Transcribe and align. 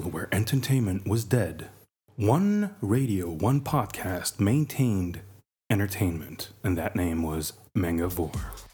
world 0.00 0.14
where 0.14 0.28
entertainment 0.32 1.06
was 1.06 1.24
dead, 1.24 1.68
one 2.16 2.74
radio, 2.80 3.28
one 3.28 3.60
podcast 3.60 4.40
maintained 4.40 5.20
entertainment, 5.68 6.50
and 6.64 6.76
that 6.78 6.96
name 6.96 7.22
was 7.22 7.52
Mangavore. 7.76 8.69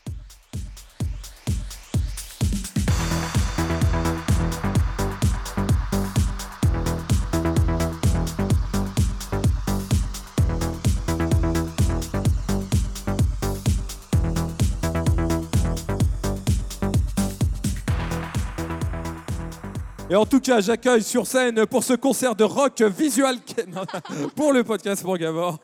Et 20.16 20.18
en 20.18 20.24
tout 20.24 20.40
cas, 20.40 20.62
j'accueille 20.62 21.02
sur 21.02 21.26
scène 21.26 21.66
pour 21.66 21.84
ce 21.84 21.92
concert 21.92 22.34
de 22.34 22.42
rock 22.42 22.80
visual 22.80 23.36
pour 24.34 24.54
le 24.54 24.64
podcast 24.64 25.04
Mangavore, 25.04 25.58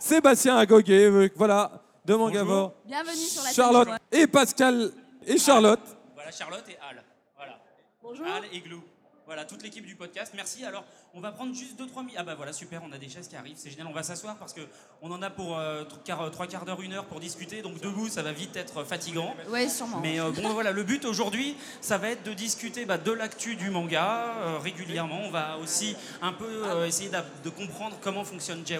Sébastien 0.00 0.56
Agoguet, 0.56 1.04
euh, 1.08 1.28
voilà, 1.36 1.70
de 2.04 2.16
Mangavore, 2.16 2.72
Bienvenue 2.84 3.14
sur 3.14 3.44
la 3.44 3.52
Charlotte 3.52 3.88
et 4.10 4.26
Pascal 4.26 4.90
et 5.24 5.38
Charlotte. 5.38 5.78
Voilà, 6.16 6.32
Charlotte 6.32 6.64
et 6.68 6.76
Al. 6.90 7.00
Voilà. 7.36 7.60
Bonjour. 8.02 8.26
Al 8.26 8.42
et 8.52 8.58
Glou. 8.58 8.82
Voilà, 9.26 9.44
toute 9.44 9.62
l'équipe 9.62 9.84
du 9.84 9.96
podcast. 9.96 10.32
Merci. 10.36 10.64
Alors, 10.64 10.84
on 11.12 11.20
va 11.20 11.32
prendre 11.32 11.54
juste 11.54 11.78
2-3 11.80 12.00
minutes. 12.00 12.16
Ah 12.16 12.22
bah 12.22 12.34
voilà, 12.36 12.52
super, 12.52 12.82
on 12.88 12.92
a 12.92 12.98
des 12.98 13.08
chaises 13.08 13.28
qui 13.28 13.36
arrivent, 13.36 13.56
c'est 13.56 13.70
génial. 13.70 13.88
On 13.88 13.92
va 13.92 14.02
s'asseoir 14.02 14.36
parce 14.36 14.54
qu'on 14.54 15.10
en 15.10 15.20
a 15.22 15.30
pour 15.30 15.58
3 15.88 16.46
quarts 16.46 16.64
d'heure, 16.64 16.80
une 16.80 16.92
heure 16.92 17.06
pour 17.06 17.20
discuter. 17.20 17.62
Donc 17.62 17.80
debout, 17.80 18.08
ça 18.08 18.22
va 18.22 18.32
vite 18.32 18.56
être 18.56 18.84
fatigant. 18.84 19.34
Oui, 19.48 19.68
sûrement. 19.68 20.00
Mais 20.00 20.20
euh, 20.20 20.30
bon, 20.30 20.52
voilà, 20.52 20.70
le 20.70 20.82
but 20.84 21.04
aujourd'hui, 21.04 21.56
ça 21.80 21.98
va 21.98 22.10
être 22.10 22.22
de 22.22 22.32
discuter 22.32 22.84
bah, 22.84 22.98
de 22.98 23.12
l'actu 23.12 23.56
du 23.56 23.70
manga 23.70 24.34
euh, 24.38 24.58
régulièrement. 24.58 25.20
On 25.24 25.30
va 25.30 25.58
aussi 25.58 25.96
un 26.22 26.32
peu 26.32 26.44
euh, 26.64 26.86
essayer 26.86 27.10
de 27.10 27.50
comprendre 27.50 27.96
comment 28.00 28.24
fonctionne 28.24 28.62
J1. 28.62 28.78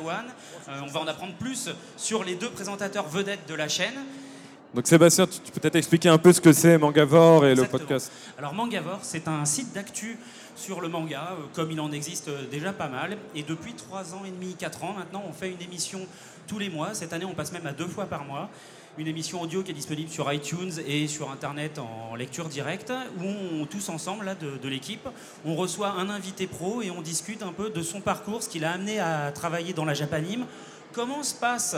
Euh, 0.69 0.81
on 0.83 0.87
va 0.87 1.01
en 1.01 1.07
apprendre 1.07 1.35
plus 1.35 1.71
sur 1.97 2.25
les 2.25 2.35
deux 2.35 2.51
présentateurs 2.51 3.09
vedettes 3.09 3.49
de 3.49 3.55
la 3.55 3.69
chaîne. 3.69 3.95
Donc 4.75 4.87
Sébastien, 4.87 5.27
tu 5.27 5.41
tu 5.41 5.53
peux 5.53 5.61
peut-être 5.61 5.77
expliquer 5.77 6.09
un 6.09 6.19
peu 6.19 6.33
ce 6.33 6.41
que 6.41 6.53
c'est 6.53 6.77
Mangavore 6.77 7.47
et 7.47 7.55
le 7.55 7.65
podcast. 7.65 8.13
Alors 8.39 8.53
Mangavore, 8.53 9.01
c'est 9.03 9.29
un 9.29 9.45
site 9.45 9.73
d'actu 9.73 10.19
sur 10.57 10.81
le 10.81 10.89
manga, 10.89 11.33
euh, 11.33 11.45
comme 11.55 11.71
il 11.71 11.81
en 11.81 11.93
existe 11.93 12.29
euh, 12.29 12.47
déjà 12.51 12.73
pas 12.73 12.89
mal. 12.89 13.17
Et 13.35 13.43
depuis 13.43 13.75
3 13.75 14.15
ans 14.15 14.23
et 14.27 14.31
demi, 14.31 14.55
4 14.59 14.85
ans 14.85 14.95
maintenant, 14.95 15.23
on 15.29 15.33
fait 15.33 15.51
une 15.51 15.61
émission 15.61 16.01
tous 16.47 16.59
les 16.59 16.71
mois. 16.71 16.95
Cette 16.95 17.13
année, 17.13 17.27
on 17.27 17.35
passe 17.35 17.53
même 17.53 17.67
à 17.67 17.73
deux 17.73 17.87
fois 17.87 18.07
par 18.07 18.25
mois. 18.25 18.49
Une 18.99 19.07
émission 19.07 19.43
audio 19.43 19.63
qui 19.63 19.73
est 19.73 19.75
disponible 19.75 20.09
sur 20.09 20.33
iTunes 20.33 20.73
et 20.87 21.07
sur 21.07 21.31
Internet 21.31 21.79
en 21.79 22.15
lecture 22.17 22.49
directe, 22.49 22.91
où 23.19 23.25
on, 23.61 23.67
tous 23.67 23.91
ensemble, 23.91 24.25
là, 24.25 24.35
de, 24.35 24.57
de 24.57 24.69
l'équipe, 24.69 25.07
on 25.45 25.55
reçoit 25.55 25.91
un 25.91 26.09
invité 26.09 26.47
pro 26.47 26.81
et 26.81 26.91
on 26.91 27.03
discute 27.03 27.43
un 27.43 27.53
peu 27.53 27.69
de 27.69 27.83
son 27.83 28.01
parcours, 28.01 28.43
ce 28.43 28.49
qui 28.49 28.59
l'a 28.59 28.73
amené 28.73 28.99
à 28.99 29.33
travailler 29.33 29.75
dans 29.75 29.85
la 29.85 29.93
Japanime. 29.93 30.47
Comment 30.95 31.23
se 31.23 31.35
passe 31.35 31.77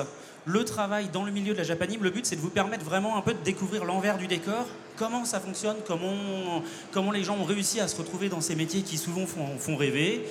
le 0.49 0.65
travail 0.65 1.11
dans 1.13 1.25
le 1.25 1.31
milieu 1.31 1.53
de 1.53 1.59
la 1.59 1.65
Japanime, 1.65 2.03
le 2.03 2.11
but 2.11 2.25
c'est 2.25 2.37
de 2.37 2.41
vous 2.41 2.49
permettre 2.49 2.85
vraiment 2.85 3.19
un 3.19 3.21
peu 3.21 3.35
de 3.35 3.43
découvrir 3.45 3.85
l'envers 3.85 4.17
du 4.17 4.27
décor, 4.27 4.67
comment 4.97 5.27
ça 5.27 5.41
fonctionne, 5.41 5.77
comment, 5.87 6.63
comment 6.91 7.13
les 7.13 7.23
gens 7.23 7.37
ont 7.37 7.45
réussi 7.45 7.81
à 7.81 7.89
se 7.89 7.97
retrouver 7.97 8.31
dans 8.31 8.41
ces 8.41 8.55
métiers 8.55 8.81
qui 8.81 8.97
souvent 8.97 9.27
font, 9.27 9.59
font 9.59 9.77
rêver. 9.77 10.25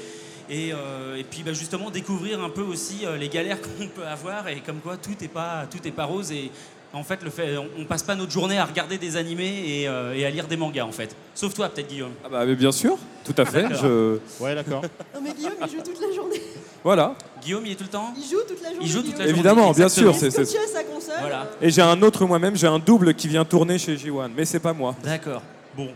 Et, 0.49 0.71
euh, 0.73 1.17
et 1.17 1.23
puis 1.23 1.43
bah, 1.43 1.51
justement 1.53 1.91
découvrir 1.91 2.41
un 2.41 2.49
peu 2.49 2.61
aussi 2.61 3.05
euh, 3.05 3.17
les 3.17 3.29
galères 3.29 3.59
qu'on 3.61 3.87
peut 3.87 4.07
avoir 4.07 4.47
et 4.47 4.61
comme 4.61 4.79
quoi 4.79 4.97
tout 4.97 5.11
n'est 5.21 5.27
pas, 5.27 5.65
tout 5.69 5.85
est 5.85 5.91
pas 5.91 6.05
rose 6.05 6.31
et 6.31 6.51
en 6.93 7.03
fait 7.03 7.21
le 7.21 7.29
fait, 7.29 7.57
on, 7.57 7.83
passe 7.83 8.01
pas 8.01 8.15
notre 8.15 8.31
journée 8.31 8.57
à 8.57 8.65
regarder 8.65 8.97
des 8.97 9.17
animés 9.17 9.81
et, 9.81 9.87
euh, 9.89 10.15
et 10.15 10.25
à 10.25 10.29
lire 10.29 10.47
des 10.47 10.57
mangas 10.57 10.85
en 10.85 10.91
fait. 10.91 11.15
Sauf 11.35 11.53
toi 11.53 11.69
peut-être 11.69 11.89
Guillaume. 11.89 12.13
Ah 12.23 12.29
bah 12.29 12.45
mais 12.45 12.55
bien 12.55 12.71
sûr, 12.71 12.97
tout 13.25 13.35
à 13.37 13.45
fait. 13.45 13.67
Je... 13.75 14.19
Ouais, 14.39 14.55
d'accord. 14.55 14.81
Non, 15.13 15.21
mais 15.21 15.33
Guillaume, 15.33 15.53
il 15.61 15.69
joue 15.69 15.83
toute 15.83 16.01
la 16.01 16.15
journée. 16.15 16.41
Voilà. 16.83 17.15
Guillaume 17.47 17.65
il 17.65 17.71
est 17.71 17.75
tout 17.75 17.85
le 17.85 17.89
temps 17.89 18.13
Il 18.17 18.23
joue 18.29 18.41
toute 18.45 18.61
la 18.61 18.69
journée. 18.71 18.85
Il 18.85 18.91
joue 18.91 19.01
toute 19.01 19.11
la 19.11 19.23
Guillaume. 19.23 19.35
journée. 19.37 19.49
Évidemment, 19.51 19.71
bien 19.71 19.87
sûr. 19.87 20.13
C'est- 20.13 20.31
c'est- 20.31 20.43
sa 20.43 20.83
console. 20.83 21.15
Voilà. 21.21 21.47
Et 21.61 21.69
j'ai 21.71 21.81
un 21.81 22.01
autre 22.01 22.25
moi-même, 22.25 22.57
j'ai 22.57 22.67
un 22.67 22.77
double 22.77 23.13
qui 23.13 23.29
vient 23.29 23.45
tourner 23.45 23.77
chez 23.77 23.95
J1, 23.95 24.29
mais 24.35 24.43
c'est 24.43 24.59
pas 24.59 24.73
moi. 24.73 24.93
D'accord. 25.01 25.41
Bon. 25.77 25.87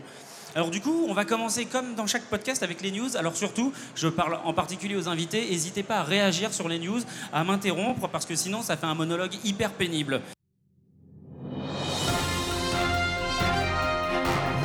Alors 0.55 0.69
du 0.69 0.79
coup, 0.79 1.05
on 1.09 1.13
va 1.13 1.25
commencer 1.25 1.65
comme 1.65 1.93
dans 1.95 2.07
chaque 2.07 2.23
podcast 2.23 2.63
avec 2.63 2.81
les 2.81 2.91
news. 2.91 3.17
Alors 3.17 3.35
surtout, 3.35 3.73
je 3.95 4.07
parle 4.07 4.37
en 4.45 4.53
particulier 4.53 4.95
aux 4.95 5.09
invités. 5.09 5.41
N'hésitez 5.49 5.83
pas 5.83 5.97
à 5.97 6.03
réagir 6.03 6.53
sur 6.53 6.69
les 6.69 6.79
news, 6.79 7.01
à 7.33 7.43
m'interrompre 7.43 8.07
parce 8.07 8.25
que 8.25 8.35
sinon, 8.37 8.61
ça 8.61 8.77
fait 8.77 8.85
un 8.87 8.95
monologue 8.95 9.33
hyper 9.43 9.71
pénible. 9.71 10.21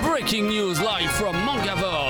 Breaking 0.09 0.45
news 0.49 0.75
live 0.75 1.11
from 1.11 1.35
Mangavore. 1.45 2.06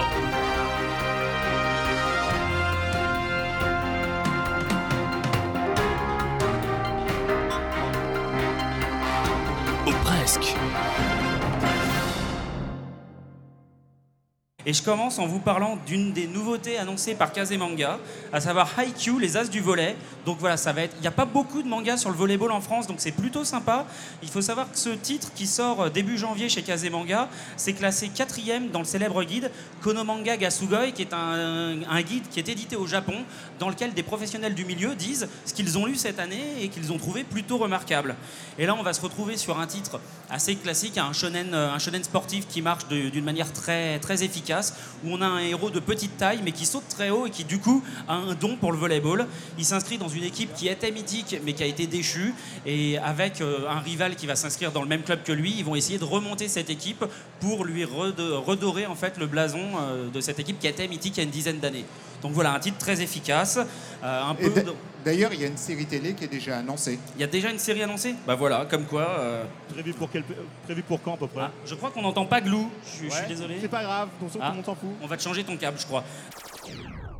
Presque. 10.26 11.05
Et 14.69 14.72
je 14.72 14.82
commence 14.82 15.21
en 15.21 15.27
vous 15.28 15.38
parlant 15.38 15.78
d'une 15.87 16.12
des 16.12 16.27
nouveautés 16.27 16.77
annoncées 16.77 17.15
par 17.15 17.32
Kazemanga, 17.32 18.00
à 18.32 18.41
savoir 18.41 18.69
Haikyuu, 18.77 19.21
les 19.21 19.37
As 19.37 19.49
du 19.49 19.60
volet. 19.60 19.94
Donc 20.25 20.38
voilà, 20.41 20.56
ça 20.56 20.72
va 20.72 20.82
être. 20.82 20.97
Il 20.99 21.03
n'y 21.03 21.06
a 21.06 21.12
pas 21.12 21.25
beaucoup 21.25 21.62
de 21.62 21.69
mangas 21.69 21.99
sur 21.99 22.10
le 22.10 22.16
volleyball 22.16 22.50
en 22.50 22.60
France, 22.60 22.88
donc 22.88 22.97
c'est 22.99 23.12
plutôt 23.12 23.44
sympa. 23.44 23.87
Il 24.25 24.28
faut 24.28 24.41
savoir 24.41 24.72
que 24.72 24.77
ce 24.77 24.88
titre 24.88 25.32
qui 25.37 25.47
sort 25.47 25.82
euh, 25.82 25.88
début 25.88 26.19
janvier 26.19 26.49
chez 26.49 26.62
Kazemanga, 26.62 27.28
c'est 27.56 27.75
classé 27.75 28.09
quatrième 28.09 28.71
dans 28.71 28.81
le 28.81 28.87
célèbre 28.87 29.22
guide 29.22 29.53
Konomanga 29.82 30.37
Gasugoi, 30.37 30.91
qui 30.91 31.03
est 31.03 31.12
un, 31.12 32.03
guide 32.03 32.25
qui 32.28 32.41
est 32.41 32.48
édité 32.48 32.75
au 32.75 32.88
Japon, 32.88 33.15
dans 33.60 33.69
lequel 33.69 33.94
des 33.94 34.03
professionnels 34.03 34.56
du 34.56 34.65
milieu 34.65 34.97
disent 34.97 35.28
ce 35.44 35.54
qu'ils 35.54 35.78
ont 35.78 35.87
lu 35.87 35.94
cette 35.94 36.19
année 36.19 36.43
et 36.60 36.71
qu'ils 36.71 36.91
ont 36.91 36.98
trouvé 36.98 37.22
plutôt 37.22 37.59
remarquable. 37.59 38.16
Et 38.59 38.66
là, 38.66 38.75
on 38.77 38.83
va 38.83 38.93
se 38.93 39.00
retrouver 39.00 39.37
sur 39.37 39.60
un 39.60 39.69
titre 39.69 40.00
assez 40.28 40.56
classique, 40.56 40.98
un 40.98 41.12
shonen, 41.12 41.54
euh, 41.54 41.78
sportif 42.03 42.48
qui 42.48 42.62
marche 42.62 42.88
d'une 42.88 43.25
manière 43.25 43.53
très 43.53 44.25
efficace, 44.25 44.55
où 45.04 45.10
on 45.10 45.20
a 45.20 45.26
un 45.26 45.38
héros 45.38 45.70
de 45.70 45.80
petite 45.80 46.16
taille, 46.16 46.40
mais 46.44 46.52
qui 46.52 46.66
saute 46.66 46.88
très 46.88 47.10
haut 47.10 47.26
et 47.26 47.30
qui, 47.30 47.44
du 47.44 47.58
coup, 47.58 47.82
a 48.08 48.14
un 48.14 48.34
don 48.34 48.56
pour 48.56 48.72
le 48.72 48.78
volleyball. 48.78 49.26
Il 49.58 49.64
s'inscrit 49.64 49.98
dans 49.98 50.08
une 50.08 50.24
équipe 50.24 50.52
qui 50.54 50.68
était 50.68 50.90
mythique, 50.90 51.36
mais 51.44 51.52
qui 51.52 51.62
a 51.62 51.66
été 51.66 51.86
déchue, 51.86 52.34
et 52.64 52.98
avec 52.98 53.40
euh, 53.40 53.68
un 53.68 53.80
rival 53.80 54.16
qui 54.16 54.26
va 54.26 54.36
s'inscrire 54.36 54.72
dans 54.72 54.82
le 54.82 54.88
même 54.88 55.02
club 55.02 55.22
que 55.22 55.32
lui, 55.32 55.54
ils 55.58 55.64
vont 55.64 55.76
essayer 55.76 55.98
de 55.98 56.04
remonter 56.04 56.48
cette 56.48 56.70
équipe 56.70 57.04
pour 57.40 57.64
lui 57.64 57.84
redorer 57.84 58.86
en 58.86 58.94
fait 58.94 59.18
le 59.18 59.26
blason 59.26 59.60
euh, 59.78 60.10
de 60.10 60.20
cette 60.20 60.38
équipe 60.38 60.58
qui 60.58 60.66
était 60.66 60.88
mythique 60.88 61.16
il 61.16 61.20
y 61.20 61.20
a 61.20 61.24
une 61.24 61.30
dizaine 61.30 61.58
d'années. 61.58 61.84
Donc 62.22 62.32
voilà, 62.32 62.54
un 62.54 62.58
titre 62.58 62.78
très 62.78 63.00
efficace, 63.02 63.58
euh, 64.02 64.22
un 64.22 64.34
Et 64.34 64.50
peu. 64.50 64.62
D'a- 65.06 65.12
D'ailleurs, 65.12 65.32
il 65.32 65.40
y 65.40 65.44
a 65.44 65.46
une 65.46 65.56
série 65.56 65.86
télé 65.86 66.12
qui 66.14 66.24
est 66.24 66.28
déjà 66.28 66.58
annoncée. 66.58 66.98
Il 67.14 67.20
y 67.20 67.24
a 67.24 67.26
déjà 67.28 67.50
une 67.50 67.58
série 67.58 67.82
annoncée? 67.82 68.14
Bah 68.26 68.34
voilà, 68.34 68.66
comme 68.68 68.84
quoi. 68.84 69.06
euh, 69.20 69.44
Prévu 69.72 69.92
pour, 69.94 70.10
quel... 70.10 70.24
prévu 70.64 70.82
pour 70.82 71.00
quand 71.02 71.14
à 71.14 71.16
peu 71.16 71.26
près? 71.28 71.42
Ah, 71.44 71.50
je 71.64 71.74
crois 71.74 71.90
qu'on 71.90 72.02
n'entend 72.02 72.26
pas 72.26 72.40
Glou. 72.40 72.68
Je, 72.84 72.88
suis- 72.90 73.06
je 73.06 73.12
suis 73.14 73.22
Ouais, 73.22 73.28
désolé. 73.28 73.56
C'est 73.60 73.68
pas 73.68 73.82
grave, 73.82 74.08
Ah. 74.40 74.52
monde 74.52 74.64
s'en 74.64 74.74
fout. 74.74 74.90
On 75.02 75.06
va 75.06 75.16
te 75.16 75.22
changer 75.22 75.44
ton 75.44 75.56
câble, 75.56 75.78
je 75.80 75.86
crois. 75.86 76.04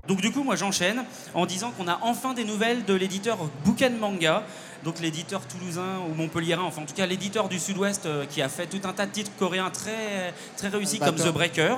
Donc 0.08 0.20
du 0.20 0.30
coup, 0.30 0.44
moi 0.44 0.54
j'enchaîne 0.54 1.04
en 1.34 1.47
disant 1.47 1.72
qu'on 1.72 1.88
a 1.88 1.98
enfin 2.02 2.32
des 2.32 2.44
nouvelles 2.44 2.84
de 2.84 2.94
l'éditeur 2.94 3.38
Bouquin 3.64 3.91
Manga, 3.91 4.44
donc 4.84 5.00
l'éditeur 5.00 5.41
toulousain 5.48 5.98
ou 6.08 6.14
montpelliérain, 6.14 6.62
enfin 6.62 6.82
en 6.82 6.86
tout 6.86 6.94
cas 6.94 7.06
l'éditeur 7.06 7.48
du 7.48 7.58
Sud-Ouest 7.58 8.06
euh, 8.06 8.24
qui 8.24 8.41
a 8.41 8.48
fait 8.48 8.66
tout 8.66 8.80
un 8.88 8.92
tas 8.92 9.06
de 9.06 9.10
titres 9.10 9.32
coréens 9.36 9.70
très, 9.70 10.32
très 10.56 10.68
réussis 10.68 11.00
comme 11.00 11.16
Batteur. 11.16 11.32
The 11.32 11.34
Breaker. 11.34 11.74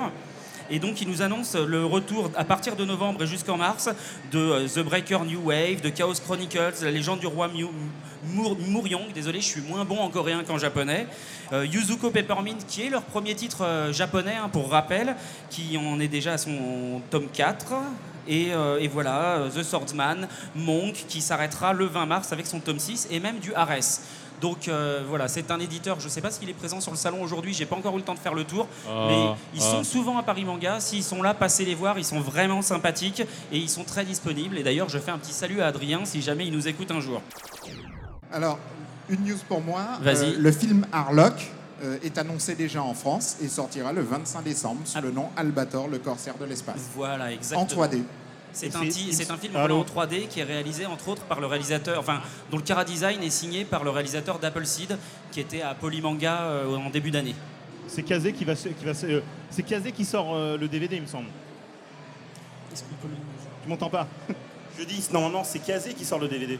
Et 0.71 0.77
donc, 0.77 1.01
il 1.01 1.09
nous 1.09 1.23
annonce 1.23 1.55
le 1.55 1.83
retour 1.83 2.29
à 2.35 2.43
partir 2.43 2.75
de 2.75 2.85
novembre 2.85 3.23
et 3.23 3.27
jusqu'en 3.27 3.57
mars 3.57 3.89
de 4.31 4.37
euh, 4.37 4.67
The 4.67 4.79
Breaker 4.79 5.19
New 5.25 5.41
Wave, 5.45 5.81
de 5.81 5.89
Chaos 5.89 6.13
Chronicles, 6.23 6.83
La 6.83 6.91
légende 6.91 7.19
du 7.19 7.27
roi 7.27 7.49
Muryong. 8.67 9.11
Désolé, 9.13 9.41
je 9.41 9.47
suis 9.47 9.61
moins 9.61 9.83
bon 9.83 9.97
en 9.97 10.09
coréen 10.09 10.43
qu'en 10.43 10.59
japonais. 10.59 11.07
Euh, 11.53 11.65
Yuzuko 11.65 12.11
Peppermint, 12.11 12.57
qui 12.67 12.83
est 12.83 12.89
leur 12.89 13.01
premier 13.01 13.33
titre 13.33 13.63
euh, 13.63 13.91
japonais, 13.91 14.35
hein, 14.35 14.49
pour 14.49 14.69
rappel, 14.69 15.15
qui 15.49 15.75
en 15.75 15.99
est 15.99 16.07
déjà 16.07 16.33
à 16.33 16.37
son 16.37 17.01
tome 17.09 17.29
4. 17.33 17.73
Et, 18.27 18.49
et 18.79 18.87
voilà, 18.87 19.45
The 19.55 19.63
Swordsman, 19.63 20.27
Monk, 20.55 20.93
qui 21.07 21.19
s'arrêtera 21.19 21.73
le 21.73 21.85
20 21.85 22.05
mars 22.05 22.31
avec 22.31 22.45
son 22.45 22.59
tome 22.59 22.77
6, 22.77 23.07
et 23.09 23.19
même 23.19 23.39
du 23.39 23.55
Ares. 23.55 24.01
Donc 24.41 24.67
euh, 24.67 25.03
voilà, 25.07 25.27
c'est 25.27 25.51
un 25.51 25.59
éditeur, 25.59 25.99
je 25.99 26.05
ne 26.05 26.09
sais 26.09 26.21
pas 26.21 26.31
s'il 26.31 26.49
est 26.49 26.53
présent 26.53 26.79
sur 26.79 26.91
le 26.91 26.97
salon 26.97 27.21
aujourd'hui, 27.21 27.53
j'ai 27.53 27.65
pas 27.65 27.75
encore 27.75 27.93
eu 27.95 27.97
le 27.97 28.03
temps 28.03 28.13
de 28.13 28.19
faire 28.19 28.33
le 28.33 28.43
tour, 28.45 28.67
mais 28.87 29.25
ils 29.53 29.61
sont 29.61 29.83
souvent 29.83 30.17
à 30.17 30.23
Paris 30.23 30.45
Manga, 30.45 30.79
s'ils 30.79 31.03
sont 31.03 31.21
là, 31.21 31.33
passez 31.33 31.65
les 31.65 31.75
voir, 31.75 31.97
ils 31.99 32.05
sont 32.05 32.19
vraiment 32.21 32.61
sympathiques 32.61 33.21
et 33.51 33.57
ils 33.57 33.69
sont 33.69 33.83
très 33.83 34.05
disponibles. 34.05 34.57
Et 34.57 34.63
d'ailleurs, 34.63 34.89
je 34.89 34.97
fais 34.97 35.11
un 35.11 35.17
petit 35.17 35.33
salut 35.33 35.61
à 35.61 35.67
Adrien 35.67 36.05
si 36.05 36.21
jamais 36.21 36.47
il 36.47 36.53
nous 36.53 36.67
écoute 36.67 36.91
un 36.91 36.99
jour. 37.01 37.21
Alors, 38.31 38.59
une 39.09 39.23
news 39.25 39.37
pour 39.47 39.61
moi. 39.61 39.81
Vas-y. 40.01 40.33
Euh, 40.33 40.37
le 40.37 40.51
film 40.51 40.85
Harlock 40.91 41.51
euh, 41.83 41.97
est 42.03 42.17
annoncé 42.17 42.55
déjà 42.55 42.83
en 42.83 42.93
France 42.93 43.37
et 43.41 43.47
sortira 43.47 43.91
le 43.91 44.01
25 44.03 44.43
décembre 44.43 44.81
sous 44.85 44.97
Ah. 44.97 45.01
le 45.01 45.11
nom 45.11 45.29
Albator, 45.35 45.87
le 45.87 45.97
corsaire 45.97 46.35
de 46.39 46.45
l'espace. 46.45 46.81
Voilà, 46.95 47.25
En 47.25 47.27
exactement. 47.29 47.85
3D. 47.87 48.03
C'est 48.51 48.75
un, 48.75 49.37
film 49.37 49.55
Allô 49.55 49.79
en 49.79 49.83
3D 49.83 50.27
qui 50.27 50.39
est 50.39 50.43
réalisé 50.43 50.85
entre 50.85 51.09
autres 51.09 51.23
par 51.23 51.39
le 51.39 51.45
réalisateur, 51.45 51.99
enfin, 51.99 52.21
dont 52.51 52.57
le 52.57 52.63
cara 52.63 52.83
design 52.83 53.21
est 53.21 53.29
signé 53.29 53.63
par 53.63 53.83
le 53.83 53.91
réalisateur 53.91 54.39
d'Appleseed, 54.39 54.97
qui 55.31 55.39
était 55.39 55.61
à 55.61 55.75
Polymanga 55.75 56.41
euh, 56.41 56.75
en 56.75 56.89
début 56.89 57.11
d'année. 57.11 57.35
C'est 57.87 58.03
Kazé 58.03 58.33
qui 58.33 58.45
va. 58.45 58.55
Qui 58.55 58.73
euh, 58.85 59.21
c'est 59.49 59.63
Kazé 59.63 59.91
qui 59.91 60.05
sort 60.05 60.35
euh, 60.35 60.57
le 60.57 60.67
DVD, 60.67 60.95
il 60.95 61.03
me 61.03 61.07
semble. 61.07 61.27
Tu 62.73 63.69
m'entends 63.69 63.89
pas? 63.89 64.07
Je 64.79 64.83
dis, 64.83 65.03
normalement, 65.11 65.43
c'est 65.43 65.59
Kazé 65.59 65.93
qui 65.93 66.05
sort 66.05 66.19
le 66.19 66.27
DVD. 66.27 66.57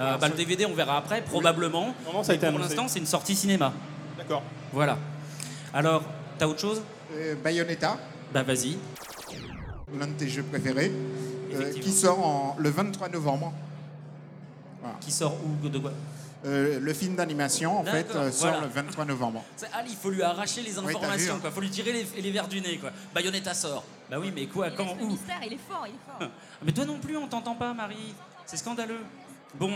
Euh, 0.00 0.16
bah, 0.16 0.28
le 0.28 0.34
DVD, 0.34 0.66
on 0.66 0.74
verra 0.74 0.96
après, 0.96 1.22
probablement. 1.22 1.94
Non, 2.06 2.14
non, 2.14 2.22
ça 2.22 2.32
a 2.32 2.34
été 2.34 2.48
pour 2.48 2.58
l'instant, 2.58 2.88
c'est 2.88 2.98
une 2.98 3.06
sortie 3.06 3.34
cinéma. 3.34 3.72
D'accord. 4.16 4.42
Voilà. 4.72 4.96
Alors, 5.74 6.02
t'as 6.38 6.46
autre 6.46 6.60
chose? 6.60 6.82
Euh, 7.14 7.34
Bayonetta, 7.42 7.98
Bah 8.32 8.42
vas-y. 8.42 8.76
L'un 9.98 10.06
de 10.06 10.12
tes 10.12 10.28
jeux 10.28 10.42
préférés, 10.42 10.92
euh, 11.54 11.72
qui 11.72 11.90
sort 11.92 12.24
en- 12.26 12.56
le 12.58 12.70
23 12.70 13.08
novembre. 13.08 13.52
Qui 15.00 15.10
sort 15.12 15.36
où 15.44 15.68
De 15.68 15.78
quoi? 15.78 15.92
Euh, 16.46 16.78
le 16.78 16.92
film 16.94 17.16
d'animation, 17.16 17.78
en 17.80 17.84
fait, 17.84 18.06
euh, 18.14 18.30
sort 18.30 18.50
voilà. 18.52 18.66
le 18.66 18.72
23 18.72 19.04
novembre. 19.04 19.42
C'est- 19.56 19.66
Ali, 19.74 19.90
il 19.90 19.96
faut 19.96 20.10
lui 20.10 20.22
arracher 20.22 20.62
les 20.62 20.78
informations, 20.78 21.34
hein. 21.34 21.38
quoi. 21.40 21.50
Faut 21.50 21.60
lui 21.60 21.68
tirer 21.70 21.92
les, 21.92 22.22
les 22.22 22.30
verres 22.30 22.46
du 22.48 22.60
nez, 22.60 22.78
quoi. 22.78 22.90
Bayonetta 23.12 23.54
sort. 23.54 23.82
Bah 24.08 24.18
oui, 24.20 24.32
mais 24.34 24.46
quoi, 24.46 24.68
Il 24.68 24.74
quand, 24.76 24.96
où? 25.00 25.06
mystère, 25.08 25.40
il 25.44 25.52
est 25.54 25.58
fort, 25.68 25.84
il 25.86 25.94
est 25.94 26.18
fort. 26.18 26.30
Mais 26.64 26.72
toi 26.72 26.84
non 26.84 26.98
plus, 27.00 27.16
on 27.16 27.26
t'entend 27.26 27.56
pas, 27.56 27.74
Marie. 27.74 28.14
C'est 28.46 28.56
scandaleux. 28.56 29.00
Bon. 29.58 29.72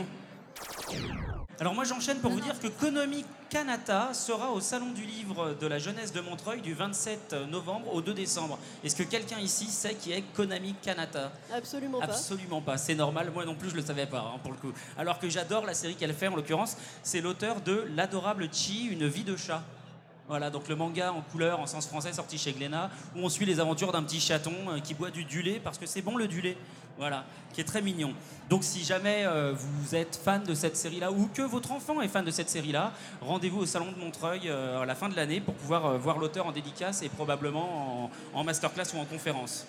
Alors 1.62 1.74
moi 1.74 1.84
j'enchaîne 1.84 2.18
pour 2.18 2.32
vous 2.32 2.40
dire 2.40 2.58
que 2.58 2.66
Konami 2.66 3.24
Kanata 3.48 4.12
sera 4.14 4.50
au 4.50 4.58
Salon 4.58 4.90
du 4.90 5.04
Livre 5.04 5.54
de 5.60 5.66
la 5.68 5.78
Jeunesse 5.78 6.12
de 6.12 6.20
Montreuil 6.20 6.60
du 6.60 6.74
27 6.74 7.36
novembre 7.48 7.94
au 7.94 8.00
2 8.00 8.14
décembre. 8.14 8.58
Est-ce 8.82 8.96
que 8.96 9.04
quelqu'un 9.04 9.38
ici 9.38 9.66
sait 9.66 9.94
qui 9.94 10.10
est 10.10 10.22
Konami 10.34 10.74
Kanata? 10.82 11.30
Absolument 11.54 12.00
pas. 12.00 12.06
Absolument 12.06 12.60
pas, 12.62 12.78
c'est 12.78 12.96
normal, 12.96 13.30
moi 13.32 13.44
non 13.44 13.54
plus 13.54 13.70
je 13.70 13.76
le 13.76 13.82
savais 13.82 14.06
pas 14.06 14.32
hein, 14.34 14.40
pour 14.42 14.50
le 14.50 14.58
coup. 14.58 14.72
Alors 14.98 15.20
que 15.20 15.28
j'adore 15.28 15.64
la 15.64 15.74
série 15.74 15.94
qu'elle 15.94 16.14
fait 16.14 16.26
en 16.26 16.34
l'occurrence, 16.34 16.76
c'est 17.04 17.20
l'auteur 17.20 17.60
de 17.60 17.86
L'adorable 17.94 18.48
Chi, 18.52 18.86
une 18.86 19.06
vie 19.06 19.22
de 19.22 19.36
chat. 19.36 19.62
Voilà, 20.28 20.50
donc 20.50 20.68
le 20.68 20.76
manga 20.76 21.12
en 21.12 21.20
couleur, 21.20 21.60
en 21.60 21.66
sens 21.66 21.86
français, 21.86 22.12
sorti 22.12 22.38
chez 22.38 22.52
Glénat, 22.52 22.90
où 23.14 23.20
on 23.20 23.28
suit 23.28 23.44
les 23.44 23.60
aventures 23.60 23.92
d'un 23.92 24.02
petit 24.02 24.20
chaton 24.20 24.54
euh, 24.68 24.78
qui 24.80 24.94
boit 24.94 25.10
du 25.10 25.24
du 25.24 25.42
lait, 25.42 25.60
parce 25.62 25.78
que 25.78 25.86
c'est 25.86 26.00
bon 26.00 26.16
le 26.16 26.26
du 26.26 26.40
lait, 26.40 26.56
voilà, 26.98 27.24
qui 27.52 27.60
est 27.60 27.64
très 27.64 27.82
mignon. 27.82 28.14
Donc 28.48 28.64
si 28.64 28.84
jamais 28.84 29.24
euh, 29.24 29.54
vous 29.54 29.94
êtes 29.94 30.16
fan 30.22 30.42
de 30.44 30.54
cette 30.54 30.76
série-là, 30.76 31.10
ou 31.10 31.28
que 31.32 31.42
votre 31.42 31.72
enfant 31.72 32.00
est 32.02 32.08
fan 32.08 32.24
de 32.24 32.30
cette 32.30 32.50
série-là, 32.50 32.92
rendez-vous 33.20 33.60
au 33.60 33.66
Salon 33.66 33.92
de 33.92 33.98
Montreuil 33.98 34.42
euh, 34.48 34.80
à 34.80 34.86
la 34.86 34.94
fin 34.94 35.08
de 35.08 35.16
l'année 35.16 35.40
pour 35.40 35.54
pouvoir 35.54 35.86
euh, 35.86 35.98
voir 35.98 36.18
l'auteur 36.18 36.46
en 36.46 36.52
dédicace 36.52 37.02
et 37.02 37.08
probablement 37.08 38.04
en, 38.04 38.38
en 38.38 38.44
masterclass 38.44 38.94
ou 38.94 38.98
en 38.98 39.04
conférence. 39.04 39.66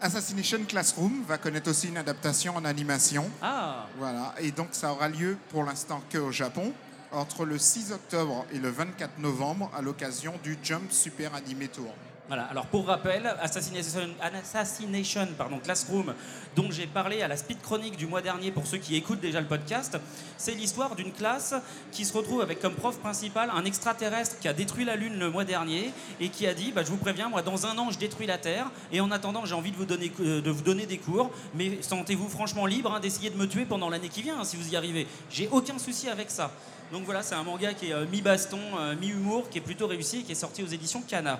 Assassination 0.00 0.58
Classroom 0.68 1.22
va 1.26 1.38
connaître 1.38 1.70
aussi 1.70 1.88
une 1.88 1.96
adaptation 1.96 2.54
en 2.54 2.64
animation. 2.66 3.30
Ah 3.40 3.86
Voilà, 3.98 4.34
et 4.38 4.50
donc 4.50 4.68
ça 4.72 4.92
aura 4.92 5.08
lieu 5.08 5.38
pour 5.48 5.64
l'instant 5.64 6.02
qu'au 6.12 6.30
Japon, 6.30 6.72
entre 7.12 7.46
le 7.46 7.56
6 7.56 7.92
octobre 7.92 8.44
et 8.52 8.58
le 8.58 8.68
24 8.68 9.18
novembre, 9.18 9.70
à 9.74 9.80
l'occasion 9.80 10.34
du 10.42 10.58
Jump 10.62 10.92
Super 10.92 11.34
Anime 11.34 11.68
Tour. 11.68 11.94
Voilà, 12.28 12.42
alors 12.46 12.66
pour 12.66 12.88
rappel, 12.88 13.32
Assassination, 13.40 15.28
pardon, 15.38 15.60
Classroom, 15.60 16.12
dont 16.56 16.72
j'ai 16.72 16.88
parlé 16.88 17.22
à 17.22 17.28
la 17.28 17.36
Speed 17.36 17.60
Chronique 17.60 17.96
du 17.96 18.08
mois 18.08 18.20
dernier 18.20 18.50
pour 18.50 18.66
ceux 18.66 18.78
qui 18.78 18.96
écoutent 18.96 19.20
déjà 19.20 19.40
le 19.40 19.46
podcast, 19.46 19.96
c'est 20.36 20.54
l'histoire 20.54 20.96
d'une 20.96 21.12
classe 21.12 21.54
qui 21.92 22.04
se 22.04 22.12
retrouve 22.12 22.40
avec 22.40 22.58
comme 22.58 22.74
prof 22.74 22.98
principal 22.98 23.48
un 23.54 23.64
extraterrestre 23.64 24.40
qui 24.40 24.48
a 24.48 24.52
détruit 24.52 24.84
la 24.84 24.96
Lune 24.96 25.20
le 25.20 25.30
mois 25.30 25.44
dernier 25.44 25.92
et 26.18 26.28
qui 26.28 26.48
a 26.48 26.54
dit 26.54 26.72
bah, 26.72 26.82
Je 26.82 26.90
vous 26.90 26.96
préviens, 26.96 27.28
moi 27.28 27.42
dans 27.42 27.64
un 27.64 27.78
an 27.78 27.92
je 27.92 27.98
détruis 28.00 28.26
la 28.26 28.38
Terre 28.38 28.72
et 28.90 29.00
en 29.00 29.12
attendant 29.12 29.44
j'ai 29.44 29.54
envie 29.54 29.70
de 29.70 29.76
vous, 29.76 29.84
donner, 29.84 30.10
euh, 30.18 30.86
des 30.86 30.98
cours, 30.98 31.30
mais 31.54 31.80
sentez-vous 31.80 32.28
franchement 32.28 32.66
libre 32.66 32.92
hein, 32.92 32.98
d'essayer 32.98 33.30
de 33.30 33.36
me 33.36 33.46
tuer 33.46 33.66
pendant 33.66 33.88
l'année 33.88 34.08
qui 34.08 34.22
vient 34.22 34.40
hein, 34.40 34.44
si 34.44 34.56
vous 34.56 34.72
y 34.72 34.74
arrivez. 34.74 35.06
J'ai 35.30 35.46
aucun 35.52 35.78
souci 35.78 36.08
avec 36.08 36.32
ça. 36.32 36.50
Donc 36.90 37.04
voilà, 37.04 37.22
c'est 37.22 37.36
un 37.36 37.44
manga 37.44 37.72
qui 37.72 37.90
est 37.90 37.92
euh, 37.92 38.04
mi-baston, 38.10 38.58
euh, 38.80 38.96
mi-humour, 38.96 39.48
qui 39.48 39.58
est 39.58 39.60
plutôt 39.60 39.86
réussi 39.86 40.18
et 40.18 40.22
qui 40.22 40.32
est 40.32 40.36
sorti 40.36 40.64
aux 40.64 40.66
éditions 40.66 41.02
Kana. 41.06 41.38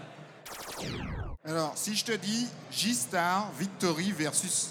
Alors, 1.44 1.72
si 1.76 1.94
je 1.94 2.04
te 2.04 2.12
dis 2.12 2.48
J-Star 2.72 3.50
Victory 3.58 4.12
versus. 4.12 4.70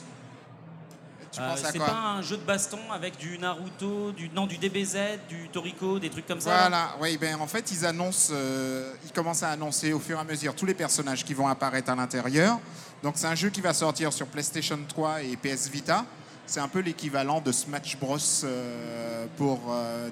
Tu 1.31 1.41
Euh, 1.41 1.49
penses 1.49 1.65
à 1.65 1.71
c'est 1.71 1.77
quoi? 1.79 1.87
pas 1.87 1.93
un 2.17 2.21
jeu 2.21 2.37
de 2.37 2.43
baston 2.43 2.79
avec 2.93 3.17
du 3.17 3.37
Naruto, 3.37 4.11
du 4.11 4.29
non 4.29 4.45
du 4.47 4.57
DBZ, 4.57 4.97
du 5.27 5.49
Toriko, 5.49 5.99
des 5.99 6.09
trucs 6.09 6.25
comme 6.27 6.39
ça. 6.39 6.57
Voilà, 6.57 6.95
oui, 7.01 7.17
ben 7.17 7.35
en 7.41 7.47
fait, 7.47 7.71
ils 7.71 7.85
annoncent, 7.85 8.31
euh, 8.33 8.93
ils 9.03 9.11
commencent 9.11 9.43
à 9.43 9.49
annoncer 9.49 9.91
au 9.93 9.99
fur 9.99 10.17
et 10.17 10.21
à 10.21 10.23
mesure 10.23 10.55
tous 10.55 10.65
les 10.65 10.73
personnages 10.73 11.25
qui 11.25 11.33
vont 11.33 11.47
apparaître 11.47 11.89
à 11.89 11.95
l'intérieur. 11.95 12.57
Donc, 13.03 13.15
c'est 13.17 13.27
un 13.27 13.35
jeu 13.35 13.49
qui 13.49 13.59
va 13.61 13.73
sortir 13.73 14.13
sur 14.13 14.27
PlayStation 14.27 14.79
3 14.87 15.23
et 15.23 15.35
PS 15.35 15.69
Vita. 15.69 16.05
C'est 16.47 16.59
un 16.61 16.67
peu 16.69 16.79
l'équivalent 16.79 17.41
de 17.41 17.51
Smash 17.51 17.97
Bros 17.97 18.17
euh, 18.43 19.25
pour 19.37 19.59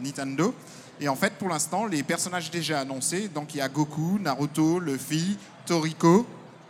Nintendo. 0.02 0.54
Et 1.00 1.08
en 1.08 1.16
fait, 1.16 1.34
pour 1.36 1.50
l'instant, 1.50 1.86
les 1.86 2.04
personnages 2.04 2.52
déjà 2.52 2.82
annoncés, 2.82 3.28
donc 3.28 3.54
il 3.56 3.58
y 3.58 3.62
a 3.62 3.70
Goku, 3.70 4.20
Naruto, 4.20 4.80
Luffy, 4.80 5.38
Toriko, 5.66 6.26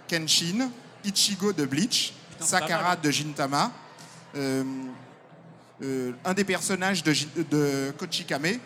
Kenshin, 0.07 0.69
Ichigo 1.03 1.53
de 1.53 1.65
Bleach, 1.65 2.13
Putain, 2.31 2.45
Sakara 2.45 2.95
de 2.95 3.11
Gintama, 3.11 3.71
euh, 4.35 4.63
euh, 5.81 6.11
un 6.23 6.33
des 6.33 6.43
personnages 6.43 7.03
de, 7.03 7.91
Kochikame, 7.97 8.59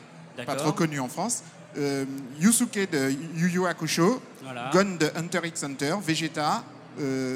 pas 0.45 0.55
trop 0.55 0.71
connu 0.71 0.99
en 0.99 1.07
France. 1.07 1.43
Euh, 1.77 2.05
Yusuke 2.39 2.89
de 2.89 3.11
Yu 3.35 3.49
Yu 3.49 3.67
Hakusho, 3.67 4.21
Voilà. 4.41 4.69
Gon 4.73 4.97
de 4.99 5.11
Hunter 5.15 5.41
x 5.43 5.63
Hunter, 5.63 5.95
Vegeta, 6.01 6.63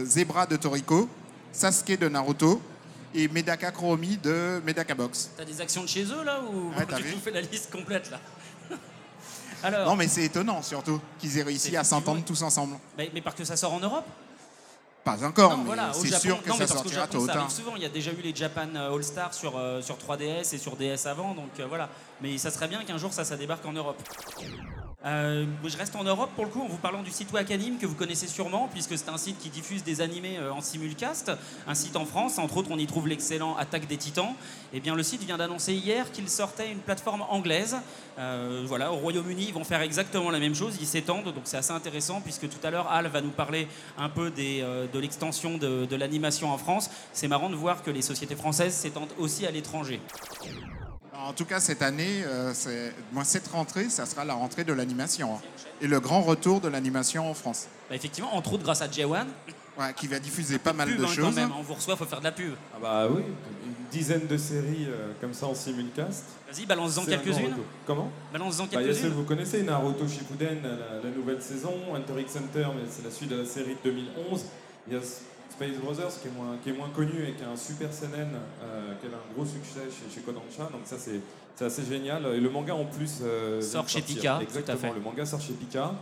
Zebra 0.06 0.46
de 0.46 0.56
Toriko, 0.56 1.08
Sasuke 1.52 1.98
de 2.00 2.08
Naruto 2.08 2.62
et 3.14 3.28
Medaka 3.28 3.72
Kuromi 3.72 4.18
de 4.18 4.62
Medaka 4.66 4.96
Box. 4.96 5.32
T'as 5.38 5.46
des 5.46 5.60
actions 5.62 5.84
de 5.84 5.88
chez 5.90 6.06
eux 6.06 6.24
là 6.24 6.42
ou 6.42 6.70
Ouais, 6.70 6.86
fait 7.24 7.32
la 7.32 7.42
liste 7.42 7.72
complète 7.72 8.10
là? 8.10 8.20
Alors, 9.64 9.86
Non 9.88 9.96
mais 9.96 10.08
c'est 10.08 10.24
étonnant 10.24 10.62
surtout 10.62 11.00
qu'ils 11.20 11.38
aient 11.38 11.44
réussi 11.44 11.76
à 11.78 11.84
s'entendre 11.84 12.24
tous 12.26 12.42
ensemble. 12.42 12.76
mais, 12.98 13.10
mais 13.14 13.22
parce 13.22 13.36
que 13.36 13.44
ça 13.44 13.56
sort 13.56 13.74
en 13.74 13.80
Europe 13.80 14.06
Pas 15.04 15.24
encore, 15.26 15.52
Non, 15.52 15.58
mais 15.58 15.66
voilà, 15.66 15.92
c'est 15.94 16.14
sûr 16.20 16.42
que 16.44 16.50
non, 16.50 16.56
ça 16.56 16.66
parce 16.68 16.74
sortira 16.74 17.08
tôt 17.08 17.20
ou 17.20 17.28
tard. 17.28 17.50
souvent. 17.52 17.76
Il 17.76 17.82
y 17.82 17.86
a 17.86 17.90
déjà 17.90 18.12
eu 18.12 18.22
les 18.22 18.36
Japan 18.36 18.68
All 18.76 19.04
Stars 19.04 19.34
sur, 19.34 19.58
euh, 19.58 19.82
sur 19.82 19.98
3DS 19.98 20.54
et 20.54 20.58
sur 20.60 20.76
DS 20.76 21.08
avant, 21.08 21.34
donc 21.34 21.50
euh, 21.60 21.66
voilà. 21.68 21.90
Mais 22.22 22.38
ça 22.38 22.52
serait 22.52 22.68
bien 22.68 22.84
qu'un 22.84 22.98
jour 22.98 23.12
ça, 23.12 23.24
ça 23.26 23.36
débarque 23.36 23.66
en 23.66 23.74
Europe. 23.74 23.98
Euh, 25.04 25.46
je 25.66 25.78
reste 25.78 25.96
en 25.96 26.04
Europe 26.04 26.30
pour 26.36 26.46
le 26.46 26.52
coup 26.52 26.62
en 26.62 26.68
vous 26.68 26.78
parlant 26.78 27.02
du 27.02 27.10
site 27.10 27.32
Wakanim 27.34 27.80
que 27.80 27.88
vous 27.88 27.96
connaissez 27.96 28.28
sûrement 28.28 28.70
puisque 28.72 28.96
c'est 28.96 29.10
un 29.10 29.18
site 29.18 29.40
qui 29.40 29.50
diffuse 29.50 29.84
des 29.84 30.00
animés 30.00 30.38
euh, 30.38 30.54
en 30.54 30.62
simulcast, 30.62 31.32
un 31.68 31.74
site 31.74 31.96
en 31.96 32.06
France, 32.06 32.38
entre 32.38 32.58
autres 32.58 32.70
on 32.72 32.78
y 32.78 32.86
trouve 32.86 33.08
l'excellent 33.08 33.56
Attaque 33.58 33.88
des 33.88 33.98
Titans. 33.98 34.34
Et 34.74 34.80
bien 34.80 34.96
le 34.96 35.02
site 35.02 35.24
vient 35.24 35.38
d'annoncer 35.38 35.74
hier 35.74 36.12
qu'il 36.12 36.30
sortait 36.30 36.72
une 36.72 36.80
plateforme 36.80 37.24
anglaise. 37.30 37.78
Euh, 38.20 38.64
voilà, 38.68 38.92
au 38.92 38.98
Royaume-Uni 38.98 39.46
ils 39.48 39.54
vont 39.54 39.64
faire 39.64 39.82
exactement 39.82 40.30
la 40.30 40.40
même 40.40 40.54
chose, 40.54 40.78
ils 40.80 40.86
s'étendent 40.86 41.34
donc 41.34 41.44
c'est 41.46 41.58
assez 41.58 41.74
intéressant 41.74 42.22
puisque 42.22 42.48
tout 42.48 42.60
à 42.64 42.70
l'heure 42.70 42.92
Al 42.92 43.08
va 43.08 43.22
nous 43.22 43.32
parler 43.32 43.68
un 43.98 44.10
peu 44.10 44.30
de 44.30 45.00
l'extension 45.00 45.58
de 45.58 45.96
l'animation 45.96 46.52
en 46.52 46.58
France. 46.58 46.92
C'est 47.12 47.28
marrant 47.28 47.50
de 47.50 47.56
voir 47.56 47.82
que 47.82 47.90
les 47.90 48.04
sociétés 48.04 48.36
françaises 48.36 48.76
s'étendent 48.76 49.14
aussi 49.18 49.48
à 49.48 49.52
l'étranger. 49.52 50.00
En 51.14 51.34
tout 51.34 51.46
cas, 51.46 51.60
cette 51.60 51.82
année, 51.82 52.24
euh, 52.26 52.54
moi, 53.12 53.24
cette 53.24 53.48
rentrée, 53.50 53.90
ça 53.90 54.06
sera 54.06 54.24
la 54.26 54.34
rentrée 54.34 54.64
de 54.64 54.74
l'animation. 54.74 55.36
hein. 55.36 55.40
Et 55.82 55.88
le 55.88 56.00
grand 56.00 56.22
retour 56.22 56.62
de 56.62 56.68
l'animation 56.70 57.30
en 57.30 57.34
France. 57.34 57.68
Bah, 57.90 57.96
effectivement, 57.96 58.34
entre 58.36 58.54
autres 58.54 58.64
grâce 58.64 58.82
à 58.82 58.88
J1, 58.88 59.26
Ouais, 59.80 59.94
qui 59.96 60.06
va 60.08 60.20
diffuser 60.20 60.60
pas 60.60 60.74
mal 60.74 60.90
pub 60.90 60.98
de 61.00 61.04
hein, 61.04 61.08
quand 61.08 61.14
choses. 61.28 61.36
même, 61.36 61.52
on 61.58 61.62
vous 61.62 61.74
reçoit, 61.74 61.96
faut 61.96 62.06
faire 62.06 62.20
de 62.20 62.26
la 62.26 62.34
pub. 62.34 62.54
Ah 62.76 62.78
bah 62.82 63.08
oui, 63.10 63.22
une 63.66 63.74
dizaine 63.90 64.28
de 64.28 64.36
séries 64.36 64.86
euh, 64.90 65.14
comme 65.22 65.34
ça 65.34 65.46
en 65.48 65.56
simulcast. 65.56 66.26
Vas-y, 66.52 66.66
balance-en 66.66 67.06
quelques-unes. 67.06 67.56
Comment? 67.88 68.12
Balance-en 68.34 68.66
Bah, 68.66 68.70
Il 68.74 68.74
y 68.74 68.78
a 68.78 68.82
celle 68.82 68.90
que 68.90 68.94
quelques-unes. 69.00 69.14
vous 69.18 69.24
connaissez, 69.24 69.64
Naruto 69.64 70.06
Shippuden, 70.10 70.62
la, 70.62 71.02
la 71.10 71.16
nouvelle 71.16 71.42
saison, 71.42 71.74
Hunter 71.96 72.20
x 72.22 72.36
Hunter, 72.36 72.68
mais 72.76 72.82
c'est 72.90 73.04
la 73.06 73.12
suite 73.12 73.30
de 73.30 73.38
la 73.38 73.46
série 73.46 73.76
de 73.82 73.90
2011. 73.92 74.44
Il 74.90 74.94
y 74.94 74.98
a 74.98 75.00
Space 75.52 75.78
Brothers 75.78 76.12
qui 76.22 76.28
est 76.28 76.32
moins, 76.32 76.58
qui 76.64 76.70
est 76.70 76.74
moins 76.74 76.90
connu 76.90 77.28
et 77.28 77.34
qui 77.34 77.44
a 77.44 77.50
un 77.50 77.56
super 77.56 77.90
CNN, 77.92 78.28
euh, 78.64 78.94
qui 79.00 79.08
a 79.08 79.10
un 79.10 79.34
gros 79.36 79.46
succès 79.46 79.82
chez, 79.90 80.14
chez 80.14 80.22
Kodansha, 80.22 80.64
donc 80.72 80.82
ça 80.86 80.96
c'est 80.98 81.22
assez 81.66 81.84
génial. 81.84 82.26
Et 82.28 82.40
le 82.40 82.50
manga 82.50 82.74
en 82.74 82.86
plus 82.86 83.20
euh, 83.22 83.62
Sort 83.62 83.88
chez. 83.88 84.02
Pika, 84.02 84.34
tout 84.36 84.40
à 84.40 84.44
Exactement, 84.44 84.78
fait. 84.78 84.94
le 84.94 85.02
manga 85.02 85.26
sort 85.26 85.42
chez 85.42 85.54
Pika. 85.54 85.94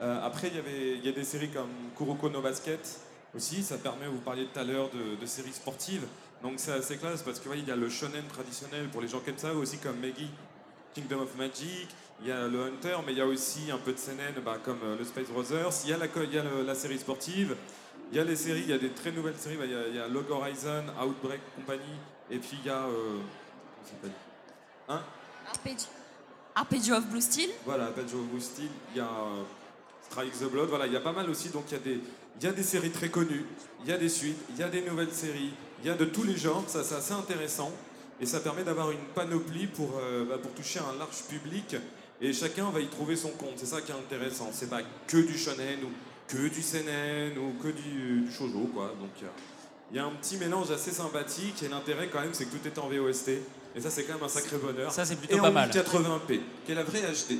Euh, 0.00 0.20
après, 0.24 0.48
il 0.48 0.54
y, 0.56 0.58
avait, 0.58 0.96
il 0.98 1.04
y 1.04 1.08
a 1.08 1.12
des 1.12 1.24
séries 1.24 1.48
comme 1.48 1.68
Kuroko 1.96 2.28
no 2.28 2.40
Basket 2.40 3.00
aussi, 3.36 3.62
ça 3.62 3.76
permet, 3.78 4.06
vous 4.06 4.18
parliez 4.18 4.46
tout 4.52 4.58
à 4.60 4.64
l'heure 4.64 4.88
de, 4.90 5.20
de 5.20 5.26
séries 5.26 5.52
sportives, 5.52 6.06
donc 6.42 6.54
c'est 6.56 6.72
assez 6.72 6.96
classe 6.96 7.22
parce 7.22 7.40
que 7.40 7.48
ouais, 7.48 7.58
y 7.60 7.70
a 7.70 7.76
le 7.76 7.88
shonen 7.90 8.22
traditionnel 8.32 8.88
pour 8.88 9.00
les 9.02 9.08
gens 9.08 9.18
qui 9.20 9.30
aiment 9.30 9.38
ça, 9.38 9.52
aussi 9.54 9.76
comme 9.78 9.98
Meggy, 9.98 10.30
Kingdom 10.94 11.20
of 11.22 11.36
Magic, 11.36 11.88
il 12.22 12.28
y 12.28 12.32
a 12.32 12.46
le 12.48 12.62
Hunter, 12.62 12.96
mais 13.06 13.12
il 13.12 13.18
y 13.18 13.20
a 13.20 13.26
aussi 13.26 13.70
un 13.70 13.76
peu 13.78 13.92
de 13.92 13.98
CNN 13.98 14.40
bah, 14.44 14.56
comme 14.64 14.78
euh, 14.84 14.96
le 14.98 15.04
Space 15.04 15.28
Brothers, 15.28 15.70
il 15.84 15.90
y 15.90 15.92
a, 15.92 15.98
la, 15.98 16.08
co- 16.08 16.22
il 16.22 16.32
y 16.34 16.38
a 16.38 16.42
le- 16.42 16.62
la 16.64 16.74
série 16.74 16.98
sportive, 16.98 17.54
il 18.10 18.16
y 18.16 18.20
a 18.20 18.24
les 18.24 18.36
séries, 18.36 18.62
il 18.62 18.70
y 18.70 18.72
a 18.72 18.78
des 18.78 18.90
très 18.90 19.12
nouvelles 19.12 19.36
séries, 19.36 19.58
il, 19.62 19.70
y 19.70 19.74
a, 19.74 19.88
il 19.88 19.96
y 19.96 19.98
a 19.98 20.08
Log 20.08 20.30
Horizon, 20.30 20.84
Outbreak 21.02 21.40
Company, 21.56 21.82
et 22.30 22.38
puis 22.38 22.58
il 22.60 22.66
y 22.66 22.70
a... 22.70 22.84
euh, 22.84 23.18
comment 23.18 23.84
ça 23.84 23.90
s'appelle? 23.90 24.12
Hein? 24.88 25.02
Arpeggio. 25.50 25.86
Arpeggio 26.54 26.94
of 26.96 27.06
Blue 27.06 27.20
Steel. 27.20 27.50
Voilà, 27.64 27.90
Badge 27.90 28.14
of 28.14 28.22
Blue 28.30 28.40
Steel, 28.40 28.70
il 28.92 28.98
y 28.98 29.00
a 29.00 29.04
euh, 29.04 29.42
Strike 30.10 30.32
the 30.38 30.50
Blood, 30.50 30.68
voilà, 30.68 30.86
il 30.86 30.92
y 30.92 30.96
a 30.96 31.00
pas 31.00 31.12
mal 31.12 31.28
aussi, 31.30 31.50
donc 31.50 31.64
il 31.68 31.74
y, 31.74 31.76
a 31.76 31.80
des, 31.80 32.00
il 32.40 32.44
y 32.44 32.46
a 32.46 32.52
des 32.52 32.62
séries 32.62 32.90
très 32.90 33.10
connues, 33.10 33.44
il 33.82 33.90
y 33.90 33.92
a 33.92 33.98
des 33.98 34.08
suites, 34.08 34.38
il 34.50 34.56
y 34.56 34.62
a 34.62 34.68
des 34.68 34.82
nouvelles 34.82 35.12
séries, 35.12 35.52
il 35.80 35.86
y 35.86 35.90
a 35.90 35.94
de 35.94 36.06
tous 36.06 36.24
les 36.24 36.36
genres, 36.36 36.64
ça 36.66 36.82
c'est 36.82 36.96
assez 36.96 37.12
intéressant, 37.12 37.70
et 38.20 38.26
ça 38.26 38.40
permet 38.40 38.64
d'avoir 38.64 38.90
une 38.90 39.04
panoplie 39.14 39.66
pour, 39.66 39.98
euh, 40.00 40.24
bah, 40.24 40.38
pour 40.38 40.52
toucher 40.52 40.80
un 40.80 40.98
large 40.98 41.22
public, 41.28 41.76
et 42.20 42.32
chacun 42.32 42.70
va 42.70 42.80
y 42.80 42.88
trouver 42.88 43.14
son 43.14 43.30
compte, 43.30 43.52
c'est 43.56 43.66
ça 43.66 43.80
qui 43.80 43.92
est 43.92 43.94
intéressant, 43.94 44.48
c'est 44.52 44.70
pas 44.70 44.80
que 45.06 45.18
du 45.18 45.38
shonen 45.38 45.84
ou 45.84 45.90
que 46.28 46.48
du 46.48 46.62
seinen 46.62 47.36
ou 47.38 47.54
que 47.62 47.68
du, 47.68 48.20
du 48.22 48.32
shoujo, 48.32 48.70
quoi. 48.74 48.94
Donc 49.00 49.10
il 49.20 49.24
y 49.24 49.26
a- 49.26 49.32
il 49.90 49.96
y 49.96 50.00
a 50.00 50.04
un 50.04 50.10
petit 50.10 50.36
mélange 50.36 50.70
assez 50.70 50.90
sympathique 50.92 51.62
et 51.62 51.68
l'intérêt 51.68 52.08
quand 52.12 52.20
même 52.20 52.34
c'est 52.34 52.44
que 52.44 52.54
tout 52.56 52.66
est 52.66 52.78
en 52.78 52.88
VOST 52.90 53.28
et 53.74 53.80
ça 53.80 53.88
c'est 53.90 54.04
quand 54.04 54.14
même 54.14 54.22
un 54.22 54.28
sacré 54.28 54.58
bonheur. 54.58 54.92
Ça, 54.92 55.04
c'est 55.06 55.16
plutôt 55.16 55.36
et 55.36 55.40
pas 55.40 55.48
en 55.48 55.52
mal. 55.52 55.70
1080p, 55.70 56.40
qui 56.66 56.72
est 56.72 56.74
la 56.74 56.84
vraie 56.84 57.00
HD. 57.00 57.38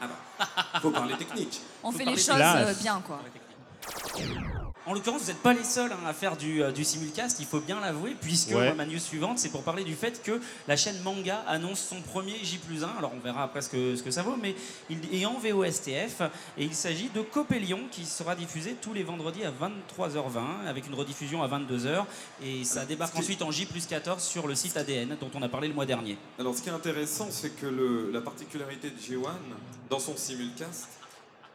Ah 0.00 0.06
bah, 0.08 0.80
faut 0.82 0.90
parler 0.90 1.16
technique. 1.16 1.60
On 1.84 1.92
Faut 1.92 1.98
fait 1.98 2.04
les 2.04 2.16
choses 2.16 2.30
euh, 2.40 2.74
bien, 2.82 3.00
quoi. 3.06 3.20
En 4.88 4.94
l'occurrence, 4.94 5.22
vous 5.22 5.26
n'êtes 5.28 5.42
pas 5.42 5.52
les 5.52 5.64
seuls 5.64 5.90
hein, 5.90 6.06
à 6.06 6.12
faire 6.12 6.36
du, 6.36 6.62
euh, 6.62 6.70
du 6.70 6.84
simulcast, 6.84 7.40
il 7.40 7.46
faut 7.46 7.58
bien 7.58 7.80
l'avouer, 7.80 8.14
puisque 8.20 8.50
Ouais. 8.52 8.72
ma 8.72 8.86
news 8.86 9.00
suivante, 9.00 9.36
c'est 9.40 9.48
pour 9.48 9.64
parler 9.64 9.82
du 9.82 9.96
fait 9.96 10.22
que 10.22 10.40
la 10.68 10.76
chaîne 10.76 11.00
Manga 11.02 11.42
annonce 11.48 11.80
son 11.80 12.00
premier 12.02 12.36
J 12.44 12.60
1. 12.80 12.96
Alors 12.98 13.12
on 13.12 13.18
verra 13.18 13.42
après 13.42 13.62
ce 13.62 13.68
que, 13.68 13.96
ce 13.96 14.02
que 14.04 14.12
ça 14.12 14.22
vaut, 14.22 14.36
mais 14.40 14.54
il 14.88 14.98
est 15.12 15.26
en 15.26 15.38
VOSTF 15.40 16.20
et 16.56 16.64
il 16.64 16.74
s'agit 16.74 17.08
de 17.12 17.20
Copélion 17.20 17.80
qui 17.90 18.04
sera 18.06 18.36
diffusé 18.36 18.76
tous 18.80 18.92
les 18.94 19.02
vendredis 19.02 19.42
à 19.44 19.50
23h20 19.50 20.68
avec 20.68 20.86
une 20.86 20.94
rediffusion 20.94 21.42
à 21.42 21.48
22h 21.48 22.04
et 22.44 22.62
ça 22.62 22.84
débarque 22.86 23.16
ensuite 23.16 23.42
en 23.42 23.50
J 23.50 23.66
14 23.66 24.22
sur 24.22 24.46
le 24.46 24.54
site 24.54 24.76
ADN 24.76 25.16
dont 25.20 25.30
on 25.34 25.42
a 25.42 25.48
parlé 25.48 25.66
le 25.66 25.74
mois 25.74 25.86
dernier. 25.86 26.16
Alors 26.38 26.54
ce 26.54 26.62
qui 26.62 26.68
est 26.68 26.72
intéressant, 26.72 27.26
c'est 27.32 27.50
que 27.60 27.66
le- 27.66 28.10
la 28.12 28.20
particularité 28.20 28.90
de 28.90 28.96
J1 29.00 29.32
dans 29.90 29.98
son 29.98 30.16
simulcast, 30.16 30.86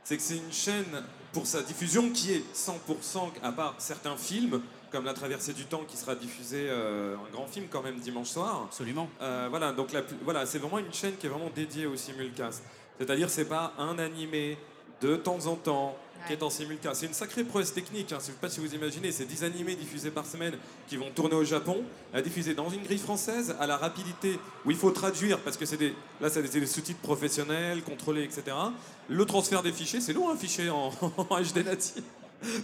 c'est 0.04 0.18
que 0.18 0.24
c'est 0.24 0.38
une 0.38 0.52
chaîne 0.52 1.04
pour 1.34 1.48
sa 1.48 1.62
diffusion 1.62 2.10
qui 2.10 2.34
est 2.34 2.44
100%, 2.54 3.30
à 3.44 3.52
part 3.52 3.76
certains 3.78 4.18
films, 4.18 4.62
comme 4.92 5.06
La 5.06 5.14
Traversée 5.14 5.54
du 5.54 5.66
Temps 5.66 5.84
qui 5.88 5.96
sera 5.96 6.16
diffusé, 6.16 6.68
euh, 6.70 7.16
un 7.16 7.32
grand 7.32 7.48
film 7.48 7.68
quand 7.70 7.82
même 7.82 7.98
dimanche 8.00 8.28
soir. 8.28 8.64
Absolument. 8.66 9.10
Euh, 9.22 9.48
voilà, 9.50 9.72
donc 9.72 9.94
la, 9.94 10.02
voilà, 10.24 10.46
c'est 10.46 10.60
vraiment 10.60 10.80
une 10.80 10.94
chaîne 10.94 11.16
qui 11.16 11.28
est 11.28 11.30
vraiment 11.30 11.52
dédiée 11.56 11.86
au 11.86 11.96
simulcast. 11.96 12.64
C'est-à-dire, 13.00 13.30
c'est 13.30 13.46
pas 13.46 13.74
un 13.78 13.98
animé 14.00 14.58
de 15.02 15.16
temps 15.16 15.48
en 15.48 15.56
temps 15.56 15.98
qui 16.28 16.34
est 16.34 16.44
en 16.44 16.50
simulcast. 16.50 17.02
C'est 17.02 17.08
une 17.08 17.14
sacrée 17.14 17.44
prouesse 17.44 17.74
technique. 17.74 18.12
Hein. 18.12 18.18
Je 18.20 18.26
sais 18.28 18.32
pas 18.34 18.50
si 18.50 18.60
vous 18.60 18.74
imaginez, 18.74 19.12
c'est 19.12 19.26
10 19.26 19.44
animés 19.44 19.76
diffusés 19.76 20.12
par 20.12 20.26
semaine 20.26 20.54
qui 20.88 20.98
vont 20.98 21.10
tourner 21.12 21.36
au 21.36 21.44
Japon, 21.44 21.84
à 22.14 22.22
diffuser 22.22 22.54
dans 22.54 22.70
une 22.70 22.84
grille 22.84 22.98
française 22.98 23.56
à 23.60 23.68
la 23.68 23.78
rapidité 23.78 24.40
où 24.66 24.72
il 24.72 24.78
faut 24.78 24.92
traduire 24.92 25.40
parce 25.40 25.58
que 25.58 25.66
c'est 25.66 25.78
des 25.78 25.94
là 26.20 26.30
c'est 26.30 26.42
des, 26.44 26.66
sous-titres 26.66 27.00
professionnels, 27.02 27.84
contrôlés, 27.84 28.24
etc. 28.24 28.56
Le 29.10 29.26
transfert 29.26 29.64
des 29.64 29.72
fichiers, 29.72 30.02
c'est 30.02 30.14
long 30.14 30.30
un 30.32 30.38
fichier 30.38 30.70
en, 30.70 30.90
HD 30.92 31.66
natif. 31.66 32.04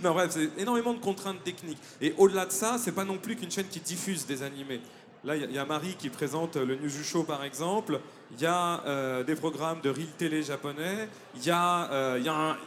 Non 0.03 0.13
bref, 0.13 0.31
c'est 0.31 0.49
énormément 0.61 0.93
de 0.93 0.99
contraintes 0.99 1.43
techniques. 1.43 1.77
Et 2.01 2.13
au-delà 2.17 2.45
de 2.45 2.51
ça, 2.51 2.77
c'est 2.79 2.91
pas 2.93 3.05
non 3.05 3.17
plus 3.17 3.35
qu'une 3.35 3.51
chaîne 3.51 3.67
qui 3.67 3.79
diffuse 3.79 4.25
des 4.25 4.41
animés. 4.41 4.81
Là, 5.23 5.35
il 5.35 5.51
y 5.51 5.57
a- 5.57 5.65
Marie 5.65 5.95
qui 5.95 6.09
présente 6.09 6.55
le 6.55 6.75
News 6.75 6.89
Show 7.03 7.23
par 7.23 7.43
exemple. 7.43 7.99
Il 8.31 8.41
y 8.41 8.45
a 8.45 8.83
euh, 8.85 9.23
des 9.23 9.35
programmes 9.35 9.81
de 9.81 9.89
Real 9.89 10.07
Télé 10.17 10.41
japonais. 10.43 11.09
Il 11.35 11.43
y 11.45 11.51
euh, 11.51 12.15
il 12.19 12.25
y 12.25 12.29
a 12.29 12.33
un- 12.33 12.57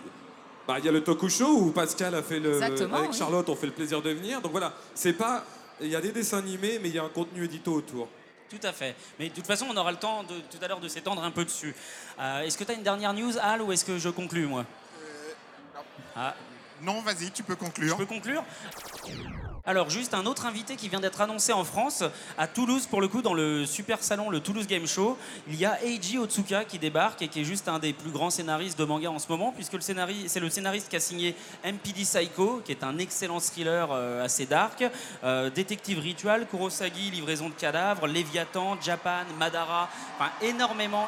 bah, 0.67 0.76
il 0.79 0.85
y 0.85 0.88
a 0.88 0.93
le 0.93 1.02
Tokusho 1.02 1.47
où 1.49 1.71
Pascal 1.71 2.14
a 2.14 2.23
fait 2.23 2.38
le. 2.38 2.55
Exactement, 2.55 2.97
avec 2.97 3.11
oui. 3.12 3.17
Charlotte, 3.19 3.49
on 3.49 3.57
fait 3.57 3.67
le 3.67 3.73
plaisir 3.73 4.02
de 4.02 4.11
venir. 4.11 4.40
Donc 4.40 4.52
voilà, 4.52 4.73
c'est 4.95 5.12
pas. 5.14 5.45
Il 5.81 5.88
y 5.88 5.97
a 5.97 6.00
des 6.00 6.12
dessins 6.12 6.38
animés, 6.38 6.79
mais 6.81 6.88
il 6.90 6.95
y 6.95 6.99
a 6.99 7.05
un 7.05 7.09
contenu 7.09 7.45
édito 7.45 7.73
autour. 7.73 8.09
Tout 8.50 8.59
à 8.64 8.73
fait. 8.73 8.95
Mais 9.19 9.29
de 9.29 9.35
toute 9.35 9.47
façon, 9.47 9.67
on 9.71 9.76
aura 9.76 9.93
le 9.93 9.97
temps 9.97 10.25
de, 10.25 10.35
tout 10.40 10.62
à 10.62 10.69
l'heure 10.69 10.81
de 10.81 10.88
s'étendre 10.88 11.23
un 11.23 11.31
peu 11.31 11.45
dessus. 11.45 11.75
Euh, 12.19 12.40
est-ce 12.43 12.59
que 12.59 12.64
tu 12.64 12.73
as 12.73 12.75
une 12.75 12.83
dernière 12.83 13.14
news, 13.14 13.33
Al, 13.40 13.62
ou 13.62 13.73
est-ce 13.73 13.85
que 13.85 13.97
je 13.99 14.09
conclue, 14.09 14.47
moi? 14.47 14.64
Ah, 16.17 16.35
Non, 16.83 17.00
vas-y, 17.02 17.31
tu 17.31 17.43
peux 17.45 17.52
Je 17.55 17.59
conclure. 17.59 17.97
peux 17.97 18.07
conclure? 18.07 18.45
Alors, 19.66 19.88
juste 19.90 20.14
un 20.14 20.26
autre 20.26 20.47
invité 20.47 20.75
qui 20.75 20.88
vient 20.88 20.99
d'être 21.00 21.21
annoncé 21.21 21.52
en 21.52 21.64
France, 21.64 22.02
à 22.38 22.49
Toulouse, 22.49 22.87
pour 22.87 23.00
le 23.00 23.07
coup, 23.09 23.23
dans 23.23 23.35
le 23.35 23.66
super 23.66 24.02
salon, 24.02 24.28
le 24.30 24.40
Toulouse 24.40 24.66
Game 24.66 24.87
Show. 24.87 25.16
Il 25.47 25.54
y 25.54 25.64
a 25.66 25.78
Eiji 25.85 26.19
Otsuka 26.19 26.64
qui 26.64 26.78
débarque 26.78 27.23
et 27.23 27.28
qui 27.28 27.42
est 27.42 27.45
juste 27.45 27.69
un 27.69 27.78
des 27.78 27.92
plus 27.92 28.11
grands 28.11 28.30
scénaristes 28.30 28.78
de 28.78 28.85
manga 28.85 29.11
en 29.11 29.19
ce 29.21 29.28
moment, 29.28 29.52
puisque 29.52 29.75
le 29.75 29.80
scénari- 29.80 30.28
c'est 30.28 30.40
le 30.40 30.50
scénariste 30.50 30.88
qui 30.88 30.97
a 30.97 31.00
signé 31.00 31.37
MPD 31.62 32.02
Psycho, 32.02 32.62
qui 32.64 32.73
est 32.73 32.83
un 32.83 32.99
excellent 32.99 33.38
thriller 33.38 33.88
euh, 33.92 34.25
assez 34.25 34.47
dark, 34.47 34.83
euh, 35.23 35.50
Détective 35.50 36.00
Ritual, 36.00 36.47
Kurosagi, 36.49 37.11
Livraison 37.11 37.49
de 37.50 37.54
cadavres, 37.54 38.07
Léviathan, 38.09 38.76
Japan, 38.80 39.25
Madara, 39.38 39.88
enfin 40.19 40.30
énormément. 40.42 41.07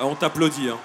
Euh, 0.00 0.04
on 0.04 0.14
t'applaudit. 0.14 0.70
Hein. 0.70 0.78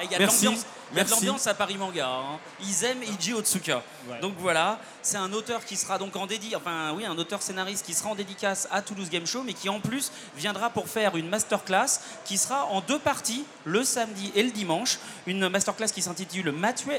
Et 0.00 0.04
Il 0.04 0.10
y 0.10 0.14
a 0.14 0.18
de 0.18 0.22
Merci, 0.24 0.46
il 0.92 0.98
y 0.98 1.00
a 1.00 1.04
de 1.04 1.10
l'ambiance 1.10 1.46
à 1.46 1.54
Paris 1.54 1.76
Manga. 1.76 2.08
hein. 2.08 2.38
Ils 2.60 2.84
aiment 2.84 3.02
Eiji 3.02 3.34
Otsuka. 3.34 3.82
Ouais. 4.08 4.20
Donc 4.20 4.34
voilà, 4.38 4.78
c'est 5.02 5.16
un 5.16 5.32
auteur 5.32 5.64
qui 5.64 5.76
sera 5.76 5.98
donc 5.98 6.16
en 6.16 6.26
dédi, 6.26 6.54
enfin 6.56 6.92
oui, 6.94 7.04
un 7.04 7.16
auteur 7.18 7.42
scénariste 7.42 7.84
qui 7.84 7.94
sera 7.94 8.10
en 8.10 8.14
dédicace 8.14 8.68
à 8.70 8.82
Toulouse 8.82 9.10
Game 9.10 9.26
Show, 9.26 9.42
mais 9.44 9.52
qui 9.52 9.68
en 9.68 9.80
plus 9.80 10.10
viendra 10.36 10.70
pour 10.70 10.88
faire 10.88 11.16
une 11.16 11.28
masterclass 11.28 12.00
qui 12.24 12.38
sera 12.38 12.66
en 12.66 12.80
deux 12.80 12.98
parties, 12.98 13.44
le 13.64 13.84
samedi 13.84 14.32
et 14.34 14.42
le 14.42 14.50
dimanche. 14.50 14.98
Une 15.26 15.48
masterclass 15.48 15.88
qui 15.88 16.02
s'intitule 16.02 16.52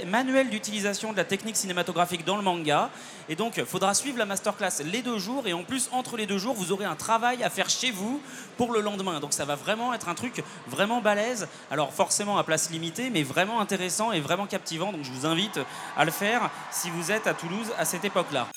Manuel 0.05 0.50
d'utilisation 0.50 1.12
de 1.12 1.17
la 1.17 1.25
technique 1.25 1.58
cinématographique 1.58 2.25
dans 2.25 2.38
le 2.38 2.43
manga. 2.43 2.89
Et 3.32 3.36
donc, 3.36 3.58
il 3.58 3.66
faudra 3.66 3.94
suivre 3.94 4.18
la 4.18 4.26
masterclass 4.26 4.84
les 4.84 5.04
deux 5.04 5.20
jours. 5.20 5.46
Et 5.48 5.54
en 5.54 5.64
plus, 5.64 5.88
entre 5.92 6.18
les 6.18 6.26
deux 6.26 6.40
jours, 6.40 6.56
vous 6.56 6.72
aurez 6.72 6.86
un 6.86 6.96
travail 6.96 7.44
à 7.44 7.52
faire 7.52 7.70
chez 7.70 7.92
vous 7.92 8.20
pour 8.58 8.74
le 8.74 8.82
lendemain. 8.82 9.20
Donc, 9.20 9.34
ça 9.34 9.46
va 9.46 9.56
vraiment 9.56 9.94
être 9.94 10.10
un 10.10 10.16
truc 10.16 10.44
vraiment 10.68 11.00
balèze. 11.00 11.48
Alors, 11.70 11.94
forcément 11.94 12.40
à 12.40 12.44
place 12.44 12.72
limitée, 12.72 13.12
mais 13.12 13.22
vraiment 13.22 13.60
intéressant 13.62 14.12
et 14.12 14.20
vraiment 14.20 14.48
captivant. 14.48 14.92
Donc, 14.92 15.04
je 15.04 15.12
vous 15.12 15.28
invite 15.28 15.60
à 15.96 16.06
le 16.06 16.12
faire 16.12 16.50
si 16.72 16.90
vous 16.90 17.12
êtes 17.12 17.28
à 17.28 17.36
Toulouse 17.36 17.68
à 17.78 17.86
cette 17.86 18.04
époque-là. 18.04 18.48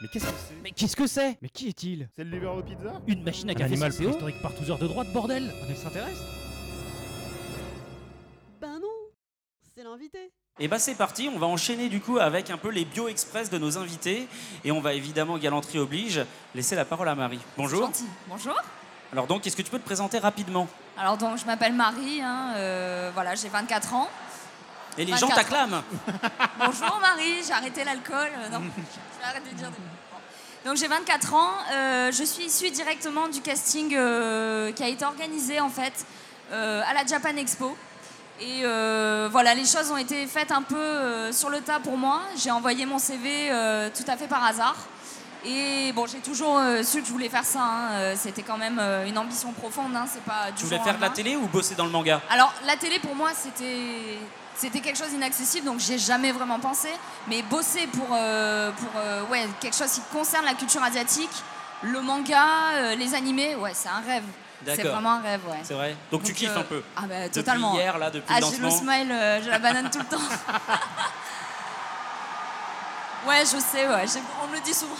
Mais 0.00 0.08
qu'est-ce 0.08 0.26
que 0.26 0.38
c'est? 0.38 0.54
Mais 0.62 0.70
qu'est-ce 0.70 0.96
que 0.96 1.06
c'est? 1.08 1.38
Mais 1.42 1.48
qui 1.48 1.68
est-il? 1.68 2.08
C'est 2.14 2.22
le 2.22 2.30
livreur 2.30 2.56
de 2.58 2.62
pizza? 2.62 3.00
Une 3.08 3.24
machine 3.24 3.48
à 3.48 3.52
Un 3.52 3.54
café 3.54 3.72
animal 3.72 3.92
sans 3.92 3.98
CO 3.98 4.10
préhistorique 4.10 4.70
heures 4.70 4.78
de 4.78 4.86
droite, 4.86 5.12
bordel 5.12 5.52
Un 5.66 5.70
extraterrestre? 5.70 6.22
Ben 8.60 8.78
non, 8.78 9.10
c'est 9.74 9.82
l'invité. 9.82 10.30
Et 10.60 10.68
bah 10.68 10.78
c'est 10.78 10.94
parti, 10.94 11.28
on 11.34 11.36
va 11.40 11.48
enchaîner 11.48 11.88
du 11.88 12.00
coup 12.00 12.18
avec 12.20 12.48
un 12.48 12.56
peu 12.56 12.68
les 12.68 12.84
bio 12.84 13.08
express 13.08 13.50
de 13.50 13.58
nos 13.58 13.76
invités 13.76 14.28
et 14.62 14.70
on 14.70 14.80
va 14.80 14.94
évidemment 14.94 15.36
galanterie 15.36 15.80
oblige 15.80 16.24
laisser 16.54 16.76
la 16.76 16.84
parole 16.84 17.08
à 17.08 17.16
Marie. 17.16 17.40
Bonjour. 17.56 17.86
Gentil. 17.86 18.06
Bonjour. 18.28 18.54
Alors 19.10 19.26
donc 19.26 19.44
est-ce 19.44 19.56
que 19.56 19.62
tu 19.62 19.70
peux 19.72 19.80
te 19.80 19.84
présenter 19.84 20.20
rapidement? 20.20 20.68
Alors 20.96 21.16
donc 21.16 21.38
je 21.38 21.44
m'appelle 21.44 21.72
Marie, 21.72 22.20
hein, 22.22 22.52
euh, 22.54 23.10
voilà, 23.14 23.34
j'ai 23.34 23.48
24 23.48 23.94
ans. 23.94 24.08
Et 24.96 25.04
les 25.04 25.16
gens 25.16 25.26
24. 25.26 25.34
t'acclament. 25.34 25.82
Bonjour 26.60 27.00
Marie, 27.00 27.42
j'ai 27.44 27.52
arrêté 27.52 27.82
l'alcool. 27.82 28.14
euh, 28.38 28.48
non, 28.50 28.60
je 28.60 29.18
vais 29.18 29.24
arrêter 29.24 29.50
de 29.50 29.56
dire 29.56 29.70
des 29.70 29.76
Bon. 29.76 30.70
Donc 30.70 30.76
j'ai 30.76 30.86
24 30.86 31.34
ans, 31.34 31.50
euh, 31.72 32.12
je 32.12 32.22
suis 32.22 32.44
issue 32.44 32.70
directement 32.70 33.26
du 33.26 33.40
casting 33.40 33.88
qui 33.88 34.82
a 34.84 34.88
été 34.88 35.04
organisé 35.04 35.58
en 35.58 35.68
fait 35.68 36.06
à 36.52 36.94
la 36.94 37.04
Japan 37.04 37.36
Expo. 37.38 37.76
Et 38.40 38.62
euh, 38.64 39.28
voilà, 39.30 39.54
les 39.54 39.64
choses 39.64 39.90
ont 39.92 39.96
été 39.96 40.26
faites 40.26 40.50
un 40.50 40.62
peu 40.62 40.74
euh, 40.76 41.32
sur 41.32 41.50
le 41.50 41.60
tas 41.60 41.78
pour 41.78 41.96
moi. 41.96 42.20
J'ai 42.36 42.50
envoyé 42.50 42.84
mon 42.84 42.98
CV 42.98 43.48
euh, 43.50 43.88
tout 43.94 44.10
à 44.10 44.16
fait 44.16 44.26
par 44.26 44.44
hasard. 44.44 44.76
Et 45.46 45.92
bon, 45.92 46.06
j'ai 46.06 46.18
toujours 46.20 46.58
su 46.82 47.00
que 47.02 47.06
je 47.06 47.12
voulais 47.12 47.28
faire 47.28 47.44
ça. 47.44 47.60
hein. 47.62 48.14
C'était 48.16 48.42
quand 48.42 48.56
même 48.56 48.80
une 49.06 49.18
ambition 49.18 49.52
profonde. 49.52 49.94
hein. 49.94 50.06
C'est 50.10 50.22
pas 50.22 50.50
du 50.50 50.56
Tu 50.56 50.64
voulais 50.64 50.80
au 50.80 50.82
faire 50.82 50.96
de 50.96 51.00
la 51.02 51.08
lendemain. 51.08 51.22
télé 51.22 51.36
ou 51.36 51.46
bosser 51.48 51.74
dans 51.74 51.84
le 51.84 51.90
manga? 51.90 52.22
Alors, 52.30 52.50
la 52.66 52.76
télé, 52.76 52.98
pour 52.98 53.14
moi, 53.14 53.28
c'était 53.34 54.18
c'était 54.56 54.80
quelque 54.80 54.96
chose 54.96 55.10
d'inaccessible, 55.10 55.66
donc 55.66 55.80
j'y 55.80 55.94
ai 55.94 55.98
jamais 55.98 56.32
vraiment 56.32 56.58
pensé. 56.60 56.88
Mais 57.28 57.42
bosser 57.42 57.86
pour, 57.88 58.06
euh, 58.12 58.70
pour 58.70 58.88
euh, 58.96 59.22
ouais, 59.26 59.46
quelque 59.60 59.76
chose 59.76 59.90
qui 59.92 60.00
concerne 60.12 60.46
la 60.46 60.54
culture 60.54 60.82
asiatique, 60.82 61.28
le 61.82 62.00
manga, 62.00 62.46
euh, 62.76 62.94
les 62.94 63.14
animés, 63.14 63.54
ouais, 63.56 63.72
c'est 63.74 63.88
un 63.90 64.00
rêve. 64.06 64.24
C'est 64.66 64.82
vraiment 64.82 65.12
un 65.14 65.20
rêve, 65.22 65.40
ouais. 65.48 65.58
C'est 65.62 65.74
vrai 65.74 65.96
Donc, 66.10 66.22
tu 66.22 66.32
kiffes 66.34 66.50
euh, 66.56 66.60
un 66.60 66.64
peu 66.64 66.82
Ah 66.96 67.02
bah 67.08 67.14
Depuis 67.24 67.30
totalement. 67.34 67.74
hier, 67.74 67.98
là, 67.98 68.10
depuis 68.10 68.34
Ah, 68.34 68.40
le 68.40 68.46
j'ai 68.46 68.56
le 68.58 68.70
smile, 68.70 69.10
euh, 69.12 69.42
j'ai 69.42 69.50
la 69.50 69.58
banane 69.58 69.90
tout 69.90 69.98
le 69.98 70.04
temps. 70.04 70.16
ouais, 73.28 73.40
je 73.40 73.58
sais, 73.58 73.88
ouais, 73.88 74.04
j'ai- 74.12 74.20
on 74.42 74.48
me 74.48 74.54
le 74.56 74.60
dit 74.62 74.74
souvent. 74.74 74.96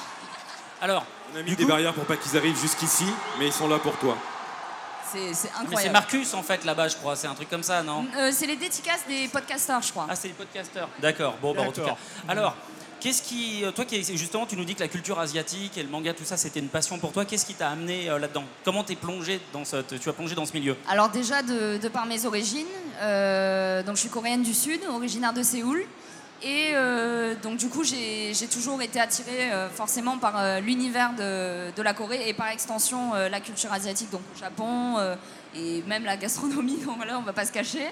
Alors, 0.80 1.04
On 1.34 1.38
a 1.38 1.42
mis 1.42 1.56
des 1.56 1.62
coup- 1.64 1.68
barrières 1.68 1.94
pour 1.94 2.04
pas 2.04 2.16
qu'ils 2.16 2.36
arrivent 2.36 2.60
jusqu'ici, 2.60 3.06
mais 3.38 3.46
ils 3.46 3.52
sont 3.52 3.68
là 3.68 3.78
pour 3.78 3.96
toi. 3.96 4.16
C'est 5.12 5.18
mais 5.20 5.34
c'est 5.34 5.50
incroyable. 5.60 5.92
Marcus 5.92 6.34
en 6.34 6.42
fait 6.42 6.64
là-bas, 6.64 6.88
je 6.88 6.96
crois. 6.96 7.14
C'est 7.14 7.28
un 7.28 7.34
truc 7.34 7.48
comme 7.48 7.62
ça, 7.62 7.82
non 7.82 8.04
Euh, 8.16 8.30
c'est 8.32 8.46
les 8.46 8.56
dédicaces 8.56 9.06
des 9.06 9.28
podcasters, 9.28 9.80
je 9.82 9.90
crois. 9.92 10.06
Ah, 10.10 10.16
c'est 10.16 10.28
les 10.28 10.34
podcasteurs. 10.34 10.88
D'accord. 10.98 11.34
Bon, 11.40 11.54
bah, 11.54 11.62
en 11.62 11.72
tout 11.72 11.82
cas. 11.82 11.96
Alors, 12.28 12.56
qu'est-ce 13.04 13.22
qui, 13.22 13.62
euh, 13.62 13.70
toi 13.70 13.84
qui 13.84 14.02
justement, 14.16 14.46
tu 14.46 14.56
nous 14.56 14.64
dis 14.64 14.74
que 14.74 14.80
la 14.80 14.88
culture 14.88 15.20
asiatique 15.20 15.76
et 15.76 15.82
le 15.82 15.90
manga, 15.90 16.14
tout 16.14 16.24
ça, 16.24 16.38
c'était 16.38 16.60
une 16.60 16.68
passion 16.68 16.98
pour 16.98 17.12
toi. 17.12 17.26
Qu'est-ce 17.26 17.44
qui 17.44 17.52
t'a 17.52 17.68
amené 17.68 18.08
euh, 18.08 18.18
là-dedans? 18.18 18.44
Comment 18.64 18.82
t'es 18.82 18.96
plongé 18.96 19.42
dans 19.52 19.66
ce, 19.66 19.76
tu 19.82 20.08
as 20.08 20.12
plongé 20.14 20.34
dans 20.34 20.46
ce 20.46 20.54
milieu? 20.54 20.74
Alors 20.88 21.10
déjà 21.10 21.42
de, 21.42 21.86
par 21.88 22.06
mes 22.06 22.24
origines, 22.24 22.66
euh, 23.02 23.82
donc 23.82 23.96
je 23.96 24.00
suis 24.00 24.08
coréenne 24.08 24.42
du 24.42 24.54
Sud, 24.54 24.80
originaire 24.88 25.34
de 25.34 25.42
Séoul. 25.42 25.84
Et 26.42 26.74
donc 27.42 27.56
du 27.56 27.68
coup 27.70 27.84
j'ai 27.84 28.34
toujours 28.52 28.82
été 28.82 29.00
attirée 29.00 29.50
forcément 29.72 30.18
par 30.18 30.60
l'univers 30.60 31.14
de, 31.14 31.82
la 31.82 31.94
Corée 31.94 32.28
et 32.28 32.34
par 32.34 32.48
extension 32.48 33.14
la 33.14 33.40
culture 33.40 33.72
asiatique, 33.72 34.10
donc 34.10 34.20
au 34.34 34.38
Japon 34.38 34.98
et 35.56 35.82
même 35.86 36.04
la 36.04 36.18
gastronomie, 36.18 36.76
donc 36.84 36.96
voilà, 36.96 37.18
on 37.18 37.22
va 37.22 37.32
pas 37.32 37.46
se 37.46 37.52
cacher. 37.52 37.86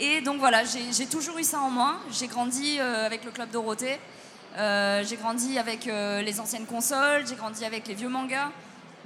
Et 0.00 0.22
donc 0.22 0.38
voilà, 0.38 0.62
j'ai 0.64 1.04
toujours 1.04 1.36
eu 1.36 1.44
ça 1.44 1.60
en 1.60 1.68
moi. 1.68 1.96
J'ai 2.10 2.28
grandi 2.28 2.80
avec 2.80 3.26
le 3.26 3.30
club 3.30 3.50
Dorothée, 3.50 3.98
Euh, 4.58 5.02
j'ai 5.08 5.16
grandi 5.16 5.58
avec 5.58 5.86
euh, 5.86 6.20
les 6.22 6.38
anciennes 6.40 6.66
consoles, 6.66 7.26
j'ai 7.26 7.34
grandi 7.36 7.64
avec 7.64 7.86
les 7.88 7.94
vieux 7.94 8.08
mangas. 8.08 8.50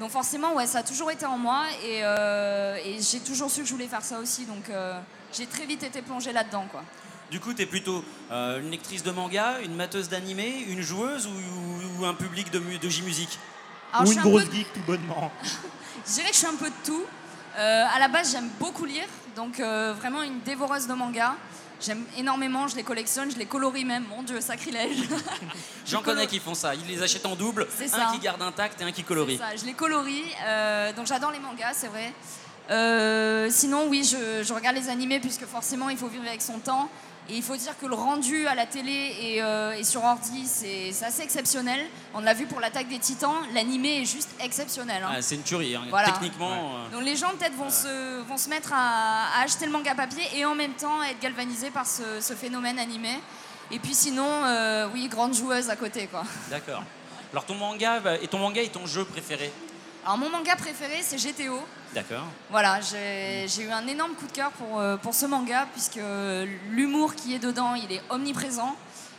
Donc 0.00 0.10
forcément, 0.10 0.54
ouais, 0.54 0.66
ça 0.66 0.78
a 0.78 0.82
toujours 0.82 1.10
été 1.10 1.24
en 1.24 1.38
moi 1.38 1.62
et, 1.84 2.00
euh, 2.02 2.76
et 2.84 2.98
j'ai 3.00 3.20
toujours 3.20 3.50
su 3.50 3.60
que 3.62 3.66
je 3.66 3.72
voulais 3.72 3.86
faire 3.86 4.02
ça 4.02 4.18
aussi. 4.18 4.44
Donc 4.44 4.68
euh, 4.70 4.98
j'ai 5.32 5.46
très 5.46 5.64
vite 5.64 5.82
été 5.82 6.02
plongée 6.02 6.32
là-dedans, 6.32 6.66
quoi. 6.70 6.82
Du 7.30 7.40
coup, 7.40 7.52
t'es 7.54 7.66
plutôt 7.66 8.04
euh, 8.30 8.60
une 8.60 8.70
lectrice 8.70 9.02
de 9.02 9.10
manga, 9.10 9.60
une 9.64 9.74
mateuse 9.74 10.08
d'animé, 10.08 10.64
une 10.68 10.80
joueuse 10.82 11.26
ou, 11.26 11.30
ou- 11.30 12.02
ou 12.02 12.06
un 12.06 12.14
public 12.14 12.50
de, 12.52 12.58
mu- 12.60 12.78
de 12.78 12.88
J-musique 12.88 13.38
Ou 14.00 14.06
je 14.06 14.12
une 14.12 14.18
un 14.18 14.22
grosse 14.22 14.44
peu- 14.44 14.52
geek 14.52 14.72
tout 14.72 14.80
bonnement. 14.86 15.30
Je 16.06 16.12
dirais 16.12 16.28
que 16.28 16.34
je 16.34 16.38
suis 16.38 16.46
un 16.46 16.54
peu 16.54 16.68
de 16.68 16.74
tout. 16.84 17.02
Euh, 17.58 17.84
à 17.92 17.98
la 17.98 18.06
base, 18.06 18.30
j'aime 18.30 18.48
beaucoup 18.60 18.84
lire, 18.84 19.06
donc 19.34 19.58
euh, 19.58 19.92
vraiment 19.98 20.22
une 20.22 20.38
dévoreuse 20.40 20.86
de 20.86 20.92
manga. 20.94 21.34
J'aime 21.80 22.04
énormément, 22.16 22.68
je 22.68 22.76
les 22.76 22.82
collectionne, 22.82 23.30
je 23.30 23.36
les 23.36 23.44
colorie 23.46 23.84
même. 23.84 24.04
Mon 24.08 24.22
Dieu, 24.22 24.40
sacrilège. 24.40 24.96
J'en 25.86 26.00
Je 26.00 26.04
connais 26.04 26.26
qui 26.26 26.40
font 26.40 26.54
ça. 26.54 26.74
Ils 26.74 26.86
les 26.86 27.02
achètent 27.02 27.26
en 27.26 27.36
double, 27.36 27.66
un 27.80 27.88
ça. 27.88 28.10
qui 28.12 28.18
garde 28.18 28.40
intact 28.42 28.80
et 28.80 28.84
un 28.84 28.92
qui 28.92 29.04
colorie. 29.04 29.36
Ça, 29.36 29.54
je 29.56 29.64
les 29.64 29.74
colorie. 29.74 30.24
euh, 30.46 30.92
donc 30.94 31.06
j'adore 31.06 31.32
les 31.32 31.38
mangas, 31.38 31.74
c'est 31.74 31.88
vrai. 31.88 32.12
Euh, 32.70 33.48
sinon, 33.50 33.86
oui, 33.88 34.02
je, 34.04 34.42
je 34.42 34.52
regarde 34.52 34.76
les 34.76 34.88
animés 34.88 35.20
puisque 35.20 35.44
forcément, 35.44 35.88
il 35.90 35.96
faut 35.98 36.08
vivre 36.08 36.26
avec 36.26 36.42
son 36.42 36.58
temps. 36.58 36.88
Et 37.28 37.34
il 37.36 37.42
faut 37.42 37.56
dire 37.56 37.76
que 37.76 37.86
le 37.86 37.94
rendu 37.96 38.46
à 38.46 38.54
la 38.54 38.66
télé 38.66 39.16
et, 39.20 39.42
euh, 39.42 39.72
et 39.72 39.82
sur 39.82 40.04
ordi, 40.04 40.46
c'est 40.46 40.90
assez 41.04 41.22
exceptionnel. 41.22 41.80
On 42.14 42.20
l'a 42.20 42.34
vu 42.34 42.46
pour 42.46 42.60
l'attaque 42.60 42.86
des 42.88 43.00
titans, 43.00 43.34
l'animé 43.52 44.02
est 44.02 44.04
juste 44.04 44.30
exceptionnel. 44.40 45.02
hein. 45.02 45.10
Ah, 45.16 45.22
c'est 45.22 45.34
une 45.34 45.42
tuerie, 45.42 45.74
hein. 45.74 45.82
Voilà. 45.90 46.12
techniquement. 46.12 46.52
euh, 46.52 46.88
Donc 46.92 47.02
les 47.02 47.16
gens 47.16 47.30
peut-être 47.36 47.56
vont, 47.56 47.68
se, 47.70 48.20
vont 48.22 48.36
se 48.38 48.48
mettre 48.48 48.72
à, 48.72 49.38
à 49.40 49.42
acheter 49.42 49.66
le 49.66 49.72
manga 49.72 49.94
papier 49.96 50.22
et 50.36 50.44
en 50.44 50.54
même 50.54 50.74
temps 50.74 51.02
être 51.02 51.18
galvanisés 51.20 51.70
par 51.70 51.84
ce, 51.86 52.20
ce 52.20 52.34
phénomène 52.34 52.78
animé. 52.78 53.18
Et 53.72 53.80
puis 53.80 53.94
sinon, 53.94 54.28
euh, 54.44 54.86
oui, 54.94 55.08
grande 55.08 55.34
joueuse 55.34 55.68
à 55.68 55.74
côté. 55.74 56.06
quoi. 56.06 56.22
D'accord. 56.48 56.84
Alors 57.32 57.44
ton 57.44 57.56
manga 57.56 58.00
et 58.22 58.28
ton 58.28 58.38
manga 58.38 58.62
est 58.62 58.72
ton 58.72 58.86
jeu 58.86 59.04
préféré? 59.04 59.50
Alors 60.06 60.18
mon 60.18 60.30
manga 60.30 60.54
préféré, 60.54 61.00
c'est 61.02 61.16
GTO. 61.16 61.58
D'accord. 61.92 62.26
Voilà, 62.48 62.78
j'ai 62.80 63.60
eu 63.60 63.70
un 63.72 63.88
énorme 63.88 64.14
coup 64.14 64.28
de 64.28 64.32
cœur 64.32 64.52
pour, 64.52 64.78
euh, 64.78 64.96
pour 64.96 65.14
ce 65.14 65.26
manga, 65.26 65.66
puisque 65.72 65.98
l'humour 66.70 67.16
qui 67.16 67.34
est 67.34 67.40
dedans, 67.40 67.74
il 67.74 67.90
est 67.90 68.00
omniprésent. 68.10 68.76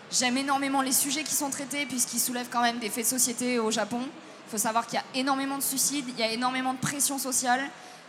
J'aime 0.10 0.38
énormément 0.38 0.82
les 0.82 0.94
sujets 0.94 1.24
qui 1.24 1.34
sont 1.34 1.50
traités, 1.50 1.86
puisqu'ils 1.88 2.22
soulèvent 2.22 2.48
quand 2.50 2.62
même 2.62 2.79
des 2.79 2.89
faits 2.89 3.03
de 3.03 3.10
société 3.10 3.60
au 3.60 3.70
Japon. 3.70 4.00
Il 4.00 4.51
faut 4.51 4.58
savoir 4.58 4.88
qu'il 4.88 4.98
y 4.98 5.01
a 5.01 5.20
énormément 5.20 5.58
de 5.58 5.63
suicides, 5.63 6.06
il 6.08 6.17
y 6.17 6.24
a 6.24 6.32
énormément 6.32 6.74
de 6.74 6.79
pression 6.79 7.17
sociale. 7.17 7.65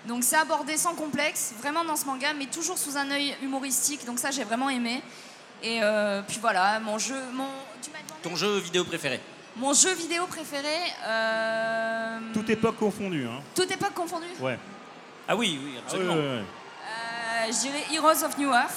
Donc 0.07 0.23
c'est 0.23 0.37
abordé 0.37 0.77
sans 0.77 0.95
complexe, 0.95 1.55
vraiment 1.59 1.85
dans 1.85 1.97
ce 1.97 2.05
manga, 2.05 2.33
mais 2.33 2.47
toujours 2.47 2.79
sous 2.79 2.97
un 2.97 3.11
œil 3.11 3.35
humoristique. 3.43 4.07
Donc 4.07 4.21
ça, 4.21 4.31
j'ai 4.31 4.45
vraiment 4.45 4.71
aimé. 4.71 5.03
Et 5.65 5.81
euh, 5.83 6.23
puis 6.23 6.39
voilà, 6.41 6.79
mon 6.79 6.97
jeu, 6.97 7.21
mon, 7.33 7.49
tu 7.83 7.91
Ton 8.23 8.37
jeu 8.37 8.59
vidéo 8.59 8.85
préféré? 8.85 9.21
Mon 9.59 9.73
jeu 9.73 9.95
vidéo 9.95 10.27
préféré, 10.27 10.77
euh, 11.07 12.19
Toute 12.33 12.49
époque 12.51 12.77
confondue. 12.79 13.27
Hein. 13.27 13.41
toute 13.55 13.71
époque 13.71 13.95
confondue. 13.95 14.27
Ouais. 14.41 14.59
Ah 15.29 15.37
oui, 15.37 15.59
oui, 15.63 15.71
Ah, 15.71 15.75
ouais, 15.75 15.83
absolument. 15.85 16.15
ouais, 16.15 16.21
ouais. 16.21 16.27
Euh, 16.27 17.47
je 17.53 17.59
dirais 17.61 17.85
Heroes 17.93 18.25
of 18.25 18.39
New 18.39 18.51
Earth. 18.53 18.75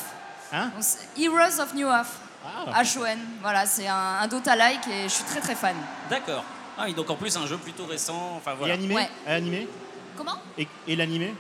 Hein 0.54 0.72
Donc, 0.76 0.84
Heroes 1.18 1.62
of 1.62 1.74
New 1.74 1.88
Earth. 1.88 2.12
Ah. 2.44 2.82
H-O-N. 2.84 3.20
Voilà, 3.42 3.66
c'est 3.66 3.88
un, 3.88 3.96
un 4.22 4.28
Dota-like 4.28 4.88
et 4.88 5.04
je 5.04 5.10
suis 5.14 5.24
très 5.26 5.40
très 5.40 5.56
fan. 5.56 5.76
D'accord. 6.10 6.44
Ah 6.78 6.84
oui, 6.86 6.94
donc 6.94 7.10
en 7.10 7.16
plus 7.16 7.36
un 7.38 7.46
jeu 7.46 7.58
plutôt 7.58 7.86
récent. 7.86 8.34
Enfin 8.38 8.56
voilà. 8.56 8.74
Et 8.74 8.78
animé 8.78 8.96
Ouais. 8.96 9.10
Animé 9.28 9.68
Comment? 10.18 10.38
Et, 10.58 10.68
et 10.88 10.96
l'animé? 10.96 11.34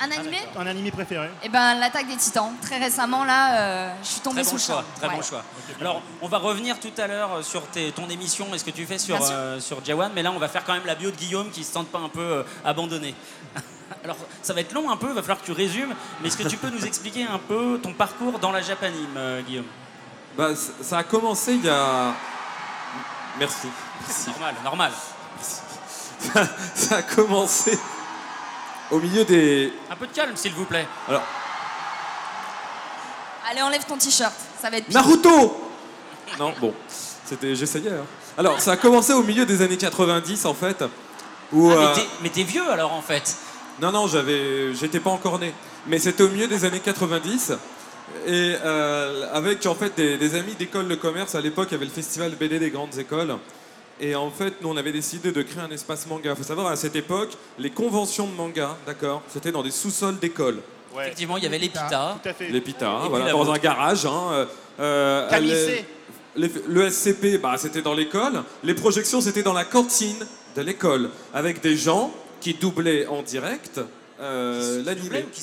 Un 0.00 0.10
animé 0.10 0.38
Un 0.58 0.66
animé 0.66 0.90
préféré 0.90 1.28
Eh 1.42 1.48
ben, 1.48 1.76
l'attaque 1.76 2.08
des 2.08 2.16
titans. 2.16 2.52
Très 2.60 2.78
récemment, 2.78 3.24
là, 3.24 3.60
euh, 3.60 3.94
je 4.02 4.08
suis 4.08 4.20
tombée 4.20 4.42
Très 4.42 4.50
sous 4.50 4.56
bon 4.56 4.56
le 4.56 4.62
choix, 4.62 4.84
très 4.96 5.08
Ouais. 5.08 5.14
bon 5.16 5.22
choix. 5.22 5.42
Alors, 5.80 6.02
on 6.20 6.28
va 6.28 6.38
revenir 6.38 6.78
tout 6.80 6.92
à 6.98 7.06
l'heure 7.06 7.32
euh, 7.34 7.42
sur 7.42 7.66
tes- 7.68 7.92
ton 7.92 8.08
émission 8.10 8.46
et 8.54 8.58
ce 8.58 8.64
que 8.64 8.70
tu 8.70 8.84
fais 8.86 8.98
sur, 8.98 9.16
euh, 9.30 9.60
sur 9.60 9.84
Jawan, 9.84 10.10
mais 10.14 10.22
là, 10.22 10.32
on 10.32 10.38
va 10.38 10.48
faire 10.48 10.64
quand 10.64 10.72
même 10.74 10.84
la 10.86 10.94
bio 10.96 11.10
de 11.10 11.16
Guillaume 11.16 11.50
qui 11.50 11.62
se 11.64 11.72
sente 11.72 11.88
pas 11.88 12.00
un 12.00 12.08
peu 12.08 12.20
euh, 12.20 12.42
abandonné. 12.64 13.14
Alors, 14.04 14.16
ça 14.42 14.52
va 14.52 14.60
être 14.60 14.72
long 14.72 14.90
un 14.90 14.96
peu, 14.96 15.12
va 15.12 15.22
falloir 15.22 15.40
que 15.40 15.46
tu 15.46 15.52
résumes, 15.52 15.94
mais 16.20 16.28
est-ce 16.28 16.36
que 16.36 16.48
tu 16.48 16.56
peux 16.56 16.70
nous 16.70 16.84
expliquer 16.84 17.24
un 17.24 17.38
peu 17.38 17.78
ton 17.82 17.92
parcours 17.92 18.38
dans 18.40 18.50
la 18.52 18.60
Japanime, 18.62 19.14
euh, 19.16 19.42
Guillaume? 19.42 19.66
Bah, 20.36 20.48
ça 20.82 20.98
a 20.98 21.04
commencé 21.04 21.54
il 21.54 21.64
y 21.64 21.68
a. 21.70 22.12
Merci. 23.38 23.68
Merci. 24.06 24.30
Normal, 24.30 24.54
normal. 24.64 24.92
Ça, 25.40 26.42
ça 26.74 26.96
a 26.96 27.02
commencé 27.02 27.78
au 28.90 28.98
milieu 28.98 29.24
des. 29.24 29.72
Un 29.90 29.96
peu 29.96 30.06
de 30.06 30.12
calme, 30.12 30.36
s'il 30.36 30.52
vous 30.52 30.64
plaît. 30.66 30.86
Alors, 31.08 31.22
Allez, 33.50 33.62
enlève 33.62 33.84
ton 33.84 33.96
t-shirt. 33.96 34.32
Ça 34.60 34.70
va 34.70 34.78
être 34.78 34.86
pire. 34.86 34.94
Naruto 35.00 35.60
Non, 36.38 36.54
bon, 36.60 36.74
c'était, 37.24 37.54
j'essayais. 37.54 37.90
hein. 37.90 38.06
Alors, 38.38 38.60
ça 38.60 38.72
a 38.72 38.76
commencé 38.76 39.12
au 39.12 39.22
milieu 39.22 39.44
des 39.46 39.62
années 39.62 39.76
90 39.76 40.44
en 40.46 40.54
fait. 40.54 40.82
Où, 41.52 41.70
Ah, 41.70 41.74
euh, 41.74 41.88
mais 41.88 41.94
t'es- 41.94 42.08
mais 42.22 42.28
t'es 42.30 42.42
vieux 42.42 42.68
alors 42.70 42.92
en 42.92 43.02
fait. 43.02 43.36
Non, 43.80 43.92
non, 43.92 44.06
j'avais, 44.06 44.74
j'étais 44.74 45.00
pas 45.00 45.10
encore 45.10 45.38
né. 45.38 45.52
Mais 45.86 45.98
c'était 45.98 46.22
au 46.22 46.28
milieu 46.28 46.46
des 46.48 46.64
années 46.64 46.80
90. 46.80 47.52
Et 48.26 48.54
euh, 48.64 49.28
avec 49.32 49.64
en 49.66 49.74
fait 49.74 49.94
des, 49.96 50.16
des 50.16 50.34
amis 50.34 50.54
d'école 50.54 50.88
de 50.88 50.94
commerce, 50.94 51.34
à 51.34 51.40
l'époque, 51.40 51.68
il 51.70 51.72
y 51.72 51.76
avait 51.76 51.84
le 51.84 51.90
festival 51.90 52.30
BD 52.32 52.58
des 52.58 52.70
grandes 52.70 52.96
écoles. 52.98 53.36
Et 54.00 54.14
en 54.14 54.30
fait, 54.30 54.54
nous, 54.60 54.68
on 54.68 54.76
avait 54.76 54.92
décidé 54.92 55.30
de 55.30 55.42
créer 55.42 55.62
un 55.62 55.70
espace 55.70 56.06
manga. 56.06 56.30
Il 56.30 56.36
faut 56.36 56.42
savoir, 56.42 56.66
à 56.66 56.76
cette 56.76 56.96
époque, 56.96 57.30
les 57.58 57.70
conventions 57.70 58.26
de 58.26 58.32
manga, 58.34 58.76
d'accord, 58.86 59.22
c'était 59.28 59.52
dans 59.52 59.62
des 59.62 59.70
sous-sols 59.70 60.18
d'école. 60.18 60.58
Ouais. 60.94 61.04
Effectivement, 61.04 61.36
il 61.36 61.44
y 61.44 61.46
avait 61.46 61.58
les 61.58 61.68
Pita. 61.68 62.18
Tout 62.22 62.28
à 62.28 62.32
fait. 62.34 62.48
Les 62.48 62.60
Pita, 62.60 62.98
puis 63.00 63.08
voilà, 63.10 63.30
dans 63.32 63.50
un 63.52 63.58
garage. 63.58 64.06
Hein, 64.06 64.22
euh, 64.32 64.46
euh, 64.80 65.28
Camissé. 65.30 65.84
les- 66.36 66.50
le 66.68 66.90
SCP, 66.90 67.38
bah, 67.38 67.54
c'était 67.56 67.82
dans 67.82 67.94
l'école. 67.94 68.42
Les 68.64 68.74
projections, 68.74 69.20
c'était 69.20 69.42
dans 69.44 69.52
la 69.52 69.64
cantine 69.64 70.26
de 70.56 70.62
l'école, 70.62 71.10
avec 71.32 71.60
des 71.60 71.76
gens 71.76 72.12
qui 72.40 72.54
doublaient 72.54 73.06
en 73.06 73.22
direct 73.22 73.80
euh, 74.20 74.82
l'animé. 74.84 75.24
qui 75.32 75.40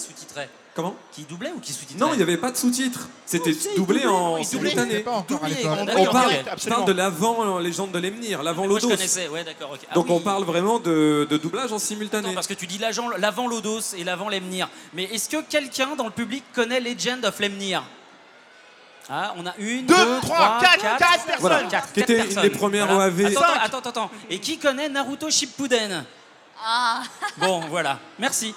Comment 0.74 0.96
Qui 1.12 1.24
doublait 1.24 1.52
ou 1.54 1.60
qui 1.60 1.74
sous-titrait 1.74 2.00
Non, 2.00 2.14
il 2.14 2.18
n'y 2.18 2.24
avait 2.24 2.38
pas 2.38 2.50
de 2.50 2.56
sous-titres. 2.56 3.10
C'était 3.26 3.52
si, 3.52 3.76
doublé 3.76 4.00
doublé, 4.04 4.06
en 4.08 4.42
simultané. 4.42 5.04
On- 5.06 5.22
parle, 6.06 6.32
je 6.58 6.70
parle 6.70 6.86
de 6.86 6.94
l'avant 6.94 7.58
euh, 7.58 7.62
Légende 7.62 7.92
de 7.92 8.00
l'Emnir, 8.00 8.42
l'avant 8.42 8.66
Moi 8.66 8.80
je 8.80 8.86
Lodos. 8.86 8.96
connaissais, 8.96 9.28
ouais 9.28 9.44
d'accord. 9.44 9.76
Ah 9.90 9.94
Donc 9.96 10.06
oui. 10.06 10.14
on 10.16 10.20
parle 10.22 10.46
vraiment 10.46 10.80
de, 10.80 11.28
de 11.30 11.38
doublage 11.38 11.74
en 11.74 11.80
simultané. 11.80 12.28
Attends, 12.28 12.36
parce 12.36 12.48
que 12.48 12.54
tu 12.54 12.68
dis 12.68 12.78
l'agent- 12.78 13.10
l'avant 13.18 13.48
Lodos 13.50 13.96
et 13.98 14.06
l'avant 14.06 14.30
Lemnir. 14.30 14.70
Mais 14.94 15.04
est-ce 15.04 15.28
que 15.28 15.42
quelqu'un 15.42 15.96
dans 15.98 16.06
le 16.06 16.12
public 16.12 16.44
connaît 16.56 16.80
Legend 16.80 17.26
of 17.26 17.38
Lemnir? 17.42 17.84
Ah, 19.10 19.34
on 19.36 19.46
a 19.46 19.54
une, 19.58 19.86
Deux, 19.88 19.94
deux, 19.94 20.20
trois, 20.22 20.60
quatre, 20.62 20.82
quatre 20.82 20.98
personnes. 21.26 21.36
Voilà, 21.40 21.64
Quatre- 21.64 21.88
qui 21.92 22.00
quatre 22.00 22.10
était 22.12 22.18
une 22.20 22.24
personnes. 22.28 22.44
des 22.44 22.50
premières 22.50 22.86
Voilà. 22.88 23.06
OAV. 23.08 23.26
Attends, 23.26 23.42
attends, 23.42 23.78
attends, 23.80 23.90
attends. 23.90 24.12
Et 24.30 24.40
qui 24.40 24.58
connaît 24.58 24.88
Naruto 24.88 25.30
Shippuden? 25.30 26.06
Ah, 26.64 27.02
Bon, 27.38 27.60
voilà. 27.70 28.00
Merci. 28.20 28.54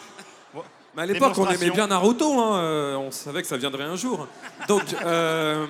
Mais 0.96 1.02
à 1.02 1.07
l'époque, 1.07 1.33
on 1.38 1.46
aimait 1.48 1.70
bien 1.70 1.87
Naruto, 1.88 2.38
hein, 2.40 2.59
euh, 2.59 2.96
on 2.96 3.11
savait 3.11 3.42
que 3.42 3.48
ça 3.48 3.57
viendrait 3.57 3.85
un 3.85 3.96
jour. 3.96 4.26
Donc, 4.68 4.83
euh, 5.04 5.66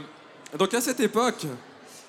donc 0.59 0.75
à 0.75 0.81
cette 0.81 1.01
époque, 1.01 1.47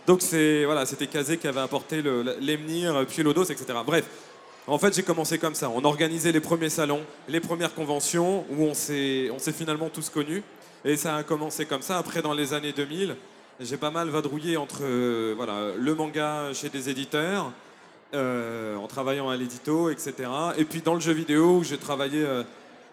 donc 0.06 0.22
c'est 0.22 0.66
voilà, 0.66 0.86
c'était 0.86 1.08
Kazé 1.08 1.38
qui 1.38 1.48
avait 1.48 1.62
apporté 1.62 2.02
le- 2.02 2.36
l'Emnir, 2.42 3.06
puis 3.08 3.24
l'Odos, 3.24 3.46
etc. 3.46 3.66
Bref, 3.86 4.06
en 4.68 4.78
fait, 4.78 4.94
j'ai 4.96 5.04
commencé 5.04 5.38
comme 5.38 5.56
ça. 5.56 5.70
On 5.70 5.84
organisait 5.86 6.32
les 6.32 6.40
premiers 6.42 6.70
salons, 6.70 7.02
les 7.30 7.40
premières 7.40 7.74
conventions 7.74 8.46
où 8.52 8.64
on 8.64 8.74
s'est 8.74 9.30
on 9.34 9.40
s'est 9.40 9.54
finalement 9.54 9.90
tous 9.90 10.10
connus. 10.10 10.44
Et 10.84 10.98
ça 10.98 11.16
a 11.16 11.24
commencé 11.24 11.66
comme 11.66 11.82
ça. 11.82 11.98
Après, 11.98 12.22
dans 12.22 12.34
les 12.34 12.54
années 12.54 12.72
2000, 12.74 13.16
j'ai 13.60 13.78
pas 13.78 13.90
mal 13.92 14.10
vadrouillé 14.10 14.58
entre 14.58 14.80
euh, 14.84 15.34
voilà, 15.38 15.70
le 15.78 15.96
manga 15.96 16.54
chez 16.54 16.70
des 16.70 16.90
éditeurs, 16.90 17.52
euh, 18.14 18.76
en 18.76 18.88
travaillant 18.88 19.30
à 19.30 19.36
l'édito, 19.38 19.90
etc. 19.90 20.14
Et 20.58 20.66
puis 20.66 20.82
dans 20.82 20.94
le 20.94 21.00
jeu 21.00 21.14
vidéo, 21.14 21.58
où 21.60 21.64
j'ai 21.64 21.78
travaillé, 21.78 22.24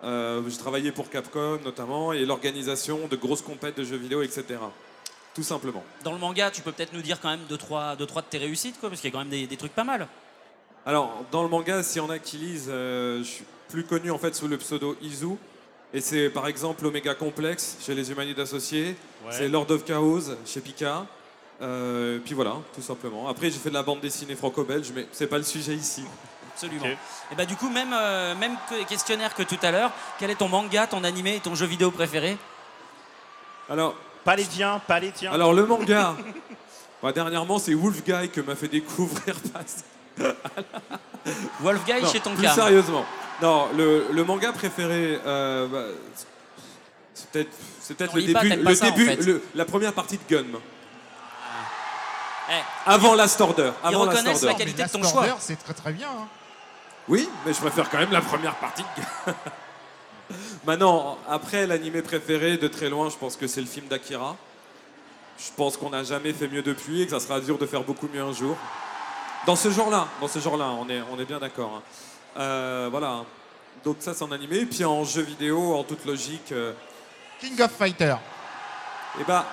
euh, 0.04 0.42
j'ai 0.48 0.56
travaillé 0.56 0.92
pour 0.92 1.10
Capcom 1.10 1.58
notamment, 1.64 2.12
et 2.12 2.24
l'organisation 2.24 3.06
de 3.08 3.16
grosses 3.16 3.42
compètes 3.42 3.76
de 3.76 3.84
jeux 3.84 3.96
vidéo, 3.96 4.22
etc. 4.22 4.44
Tout 5.34 5.42
simplement. 5.42 5.82
Dans 6.04 6.12
le 6.12 6.18
manga, 6.18 6.50
tu 6.50 6.60
peux 6.60 6.72
peut-être 6.72 6.92
nous 6.92 7.02
dire 7.02 7.20
quand 7.20 7.30
même 7.30 7.44
deux 7.48 7.56
trois, 7.56 7.96
deux, 7.96 8.06
trois 8.06 8.22
de 8.22 8.26
tes 8.26 8.38
réussites, 8.38 8.78
quoi, 8.78 8.88
parce 8.88 9.00
qu'il 9.00 9.10
y 9.10 9.12
a 9.12 9.14
quand 9.14 9.24
même 9.24 9.30
des, 9.30 9.46
des 9.46 9.56
trucs 9.56 9.74
pas 9.74 9.84
mal. 9.84 10.08
Alors, 10.84 11.24
dans 11.30 11.42
le 11.42 11.48
manga, 11.48 11.82
s'il 11.82 12.02
y 12.02 12.04
en 12.04 12.10
a 12.10 12.18
qui 12.18 12.36
lisent, 12.36 12.68
euh, 12.68 13.18
je 13.18 13.28
suis 13.28 13.44
plus 13.68 13.84
connu 13.84 14.10
en 14.10 14.18
fait 14.18 14.34
sous 14.34 14.48
le 14.48 14.58
pseudo 14.58 14.96
Izu. 15.00 15.36
Et 15.94 16.00
c'est 16.00 16.30
par 16.30 16.46
exemple 16.48 16.84
Omega 16.86 17.14
Complex 17.14 17.76
chez 17.80 17.94
les 17.94 18.10
Humanides 18.10 18.40
Associés. 18.40 18.96
Ouais. 19.24 19.30
C'est 19.30 19.48
Lord 19.48 19.70
of 19.70 19.84
Chaos 19.84 20.22
chez 20.44 20.60
Pika. 20.60 21.06
Euh, 21.60 22.18
puis 22.24 22.34
voilà, 22.34 22.56
tout 22.74 22.82
simplement. 22.82 23.28
Après, 23.28 23.50
j'ai 23.50 23.58
fait 23.58 23.68
de 23.68 23.74
la 23.74 23.82
bande 23.82 24.00
dessinée 24.00 24.34
franco-belge, 24.34 24.90
mais 24.94 25.06
c'est 25.12 25.28
pas 25.28 25.38
le 25.38 25.44
sujet 25.44 25.74
ici. 25.74 26.02
Absolument. 26.54 26.86
Et 26.86 27.34
bah 27.36 27.44
du 27.46 27.56
coup, 27.56 27.68
même, 27.70 27.92
euh, 27.94 28.34
même 28.34 28.56
que- 28.68 28.84
questionnaire 28.84 29.34
que 29.34 29.42
tout 29.42 29.58
à 29.62 29.70
l'heure, 29.70 29.90
quel 30.18 30.30
est 30.30 30.34
ton 30.36 30.48
manga, 30.48 30.86
ton 30.86 31.02
animé 31.04 31.36
et 31.36 31.40
ton 31.40 31.54
jeu 31.54 31.66
vidéo 31.66 31.90
préféré? 31.90 32.36
Alors, 33.70 33.94
Pas 34.24 34.36
les 34.36 34.44
tiens, 34.44 34.80
pas 34.86 35.00
les 35.00 35.10
tiens. 35.12 35.32
alors 35.32 35.52
le 35.52 35.64
manga, 35.66 36.14
bah, 37.02 37.12
dernièrement, 37.12 37.58
c'est 37.58 37.74
Wolf 37.74 38.02
Guy 38.04 38.28
que 38.30 38.40
m'a 38.40 38.54
fait 38.54 38.68
découvrir. 38.68 39.36
Wolfguy 41.60 42.02
Non, 42.02 42.08
chez 42.12 42.20
ton 42.20 42.34
plus 42.34 42.48
sérieusement. 42.48 43.04
Non, 43.40 43.68
le, 43.76 44.06
le 44.12 44.24
manga 44.24 44.52
préféré, 44.52 45.18
euh, 45.26 45.66
bah, 45.68 45.84
c'est 47.14 47.28
peut-être, 47.30 47.50
c'est 47.80 47.94
peut-être 47.96 48.14
le 48.14 48.22
début, 48.22 48.34
pas 48.34 48.70
le 48.70 48.74
ça, 48.74 48.86
en 48.86 48.90
début, 48.90 49.06
fait. 49.06 49.16
le- 49.22 49.42
la 49.54 49.64
première 49.64 49.92
partie 49.92 50.18
de 50.18 50.22
Gun. 50.28 50.44
Eh, 52.50 52.54
Avant 52.86 53.14
Last 53.14 53.40
Order. 53.40 53.70
il 53.82 53.88
Avant 53.88 54.04
Last 54.04 54.18
reconnaissent 54.18 54.42
la 54.42 54.54
qualité 54.54 54.82
de 54.84 54.88
ton 54.88 54.98
Last 54.98 55.10
choix. 55.12 55.20
Order, 55.22 55.34
c'est 55.38 55.56
très 55.56 55.74
très 55.74 55.92
bien. 55.92 56.08
hein. 56.08 56.26
Oui, 57.08 57.28
mais 57.44 57.52
je 57.52 57.60
préfère 57.60 57.90
quand 57.90 57.98
même 57.98 58.12
la 58.12 58.20
première 58.20 58.54
partie. 58.56 58.84
Maintenant, 60.64 61.18
après 61.28 61.66
l'animé 61.66 62.00
préféré 62.02 62.56
de 62.56 62.68
très 62.68 62.88
loin, 62.88 63.10
je 63.10 63.16
pense 63.16 63.36
que 63.36 63.46
c'est 63.46 63.60
le 63.60 63.66
film 63.66 63.86
d'Akira. 63.88 64.36
Je 65.38 65.50
pense 65.56 65.76
qu'on 65.76 65.90
n'a 65.90 66.04
jamais 66.04 66.32
fait 66.32 66.46
mieux 66.46 66.62
depuis 66.62 67.02
et 67.02 67.06
que 67.06 67.10
ça 67.10 67.20
sera 67.20 67.40
dur 67.40 67.58
de 67.58 67.66
faire 67.66 67.82
beaucoup 67.82 68.08
mieux 68.12 68.22
un 68.22 68.32
jour. 68.32 68.56
Dans 69.46 69.56
ce 69.56 69.70
genre-là, 69.70 70.06
dans 70.20 70.28
ce 70.28 70.38
genre-là, 70.38 70.66
on 70.78 70.88
est, 70.88 71.02
on 71.12 71.18
est 71.18 71.24
bien 71.24 71.40
d'accord. 71.40 71.72
hein. 71.78 71.82
Euh, 72.38 72.88
voilà. 72.90 73.24
Donc 73.84 73.96
ça, 74.00 74.14
c'est 74.14 74.22
en 74.22 74.30
animé. 74.30 74.58
Et 74.58 74.66
puis 74.66 74.84
en 74.84 75.02
jeu 75.04 75.22
vidéo, 75.22 75.74
en 75.74 75.82
toute 75.82 76.04
logique, 76.04 76.52
euh, 76.52 76.72
King 77.40 77.60
of 77.60 77.72
Fighter. 77.72 78.14
eh 79.20 79.24
ben, 79.24 79.44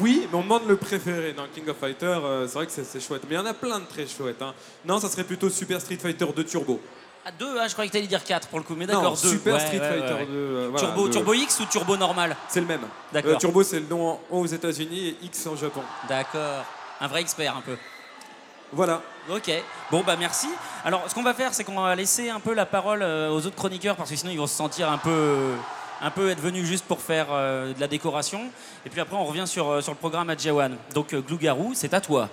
oui, 0.00 0.26
mais 0.30 0.38
on 0.38 0.42
demande 0.42 0.66
le 0.66 0.76
préféré 0.76 1.32
dans 1.32 1.46
King 1.54 1.68
of 1.68 1.76
Fighter. 1.78 2.06
euh, 2.06 2.46
c'est 2.48 2.54
vrai 2.54 2.66
que 2.66 2.72
c'est 2.72 2.84
c'est 2.84 3.00
chouette. 3.00 3.22
Mais 3.28 3.34
il 3.36 3.38
y 3.38 3.40
en 3.40 3.46
a 3.46 3.54
plein 3.54 3.78
de 3.80 3.84
très 3.86 4.06
chouettes. 4.06 4.42
hein. 4.42 4.52
Non, 4.84 4.98
ça 5.00 5.08
serait 5.08 5.24
plutôt 5.24 5.48
Super 5.50 5.80
Street 5.80 5.98
Fighter 6.00 6.26
2 6.34 6.44
Turbo. 6.44 6.80
Ah, 7.24 7.30
deux, 7.36 7.58
hein, 7.58 7.66
je 7.66 7.72
croyais 7.72 7.88
que 7.88 7.94
t'allais 7.94 8.06
dire 8.06 8.22
4 8.22 8.48
pour 8.48 8.58
le 8.60 8.64
coup, 8.64 8.74
mais 8.76 8.86
Non, 8.86 8.94
d'accord, 8.94 9.16
deux. 9.20 9.28
Super 9.30 9.54
Ouais, 9.54 9.60
Street 9.60 9.80
ouais, 9.80 9.88
Fighter 10.00 10.14
ouais. 10.14 10.26
2. 10.26 10.32
euh, 10.32 10.68
voilà, 10.70 10.86
Turbo, 10.86 11.08
Turbo 11.08 11.34
X 11.34 11.60
ou 11.60 11.64
Turbo 11.66 11.96
normal? 11.96 12.36
C'est 12.48 12.60
le 12.60 12.66
même. 12.66 12.82
D'accord. 13.12 13.32
Euh, 13.32 13.36
Turbo, 13.36 13.62
c'est 13.64 13.80
le 13.80 13.86
nom 13.86 14.10
en- 14.10 14.20
aux 14.30 14.46
États-Unis 14.46 15.08
et 15.08 15.24
X 15.26 15.46
en 15.48 15.56
Japon. 15.56 15.82
D'accord. 16.08 16.64
Un 17.00 17.08
vrai 17.08 17.20
expert 17.22 17.56
un 17.56 17.60
peu. 17.62 17.76
Voilà. 18.72 19.02
Ok. 19.30 19.50
Bon 19.90 20.02
bah 20.06 20.16
merci. 20.18 20.48
Alors 20.84 21.02
ce 21.08 21.14
qu'on 21.14 21.22
va 21.22 21.34
faire, 21.34 21.54
c'est 21.54 21.62
qu'on 21.64 21.80
va 21.80 21.94
laisser 21.94 22.30
un 22.30 22.40
peu 22.40 22.52
la 22.54 22.66
parole 22.66 23.02
euh, 23.02 23.30
aux 23.30 23.44
autres 23.46 23.54
chroniqueurs 23.56 23.96
parce 23.96 24.10
que 24.10 24.16
sinon 24.16 24.30
ils 24.32 24.38
vont 24.38 24.46
se 24.46 24.56
sentir 24.56 24.90
un 24.90 24.98
peu, 24.98 25.52
un 26.00 26.10
peu 26.10 26.30
être 26.30 26.40
venus 26.40 26.66
juste 26.66 26.84
pour 26.84 27.00
faire 27.00 27.28
euh, 27.30 27.72
de 27.72 27.80
la 27.80 27.88
décoration. 27.88 28.50
Et 28.84 28.90
puis 28.90 29.00
après 29.00 29.16
on 29.16 29.24
revient 29.24 29.46
sur, 29.46 29.68
euh, 29.68 29.80
sur 29.80 29.92
le 29.92 29.98
programme 29.98 30.30
à 30.30 30.36
Jawan. 30.36 30.76
Donc 30.94 31.14
euh, 31.14 31.20
Glougarou, 31.20 31.72
c'est 31.74 31.94
à 31.94 32.00
toi. 32.00 32.28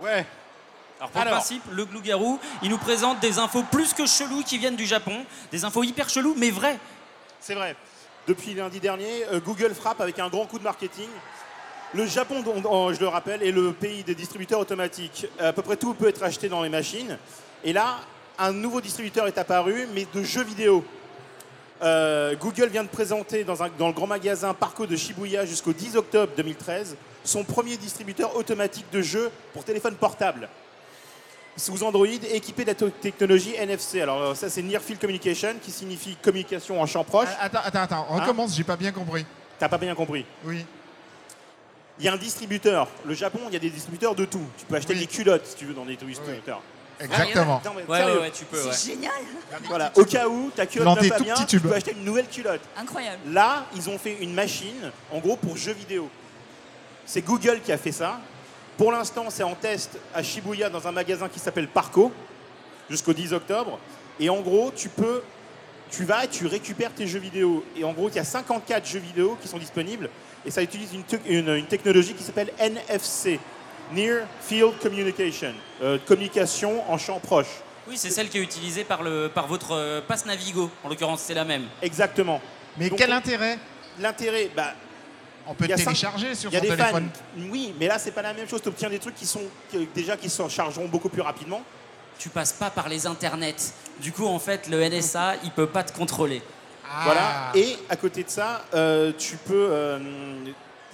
Ouais. 0.00 0.26
Alors 0.98 1.10
pour 1.10 1.20
le 1.20 1.26
Alors. 1.26 1.38
principe, 1.38 1.62
le 1.70 1.84
Glougarou, 1.84 2.38
il 2.62 2.70
nous 2.70 2.78
présente 2.78 3.20
des 3.20 3.38
infos 3.38 3.64
plus 3.70 3.92
que 3.92 4.06
cheloues 4.06 4.42
qui 4.42 4.58
viennent 4.58 4.76
du 4.76 4.86
Japon, 4.86 5.24
des 5.50 5.64
infos 5.64 5.82
hyper 5.82 6.08
cheloues 6.08 6.34
mais 6.36 6.50
vraies. 6.50 6.78
C'est 7.40 7.54
vrai. 7.54 7.76
Depuis 8.28 8.54
lundi 8.54 8.78
dernier, 8.78 9.24
euh, 9.32 9.40
Google 9.40 9.74
frappe 9.74 10.00
avec 10.00 10.18
un 10.18 10.28
grand 10.28 10.46
coup 10.46 10.58
de 10.58 10.64
marketing. 10.64 11.08
Le 11.94 12.06
Japon, 12.06 12.42
je 12.46 13.00
le 13.00 13.08
rappelle, 13.08 13.42
est 13.42 13.50
le 13.50 13.72
pays 13.72 14.02
des 14.02 14.14
distributeurs 14.14 14.60
automatiques. 14.60 15.26
À 15.38 15.52
peu 15.52 15.60
près 15.60 15.76
tout 15.76 15.92
peut 15.92 16.08
être 16.08 16.22
acheté 16.22 16.48
dans 16.48 16.62
les 16.62 16.70
machines. 16.70 17.18
Et 17.64 17.74
là, 17.74 17.98
un 18.42 18.52
nouveau 18.52 18.80
distributeur 18.80 19.26
est 19.26 19.38
apparu, 19.38 19.86
mais 19.94 20.06
de 20.14 20.22
jeux 20.22 20.42
vidéo. 20.44 20.84
Euh, 21.82 22.34
Google 22.36 22.68
vient 22.68 22.84
de 22.84 22.88
présenter 22.88 23.42
dans, 23.44 23.62
un- 23.62 23.70
dans 23.78 23.88
le 23.88 23.92
grand 23.92 24.06
magasin 24.06 24.54
Parco 24.54 24.86
de 24.86 24.94
Shibuya 24.94 25.44
jusqu'au 25.46 25.72
10 25.72 25.96
octobre 25.96 26.32
2013 26.36 26.96
son 27.24 27.44
premier 27.44 27.76
distributeur 27.76 28.36
automatique 28.36 28.86
de 28.92 29.00
jeux 29.02 29.30
pour 29.52 29.64
téléphone 29.64 29.94
portable 29.94 30.48
sous 31.56 31.82
Android 31.84 32.06
équipé 32.06 32.64
de 32.64 32.70
la 32.70 32.90
technologie 32.90 33.54
NFC. 33.56 34.00
Alors 34.00 34.22
euh, 34.22 34.34
ça 34.34 34.48
c'est 34.48 34.62
Near 34.62 34.80
Field 34.80 35.00
Communication 35.00 35.54
qui 35.62 35.70
signifie 35.70 36.16
communication 36.22 36.80
en 36.80 36.86
champ 36.86 37.04
proche. 37.04 37.28
Ah, 37.38 37.44
Attends, 37.44 37.60
attends, 37.64 37.82
attends. 37.82 38.06
On 38.10 38.16
Hein 38.18 38.22
recommence, 38.22 38.56
j'ai 38.56 38.64
pas 38.64 38.76
bien 38.76 38.92
compris. 38.92 39.26
T'as 39.58 39.68
pas 39.68 39.78
bien 39.78 39.94
compris. 39.94 40.24
Oui. 40.44 40.64
Il 41.98 42.04
y 42.04 42.08
a 42.08 42.12
un 42.14 42.16
distributeur. 42.16 42.88
Le 43.06 43.14
Japon, 43.14 43.40
il 43.48 43.52
y 43.52 43.56
a 43.56 43.60
des 43.60 43.70
distributeurs 43.70 44.14
de 44.14 44.24
tout. 44.24 44.44
Tu 44.56 44.64
peux 44.66 44.76
acheter 44.76 44.94
Oui. 44.94 45.00
des 45.00 45.06
culottes 45.06 45.46
si 45.46 45.56
tu 45.56 45.66
veux 45.66 45.74
dans 45.74 45.84
des 45.84 45.96
distributeurs. 45.96 46.62
Exactement. 47.04 47.60
Non, 47.64 47.72
mais 47.76 47.84
Ouais, 47.84 47.98
sérieux. 47.98 48.14
ouais, 48.14 48.20
ouais, 48.22 48.30
tu 48.30 48.44
peux. 48.44 48.56
Ouais. 48.64 48.72
C'est 48.72 48.92
génial, 48.92 49.12
Voilà. 49.68 49.92
Au 49.96 50.04
cas 50.04 50.28
où 50.28 50.50
ta 50.54 50.66
culotte 50.66 50.98
va 51.02 51.16
tout 51.18 51.24
bien, 51.24 51.34
tu 51.46 51.60
peux 51.60 51.72
acheter 51.72 51.92
une 51.92 52.04
nouvelle 52.04 52.28
culotte. 52.28 52.60
incroyable. 52.76 53.18
Là, 53.26 53.66
ils 53.76 53.88
ont 53.90 53.98
fait 53.98 54.18
une 54.20 54.32
machine, 54.34 54.90
en 55.10 55.18
gros, 55.18 55.36
pour 55.36 55.56
jeux 55.56 55.72
vidéo. 55.72 56.08
C'est 57.04 57.22
Google 57.22 57.60
qui 57.64 57.72
a 57.72 57.78
fait 57.78 57.92
ça. 57.92 58.20
Pour 58.78 58.92
l'instant, 58.92 59.26
c'est 59.28 59.42
en 59.42 59.54
test 59.54 59.98
à 60.14 60.22
Shibuya 60.22 60.70
dans 60.70 60.86
un 60.88 60.92
magasin 60.92 61.28
qui 61.28 61.38
s'appelle 61.38 61.68
Parco, 61.68 62.10
jusqu'au 62.88 63.12
10 63.12 63.32
octobre. 63.32 63.78
Et 64.20 64.28
en 64.30 64.40
gros, 64.40 64.72
tu 64.74 64.88
peux, 64.88 65.22
tu 65.90 66.04
vas 66.04 66.24
et 66.24 66.28
tu 66.28 66.46
récupères 66.46 66.92
tes 66.94 67.06
jeux 67.06 67.18
vidéo. 67.18 67.64
Et 67.76 67.84
en 67.84 67.92
gros, 67.92 68.08
il 68.08 68.14
y 68.14 68.18
a 68.18 68.24
54 68.24 68.86
jeux 68.86 68.98
vidéo 69.00 69.36
qui 69.42 69.48
sont 69.48 69.58
disponibles. 69.58 70.08
Et 70.46 70.50
ça 70.50 70.62
utilise 70.62 70.92
une, 70.94 71.02
te- 71.04 71.16
une- 71.26 71.50
une 71.56 71.66
technologie 71.66 72.14
qui 72.14 72.22
s'appelle 72.22 72.50
NFC, 72.58 73.38
Near 73.94 74.26
Field 74.40 74.78
Communication, 74.80 75.54
euh, 75.82 75.98
communication 76.06 76.82
en 76.90 76.98
champ 76.98 77.18
proche. 77.20 77.46
Oui, 77.88 77.96
c'est 77.96 78.10
celle 78.10 78.28
qui 78.28 78.38
est 78.38 78.42
utilisée 78.42 78.84
par, 78.84 79.02
le, 79.02 79.28
par 79.34 79.46
votre 79.48 79.72
euh, 79.72 80.00
passe 80.06 80.24
Navigo. 80.24 80.70
En 80.84 80.88
l'occurrence, 80.88 81.20
c'est 81.22 81.34
la 81.34 81.44
même. 81.44 81.64
Exactement. 81.82 82.40
Mais 82.78 82.88
Donc, 82.88 82.98
quel 82.98 83.12
intérêt? 83.12 83.58
L'intérêt, 83.98 84.50
bah, 84.56 84.74
On 85.46 85.54
peut 85.54 85.64
Il 85.64 85.70
y 85.70 85.72
a 85.72 85.76
cinq- 85.76 85.84
télécharger 85.86 86.34
sur 86.34 86.50
Il 86.50 86.54
y 86.54 86.56
a 86.56 86.60
son 86.60 86.66
des 86.68 86.76
téléphone. 86.76 87.10
fans, 87.12 87.42
oui, 87.50 87.74
mais 87.78 87.88
là 87.88 87.98
c'est 87.98 88.12
pas 88.12 88.22
la 88.22 88.32
même 88.32 88.48
chose. 88.48 88.62
Tu 88.62 88.68
obtiens 88.68 88.88
des 88.88 89.00
trucs 89.00 89.16
qui 89.16 89.26
sont 89.26 89.42
que- 89.72 89.78
déjà 89.94 90.16
qui 90.16 90.30
se 90.30 90.48
chargeront 90.48 90.86
beaucoup 90.88 91.08
plus 91.08 91.22
rapidement. 91.22 91.62
Tu 92.18 92.28
passes 92.28 92.52
pas 92.52 92.70
par 92.70 92.88
les 92.88 93.06
internets. 93.06 93.56
Du 94.00 94.12
coup, 94.12 94.26
en 94.26 94.38
fait, 94.38 94.68
le 94.68 94.80
NSA, 94.80 95.34
il 95.42 95.50
peut 95.50 95.66
pas 95.66 95.82
te 95.82 95.92
contrôler. 95.92 96.40
Ah. 96.86 97.00
Voilà. 97.04 97.50
Et 97.56 97.76
à 97.90 97.96
côté 97.96 98.22
de 98.22 98.30
ça, 98.30 98.64
euh, 98.74 99.12
tu 99.18 99.36
peux. 99.38 99.68
euh, 99.70 99.98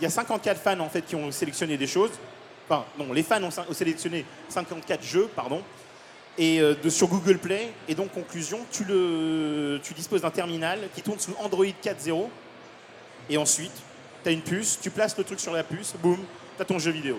Il 0.00 0.04
y 0.04 0.06
a 0.06 0.10
54 0.10 0.60
fans 0.62 0.78
en 0.80 0.88
fait 0.88 1.02
qui 1.02 1.16
ont 1.16 1.30
sélectionné 1.32 1.76
des 1.76 1.86
choses. 1.88 2.12
Enfin, 2.68 2.84
non, 2.98 3.12
les 3.12 3.22
fans 3.22 3.42
ont, 3.42 3.72
sélectionné 3.72 4.24
54 4.48 5.02
jeux, 5.02 5.28
pardon. 5.34 5.62
Et 6.36 6.60
euh, 6.60 6.74
de, 6.74 6.88
sur 6.90 7.08
Google 7.08 7.38
Play. 7.38 7.72
Et 7.88 7.94
donc 7.94 8.12
conclusion, 8.12 8.60
tu 8.70 8.84
tu 9.82 9.94
disposes 9.94 10.22
d'un 10.22 10.30
terminal 10.30 10.80
qui 10.94 11.02
tourne 11.02 11.18
sous 11.18 11.34
Android 11.40 11.64
4.0. 11.64 12.28
Et 13.30 13.36
ensuite, 13.36 13.72
tu 14.22 14.28
as 14.28 14.32
une 14.32 14.42
puce, 14.42 14.78
tu 14.80 14.90
places 14.90 15.16
le 15.16 15.24
truc 15.24 15.40
sur 15.40 15.52
la 15.52 15.64
puce, 15.64 15.94
boum, 16.02 16.18
tu 16.56 16.62
as 16.62 16.64
ton 16.64 16.78
jeu 16.78 16.90
vidéo. 16.90 17.18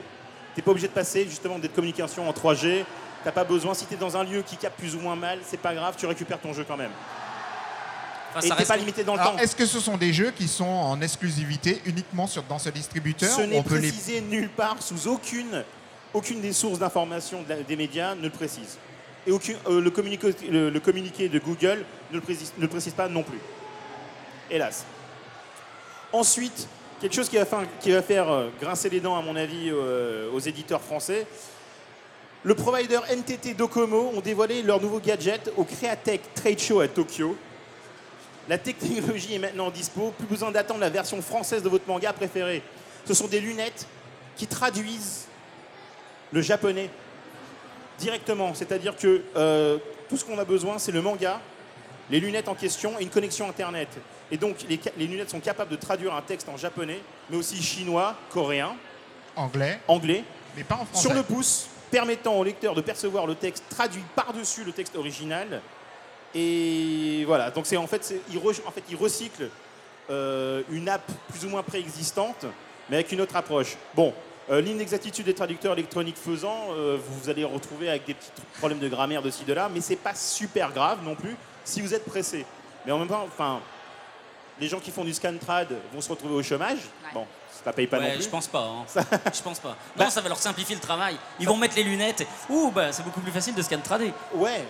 Tu 0.56 0.62
pas 0.62 0.72
obligé 0.72 0.88
de 0.88 0.94
passer 0.94 1.24
justement 1.26 1.60
des 1.60 1.70
communications 1.70 2.28
en 2.28 2.34
3G. 2.34 2.84
T'as 3.24 3.32
pas 3.32 3.44
besoin, 3.44 3.74
si 3.74 3.86
tu 3.86 3.94
es 3.94 3.98
dans 3.98 4.18
un 4.18 4.24
lieu 4.24 4.42
qui 4.42 4.58
capte 4.58 4.80
plus 4.80 4.96
ou 4.96 5.00
moins 5.00 5.16
mal, 5.16 5.40
c'est 5.44 5.60
pas 5.60 5.74
grave, 5.74 5.96
tu 5.98 6.06
récupères 6.06 6.40
ton 6.40 6.54
jeu 6.54 6.66
quand 6.68 6.78
même. 6.78 6.92
Enfin, 8.30 8.39
Et 8.42 8.48
ça 8.48 8.56
t'es 8.56 8.60
reste- 8.60 8.68
pas 8.72 8.78
limité 8.78 9.04
dans 9.04 9.15
le 9.15 9.20
Alors, 9.22 9.34
temps. 9.36 9.39
est-ce 9.39 9.56
que 9.56 9.65
ce 9.65 9.80
sont 9.80 9.98
des 9.98 10.13
jeux 10.13 10.32
qui 10.32 10.48
sont 10.48 10.63
en 10.65 11.02
exclusivité 11.02 11.82
uniquement 11.86 12.28
sur, 12.28 12.44
dans 12.44 12.60
ce 12.60 12.70
distributeur 12.70 13.30
Ce 13.30 13.42
n'est 13.42 13.58
les... 13.58 13.63
précisé 13.63 14.22
nulle 14.22 14.50
part, 14.50 14.78
sous 14.82 15.08
aucune, 15.08 15.63
aucune 16.13 16.39
des 16.42 16.54
sources 16.54 16.78
d'information 16.80 17.44
des 17.68 17.76
médias 17.76 18.13
ne 18.15 18.22
le 18.24 18.30
précise. 18.30 18.78
Et 19.28 19.32
aucune- 19.32 19.58
euh, 19.68 19.82
le, 19.82 19.89
communiqué, 19.92 20.34
le- 20.50 20.70
le 20.70 20.80
communiqué 20.80 21.28
de 21.28 21.39
Google 21.39 21.84
ne 22.12 22.15
le, 22.15 22.22
précise, 22.22 22.54
ne 22.58 22.62
le 22.62 22.68
précise 22.68 22.94
pas 22.94 23.08
non 23.08 23.24
plus. 23.24 23.39
Hélas. 24.52 24.86
Ensuite, 26.12 26.68
quelque 27.02 27.13
chose 27.15 27.30
qui 27.30 27.38
va 27.38 27.46
faire, 27.46 27.60
qui 27.82 27.92
va 27.92 28.02
faire 28.02 28.30
euh, 28.30 28.50
grincer 28.62 28.89
les 28.89 29.00
dents, 29.00 29.18
à 29.18 29.22
mon 29.22 29.36
avis, 29.36 29.70
euh, 29.70 30.32
aux 30.32 30.39
éditeurs 30.39 30.82
français. 30.82 31.28
Le 32.44 32.56
provider 32.56 33.00
NTT 33.10 33.54
Docomo 33.56 34.12
ont 34.15 34.22
dévoilé 34.22 34.62
leur 34.63 34.82
nouveau 34.82 35.00
gadget 35.00 35.52
au 35.58 35.63
Createch 35.65 36.22
Trade 36.36 36.60
Show 36.60 36.80
à 36.80 36.88
Tokyo. 36.88 37.36
La 38.50 38.58
technologie 38.58 39.36
est 39.36 39.40
maintenant 39.40 39.70
dispo, 39.70 40.12
plus 40.18 40.26
besoin 40.26 40.50
d'attendre 40.50 40.80
la 40.80 40.90
version 40.90 41.22
française 41.22 41.62
de 41.62 41.70
votre 41.70 41.88
manga 41.88 42.12
préféré. 42.12 42.64
Ce 43.06 43.14
sont 43.14 43.28
des 43.28 43.40
lunettes 43.40 43.86
qui 44.36 44.48
traduisent 44.48 45.28
le 46.32 46.42
japonais 46.42 46.90
directement. 48.00 48.56
C'est-à-dire 48.56 48.98
que 48.98 49.22
euh, 49.36 49.78
tout 50.10 50.18
ce 50.18 50.26
qu'on 50.26 50.40
a 50.40 50.46
besoin, 50.46 50.80
c'est 50.80 50.92
le 50.92 51.04
manga, 51.04 51.40
les 52.10 52.20
lunettes 52.20 52.48
en 52.48 52.56
question 52.56 53.00
et 53.00 53.04
une 53.04 53.10
connexion 53.10 53.48
Internet. 53.48 53.90
Et 54.32 54.38
donc, 54.38 54.66
les, 54.68 55.08
lunettes 55.08 55.30
sont 55.30 55.40
capables 55.40 55.70
de 55.70 55.76
traduire 55.76 56.16
un 56.16 56.22
texte 56.24 56.50
en 56.50 56.58
japonais, 56.58 57.02
mais 57.30 57.38
aussi 57.38 57.62
chinois, 57.62 58.16
coréen, 58.32 58.76
Anglais, 59.36 59.80
anglais, 59.88 60.24
mais 60.58 60.64
pas 60.64 60.76
en 60.76 60.86
français. 60.86 61.08
sur 61.08 61.14
le 61.14 61.22
pouce, 61.22 61.68
permettant 61.92 62.34
au 62.34 62.44
lecteur 62.44 62.74
de 62.74 62.82
percevoir 62.82 63.28
le 63.28 63.36
texte 63.36 63.64
traduit 63.70 64.04
par-dessus 64.16 64.64
le 64.64 64.72
texte 64.72 64.96
original. 64.96 65.62
Et 66.36 67.24
voilà, 67.26 67.52
donc 67.52 67.65
c'est 67.65 67.78
en 67.78 67.88
fait, 67.88 68.13
il, 68.32 68.38
re- 68.38 68.62
en 68.65 68.72
fait, 68.72 68.84
il 68.89 68.96
recycle 68.96 69.50
euh, 70.10 70.62
une 70.70 70.88
app 70.89 71.10
plus 71.30 71.46
ou 71.46 71.50
moins 71.50 71.63
préexistante, 71.63 72.46
mais 72.89 72.98
avec 72.98 73.12
une 73.12 73.22
autre 73.22 73.36
approche. 73.36 73.78
Bon, 73.96 74.13
euh, 74.52 74.62
l'inexactitude 74.62 75.26
des 75.26 75.34
traducteurs 75.34 75.74
électroniques 75.74 76.18
faisant, 76.18 76.68
euh, 76.72 76.98
vous, 77.04 77.20
vous 77.20 77.30
allez 77.30 77.44
retrouver 77.44 77.89
avec 77.89 78.06
des 78.06 78.13
petits 78.13 78.32
problèmes 78.60 78.80
de 78.80 78.88
grammaire 78.88 79.22
de 79.22 79.30
ci, 79.32 79.44
de 79.44 79.54
là, 79.54 79.70
mais 79.74 79.82
c'est 79.82 79.96
pas 79.96 80.13
super 80.15 80.72
grave 80.72 81.00
non 81.04 81.15
plus 81.15 81.36
si 81.65 81.82
vous 81.82 81.94
êtes 81.94 82.06
pressé. 82.06 82.46
Mais 82.86 82.92
en 82.92 83.00
même 83.00 83.08
temps, 83.08 83.26
enfin, 83.28 83.60
les 84.60 84.68
gens 84.68 84.80
qui 84.80 84.92
font 84.92 85.04
du 85.04 85.13
scan 85.13 85.34
trad 85.39 85.68
vont 85.94 86.02
se 86.02 86.10
retrouver 86.10 86.36
au 86.36 86.44
chômage. 86.44 86.80
Bon, 87.13 87.26
ça 87.63 87.74
paye 87.74 87.88
pas 87.88 87.98
non 88.00 88.04
plus. 88.15 88.24
je 88.24 88.30
pense 88.30 88.48
pas. 88.48 88.63
hein. 88.63 88.86
Je 89.34 89.42
pense 89.42 89.60
pas. 89.60 89.76
Bah- 89.96 90.06
Non, 90.06 90.10
ça 90.10 90.22
va 90.22 90.30
leur 90.30 90.38
simplifier 90.38 90.76
le 90.76 90.82
travail. 90.82 91.15
Ils 91.39 91.48
vont 91.48 91.58
mettre 91.58 91.76
les 91.76 91.84
lunettes. 91.84 92.22
et- 92.22 92.28
Ouh, 92.50 92.72
bah 92.72 92.92
c'est 92.92 93.04
beaucoup 93.04 93.20
plus 93.22 93.32
facile 93.32 93.54
de 93.56 93.62
scan 93.62 93.80
trader. 93.84 94.12
Ouais, 94.34 94.63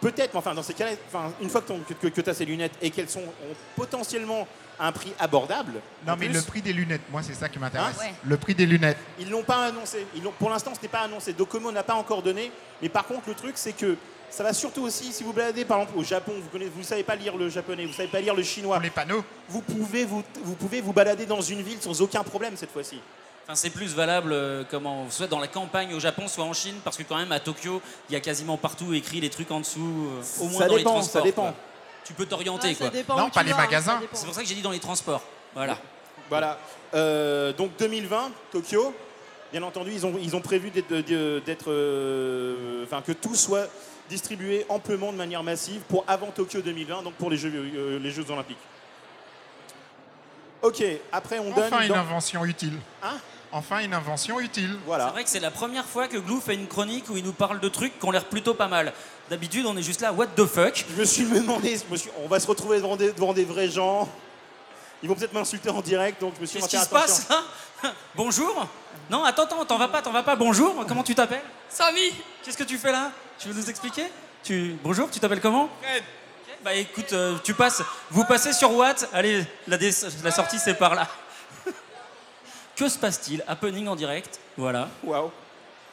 peut-être, 0.00 0.32
mais 0.32 0.38
enfin, 0.38 0.54
dans 0.54 0.62
ces 0.62 0.74
cas-là, 0.74 0.92
enfin, 1.08 1.32
une 1.40 1.48
fois 1.48 1.62
que, 1.62 2.08
tu 2.08 2.30
as 2.30 2.34
ces 2.34 2.44
lunettes 2.44 2.74
et 2.80 2.90
qu'elles 2.90 3.08
sont 3.08 3.20
ont 3.20 3.54
potentiellement 3.74 4.46
à 4.78 4.88
un 4.88 4.92
prix 4.92 5.12
abordable, 5.18 5.80
Non, 6.06 6.16
mais 6.18 6.26
plus, 6.26 6.34
le 6.34 6.42
prix 6.42 6.62
des 6.62 6.72
lunettes, 6.72 7.00
moi, 7.10 7.22
c'est 7.22 7.34
ça 7.34 7.48
qui 7.48 7.58
m'intéresse. 7.58 7.96
Hein 7.98 8.08
Ouais. 8.08 8.14
Le 8.24 8.36
prix 8.36 8.54
des 8.54 8.66
lunettes. 8.66 8.98
ils 9.18 9.30
l'ont 9.30 9.42
pas 9.42 9.66
annoncé. 9.66 10.06
Ils 10.14 10.22
pour 10.22 10.50
l'instant, 10.50 10.72
ce 10.74 10.82
n'est 10.82 10.88
pas 10.88 11.00
annoncé. 11.00 11.32
Docomo 11.32 11.72
n'a 11.72 11.82
pas 11.82 11.94
encore 11.94 12.22
donné. 12.22 12.50
Mais 12.82 12.88
par 12.88 13.06
contre, 13.06 13.28
le 13.28 13.34
truc, 13.34 13.54
c'est 13.56 13.72
que 13.72 13.96
ça 14.28 14.42
va 14.42 14.52
surtout 14.52 14.82
aussi, 14.82 15.12
si 15.12 15.24
vous 15.24 15.32
baladez 15.32 15.64
par 15.64 15.80
exemple 15.80 15.98
au 15.98 16.04
Japon, 16.04 16.32
vous 16.52 16.58
ne 16.58 16.66
vous 16.66 16.82
savez 16.82 17.04
pas 17.04 17.16
lire 17.16 17.36
le 17.36 17.48
japonais, 17.48 17.86
vous 17.86 17.92
savez 17.92 18.08
pas 18.08 18.20
lire 18.20 18.34
le 18.34 18.42
chinois, 18.42 18.76
Pour 18.76 18.82
les 18.82 18.90
panneaux. 18.90 19.24
vous 19.48 19.62
pouvez 19.62 20.04
vous, 20.04 20.22
vous 20.42 20.54
pouvez 20.54 20.80
vous 20.80 20.92
balader 20.92 21.26
dans 21.26 21.40
une 21.40 21.62
ville 21.62 21.78
sans 21.80 22.02
aucun 22.02 22.22
problème 22.22 22.56
cette 22.56 22.72
fois-ci. 22.72 23.00
Enfin, 23.46 23.54
c'est 23.54 23.70
plus 23.70 23.94
valable 23.94 24.32
euh, 24.32 24.64
comment, 24.68 25.06
soit 25.08 25.28
dans 25.28 25.38
la 25.38 25.46
campagne 25.46 25.94
au 25.94 26.00
Japon, 26.00 26.26
soit 26.26 26.44
en 26.44 26.52
Chine, 26.52 26.74
parce 26.82 26.96
que 26.96 27.04
quand 27.04 27.16
même 27.16 27.30
à 27.30 27.38
Tokyo, 27.38 27.80
il 28.10 28.12
y 28.12 28.16
a 28.16 28.20
quasiment 28.20 28.56
partout 28.56 28.92
écrit 28.92 29.20
les 29.20 29.30
trucs 29.30 29.50
en 29.52 29.60
dessous, 29.60 30.08
euh, 30.10 30.44
au 30.44 30.48
moins 30.48 30.62
Ça 30.62 30.66
dans 30.68 30.76
dépend, 30.76 30.96
les 30.96 31.02
ça 31.02 31.10
transports. 31.10 31.22
dépend. 31.22 31.42
quoi. 31.42 31.54
Tu 32.04 32.12
peux 32.12 32.26
t'orienter 32.26 32.68
Ah, 32.70 32.74
ça 32.74 32.78
quoi. 32.80 32.88
dépend 32.90 33.16
Non, 33.16 33.30
pas 33.30 33.42
les 33.44 33.52
vas, 33.52 33.58
hein, 33.58 33.60
magasins. 33.66 33.94
ça 33.94 34.00
dépend. 34.00 34.16
C'est 34.16 34.26
pour 34.26 34.34
ça 34.34 34.42
que 34.42 34.48
j'ai 34.48 34.54
dit 34.56 34.62
dans 34.62 34.70
les 34.72 34.80
transports. 34.80 35.22
Voilà. 35.54 35.78
Voilà. 36.28 36.58
Euh, 36.94 37.52
donc 37.52 37.70
2020, 37.78 38.30
Tokyo. 38.50 38.92
Bien 39.52 39.62
entendu, 39.62 39.92
ils 39.92 40.04
ont, 40.04 40.14
ils 40.20 40.34
ont 40.34 40.40
prévu 40.40 40.70
d'être, 40.70 40.90
euh, 41.68 42.84
enfin, 42.84 43.00
que 43.00 43.12
tout 43.12 43.36
soit 43.36 43.68
distribué 44.08 44.66
amplement 44.68 45.12
de 45.12 45.16
manière 45.16 45.44
massive 45.44 45.82
pour 45.88 46.04
avant 46.08 46.32
Tokyo 46.32 46.60
2020, 46.62 47.02
donc 47.04 47.14
pour 47.14 47.30
les 47.30 47.36
Jeux, 47.36 47.52
euh, 47.54 47.98
les 48.00 48.10
Jeux 48.10 48.28
Olympiques. 48.28 48.58
Ok, 50.62 50.82
après 51.12 51.38
on 51.38 51.50
donne. 51.52 51.64
Enfin 51.64 51.82
une 51.82 51.88
dans- 51.88 51.94
invention 51.96 52.44
utile. 52.44 52.74
Hein? 53.02 53.18
Enfin 53.52 53.78
une 53.80 53.94
invention 53.94 54.40
utile. 54.40 54.70
C'est 54.72 54.86
Voilà. 54.86 55.06
vrai 55.08 55.24
que 55.24 55.30
c'est 55.30 55.40
la 55.40 55.50
première 55.50 55.86
fois 55.86 56.08
que 56.08 56.16
Glou 56.18 56.40
fait 56.40 56.54
une 56.54 56.66
chronique 56.66 57.08
où 57.08 57.16
il 57.16 57.24
nous 57.24 57.32
parle 57.32 57.60
de 57.60 57.68
trucs 57.68 57.98
qui 57.98 58.04
ont 58.06 58.10
l'air 58.10 58.24
plutôt 58.24 58.54
pas 58.54 58.68
mal. 58.68 58.92
D'habitude, 59.30 59.66
on 59.66 59.76
est 59.76 59.82
juste 59.82 60.00
là, 60.02 60.12
what 60.12 60.26
the 60.36 60.44
fuck? 60.46 60.84
Je 60.94 61.00
me 61.00 61.04
suis 61.04 61.24
demandé, 61.24 61.76
je 61.78 61.90
me 61.92 61.96
suis- 61.96 62.10
on 62.22 62.28
va 62.28 62.38
se 62.40 62.46
retrouver 62.46 62.76
devant 62.78 62.96
des, 62.96 63.12
devant 63.12 63.32
des 63.32 63.44
vrais 63.44 63.68
gens. 63.68 64.08
Ils 65.02 65.08
vont 65.08 65.14
peut-être 65.14 65.32
m'insulter 65.32 65.68
en 65.70 65.80
direct, 65.80 66.20
donc 66.20 66.34
je 66.36 66.40
me 66.40 66.46
suis 66.46 66.58
Qu'est-ce 66.58 66.70
dit, 66.70 66.76
qui 66.76 66.82
se 66.82 66.94
attention. 66.94 67.24
passe 67.28 67.28
là? 67.82 67.92
Bonjour? 68.14 68.66
Non, 69.10 69.24
attends, 69.24 69.44
attends, 69.44 69.64
t'en 69.64 69.78
vas 69.78 69.88
pas, 69.88 70.02
t'en 70.02 70.12
vas 70.12 70.22
pas. 70.22 70.36
Bonjour, 70.36 70.84
comment 70.88 71.02
tu 71.02 71.14
t'appelles? 71.14 71.42
Samy 71.68 72.12
Qu'est-ce 72.42 72.56
que 72.56 72.64
tu 72.64 72.78
fais 72.78 72.92
là? 72.92 73.12
Tu 73.38 73.48
veux 73.48 73.54
nous 73.54 73.68
expliquer? 73.70 74.04
Tu... 74.42 74.76
Bonjour, 74.82 75.10
tu 75.10 75.20
t'appelles 75.20 75.40
comment? 75.40 75.68
Fred. 75.82 76.02
Bah 76.64 76.74
écoute, 76.74 77.12
euh, 77.12 77.36
tu 77.44 77.52
passes, 77.54 77.82
vous 78.10 78.24
passez 78.24 78.52
sur 78.52 78.72
Watt. 78.72 79.08
Allez, 79.12 79.44
la, 79.68 79.76
dé- 79.76 79.90
la 80.24 80.30
sortie 80.30 80.58
c'est 80.58 80.74
par 80.74 80.94
là. 80.94 81.06
Que 82.76 82.88
se 82.88 82.98
passe-t-il 82.98 83.42
Happening 83.48 83.88
en 83.88 83.96
direct, 83.96 84.38
voilà. 84.56 84.88
Waouh. 85.02 85.30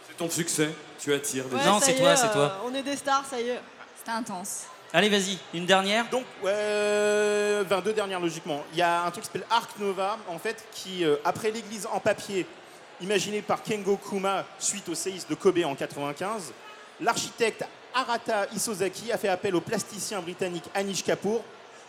C'est 0.07 0.17
ton 0.17 0.29
succès, 0.29 0.69
tu 0.99 1.13
attires 1.13 1.45
des 1.45 1.55
Ouais, 1.55 1.65
Non, 1.65 1.79
ça 1.79 1.85
c'est 1.87 1.93
y 1.93 1.99
toi, 1.99 2.11
est, 2.13 2.17
c'est 2.17 2.31
toi. 2.31 2.41
euh, 2.41 2.67
On 2.69 2.75
est 2.75 2.83
des 2.83 2.95
stars, 2.97 3.25
ça 3.29 3.39
y 3.39 3.49
est. 3.49 3.61
C'était 3.97 4.11
intense. 4.11 4.63
Allez, 4.95 5.09
vas-y, 5.09 5.39
une 5.55 5.65
dernière. 5.65 6.07
Donc, 6.09 6.23
ouais, 6.43 7.63
22 7.63 7.93
dernières 7.93 8.19
logiquement. 8.19 8.63
Il 8.73 8.77
y 8.77 8.81
a 8.81 9.03
un 9.03 9.09
truc 9.11 9.23
qui 9.23 9.27
s'appelle 9.27 9.47
Arc 9.49 9.71
Nova, 9.79 10.17
en 10.27 10.37
fait, 10.37 10.63
qui, 10.71 11.03
euh, 11.03 11.15
après 11.25 11.49
l'église 11.49 11.87
en 11.91 11.99
papier, 11.99 12.45
imaginée 13.01 13.41
par 13.41 13.63
Kengo 13.63 13.97
Kuma 13.97 14.45
suite 14.59 14.87
au 14.89 14.93
séisme 14.95 15.29
de 15.29 15.35
Kobe 15.35 15.59
en 15.65 15.73
95, 15.73 16.53
l'architecte 17.01 17.65
Arata 17.95 18.45
Isozaki 18.55 19.11
a 19.11 19.17
fait 19.17 19.29
appel 19.29 19.55
au 19.55 19.61
plasticien 19.61 20.19
britannique 20.21 20.65
Anish 20.75 21.03
Kapoor 21.03 21.41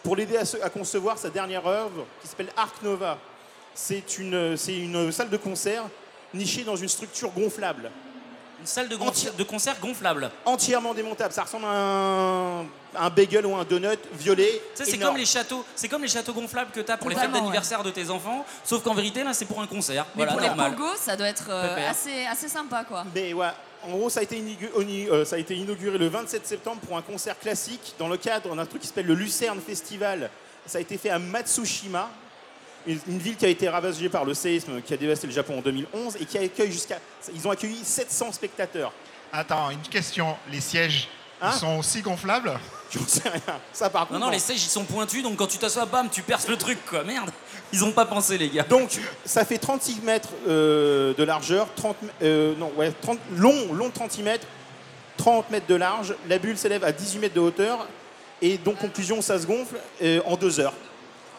pour 0.02 0.16
l'aider 0.16 0.37
à, 0.38 0.44
se- 0.44 0.57
à 0.62 0.70
concevoir 0.70 1.18
sa 1.18 1.28
dernière 1.30 1.66
œuvre 1.66 2.07
qui 2.22 2.28
s'appelle 2.28 2.50
Arc 2.57 2.83
Nova. 2.83 3.18
C'est 3.74 4.18
une, 4.18 4.56
c'est 4.56 4.76
une 4.76 5.10
salle 5.12 5.30
de 5.30 5.37
concert 5.37 5.84
nichée 6.32 6.64
dans 6.64 6.76
une 6.76 6.88
structure 6.88 7.30
gonflable, 7.30 7.90
Une 8.60 8.66
salle 8.66 8.88
de, 8.88 8.96
concert 9.44 9.78
gonflable. 9.80 10.30
entièrement 10.44 10.94
démontable. 10.94 11.32
Ça 11.32 11.42
ressemble 11.44 11.64
à 11.66 11.70
un, 11.70 12.60
un 12.96 13.10
bagel 13.10 13.46
ou 13.46 13.54
un 13.56 13.64
donut 13.64 13.98
violet. 14.12 14.60
Ça, 14.74 14.84
c'est 14.84 14.94
énorme. 14.94 15.12
comme 15.12 15.20
les 15.20 15.26
châteaux, 15.26 15.64
c'est 15.76 15.88
comme 15.88 16.02
les 16.02 16.08
châteaux 16.08 16.32
gonflables 16.32 16.70
que 16.72 16.80
t'as 16.80 16.96
pour 16.96 17.08
les 17.10 17.14
fêtes 17.16 17.24
Totalement, 17.26 17.46
d'anniversaire 17.46 17.82
de 17.82 17.90
tes 17.90 18.10
enfants, 18.10 18.44
sauf 18.64 18.82
qu'en 18.82 18.94
vérité 18.94 19.22
là, 19.24 19.32
c'est 19.32 19.44
pour 19.44 19.60
un 19.60 19.66
concert. 19.66 20.06
Mais 20.16 20.24
voilà, 20.24 20.32
pour 20.32 20.40
normal. 20.56 20.70
les 20.70 20.76
pogos, 20.76 20.96
ça 20.96 21.16
doit 21.16 21.28
être 21.28 21.46
euh, 21.50 21.74
Pépère. 21.74 21.90
assez, 21.90 22.26
assez 22.26 22.48
sympa, 22.48 22.84
quoi. 22.84 23.04
Mais 23.14 23.32
ouais, 23.32 23.48
en 23.82 23.90
gros, 23.90 24.08
ça 24.10 24.20
a, 24.20 24.22
été 24.22 24.42
oni- 24.76 25.08
euh, 25.10 25.24
ça 25.24 25.37
a 25.37 25.38
été 25.38 25.54
inauguré 25.56 25.98
le 25.98 26.08
27 26.08 26.46
septembre 26.46 26.80
pour 26.87 26.96
un 26.96 27.02
concert 27.02 27.38
classique 27.38 27.94
dans 27.98 28.08
le 28.08 28.16
cadre 28.16 28.54
d'un 28.56 28.66
truc 28.66 28.82
qui 28.82 28.88
s'appelle 28.88 29.06
le 29.06 29.14
Lucerne 29.14 29.60
Festival. 29.60 30.30
Ça 30.66 30.78
a 30.78 30.80
été 30.80 30.96
fait 30.96 31.10
à 31.10 31.18
Matsushima, 31.18 32.08
une, 32.87 32.99
une 33.09 33.18
ville 33.18 33.37
qui 33.37 33.44
a 33.47 33.49
été 33.49 33.68
ravagée 33.68 34.09
par 34.09 34.25
le 34.25 34.35
séisme 34.35 34.81
qui 34.83 34.92
a 34.94 34.97
dévasté 34.97 35.27
le 35.27 35.33
Japon 35.33 35.59
en 35.59 35.62
2011 35.62 36.16
et 36.20 36.25
qui 36.25 36.38
accueille 36.38 36.73
jusqu'à. 36.73 36.99
Ils 37.35 37.47
ont 37.47 37.51
accueilli 37.51 37.79
700 37.83 38.33
spectateurs. 38.33 38.92
Attends, 39.33 39.70
une 39.70 39.81
question. 39.83 40.37
Les 40.53 40.61
sièges, 40.61 41.09
Hein 41.42 41.51
ils 41.53 41.59
sont 41.59 41.79
aussi 41.79 42.01
gonflables? 42.01 42.53
J'en 42.92 43.07
sais 43.07 43.29
rien. 43.29 43.40
Ça, 43.73 43.90
par 43.90 44.03
Non, 44.03 44.07
contre. 44.09 44.20
non, 44.20 44.27
non. 44.27 44.33
les 44.33 44.38
sièges 44.38 44.62
ils 44.64 44.68
sont 44.70 44.85
pointus, 44.85 45.23
donc 45.23 45.37
quand 45.37 45.49
tu 45.49 45.59
t'assois, 45.59 45.85
bam, 45.85 46.09
tu 46.09 46.23
perces 46.23 46.47
le 46.49 46.57
truc, 46.57 46.79
quoi. 46.88 47.03
Merde, 47.03 47.31
ils 47.73 47.83
ont 47.85 47.90
pas 47.90 48.05
pensé, 48.07 48.38
les 48.38 48.49
gars. 48.49 48.62
Donc, 48.62 48.90
ça 49.25 49.44
fait 49.44 49.59
36 49.59 50.01
mètres 50.03 50.29
euh, 50.47 51.12
de 51.14 51.25
largeur, 51.25 51.66
30, 51.75 51.97
euh, 52.23 52.55
non, 52.57 52.70
ouais, 52.77 52.92
30, 53.03 53.18
long, 53.37 53.73
long 53.73 53.88
de 53.88 53.92
30 53.92 54.18
mètres, 54.20 54.47
30 55.16 55.51
mètres 55.51 55.66
de 55.66 55.75
large. 55.75 56.14
La 56.29 56.38
bulle 56.38 56.57
s'élève 56.57 56.85
à 56.85 56.92
18 56.92 57.18
mètres 57.18 57.35
de 57.35 57.40
hauteur. 57.40 57.88
Et 58.40 58.57
donc, 58.59 58.79
conclusion, 58.79 59.20
ça 59.20 59.38
se 59.40 59.47
gonfle 59.47 59.77
euh, 60.03 60.20
en 60.27 60.37
deux 60.37 60.61
heures. 60.61 60.75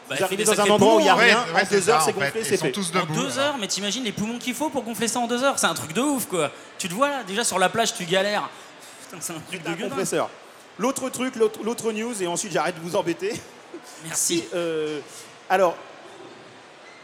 Bah, 0.09 0.15
Vous 0.17 0.23
arrivez 0.23 0.43
dans 0.43 0.59
un 0.61 0.69
endroit 0.69 0.95
où 0.97 0.99
il 0.99 1.03
n'y 1.03 1.09
a 1.09 1.15
rien, 1.15 1.43
ouais, 1.55 1.61
en 1.63 1.65
deux 1.69 1.89
heures, 1.89 2.01
c'est 2.01 2.11
en 2.11 2.13
gonflé, 2.13 2.41
Ils 2.41 2.45
c'est 2.45 2.57
sont 2.57 2.65
fait. 2.65 2.71
tous 2.71 2.91
En 2.95 2.99
debout. 3.01 3.13
deux 3.23 3.39
heures, 3.39 3.57
mais 3.59 3.67
t'imagines 3.67 4.03
les 4.03 4.11
poumons 4.11 4.37
qu'il 4.37 4.53
faut 4.53 4.69
pour 4.69 4.83
gonfler 4.83 5.07
ça 5.07 5.19
en 5.19 5.27
deux 5.27 5.43
heures? 5.43 5.57
C'est 5.57 5.65
un 5.67 5.73
truc 5.73 5.93
de 5.93 6.01
ouf, 6.01 6.27
quoi. 6.27 6.51
Tu 6.77 6.87
te 6.87 6.93
vois 6.93 7.09
là, 7.09 7.23
déjà 7.23 7.43
sur 7.43 7.57
la 7.57 7.69
plage, 7.69 7.93
tu 7.95 8.05
galères. 8.05 8.47
Putain, 9.09 9.17
c'est 9.21 9.33
un 9.33 9.39
truc 9.39 9.63
de 9.63 9.83
compresseur. 9.83 10.29
L'autre 10.77 11.09
truc, 11.09 11.35
l'autre 11.37 11.59
l'autre 11.63 11.91
news, 11.91 12.21
et 12.21 12.27
ensuite 12.27 12.51
j'arrête 12.51 12.75
de 12.75 12.81
vous 12.81 12.95
embêter. 12.95 13.33
Merci. 14.05 14.43
Euh, 14.53 14.99
alors, 15.49 15.75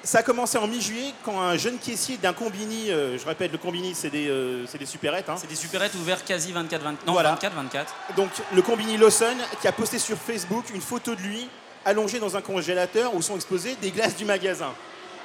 ça 0.04 0.20
a 0.20 0.24
commencé 0.24 0.58
en 0.58 0.68
mi-juillet 0.68 1.14
quand 1.24 1.40
un 1.40 1.58
jeune 1.58 1.78
caissier 1.78 2.18
d'un 2.18 2.34
combini, 2.34 2.90
euh, 2.92 3.18
je 3.18 3.26
répète, 3.26 3.52
le 3.52 3.58
combini 3.60 3.94
c'est 3.96 4.10
des, 4.10 4.28
euh, 4.30 4.66
c'est 4.68 4.78
des 4.80 4.86
supérettes, 4.88 5.30
hein. 5.30 5.36
C'est 5.38 5.48
des 5.50 5.56
supérettes 5.56 5.94
ouvertes 5.96 6.26
quasi 6.26 6.52
24, 6.52 6.82
20, 6.84 6.90
non, 7.06 7.14
Voilà. 7.14 7.30
24, 7.32 7.54
24. 7.56 7.94
donc 8.16 8.30
le 8.54 8.62
combini 8.62 8.98
Lawson 8.98 9.38
qui 9.62 9.68
a 9.68 9.72
posté 9.72 10.00
sur 10.00 10.18
Facebook 10.18 10.66
une 10.74 10.82
photo 10.82 11.14
de 11.16 11.22
lui 11.22 11.48
allongé 11.86 12.20
dans 12.20 12.36
un 12.36 12.42
congélateur 12.42 13.14
où 13.16 13.22
sont 13.22 13.36
exposées 13.36 13.76
des 13.82 13.92
glaces 13.92 14.16
du 14.16 14.26
magasin. 14.26 14.74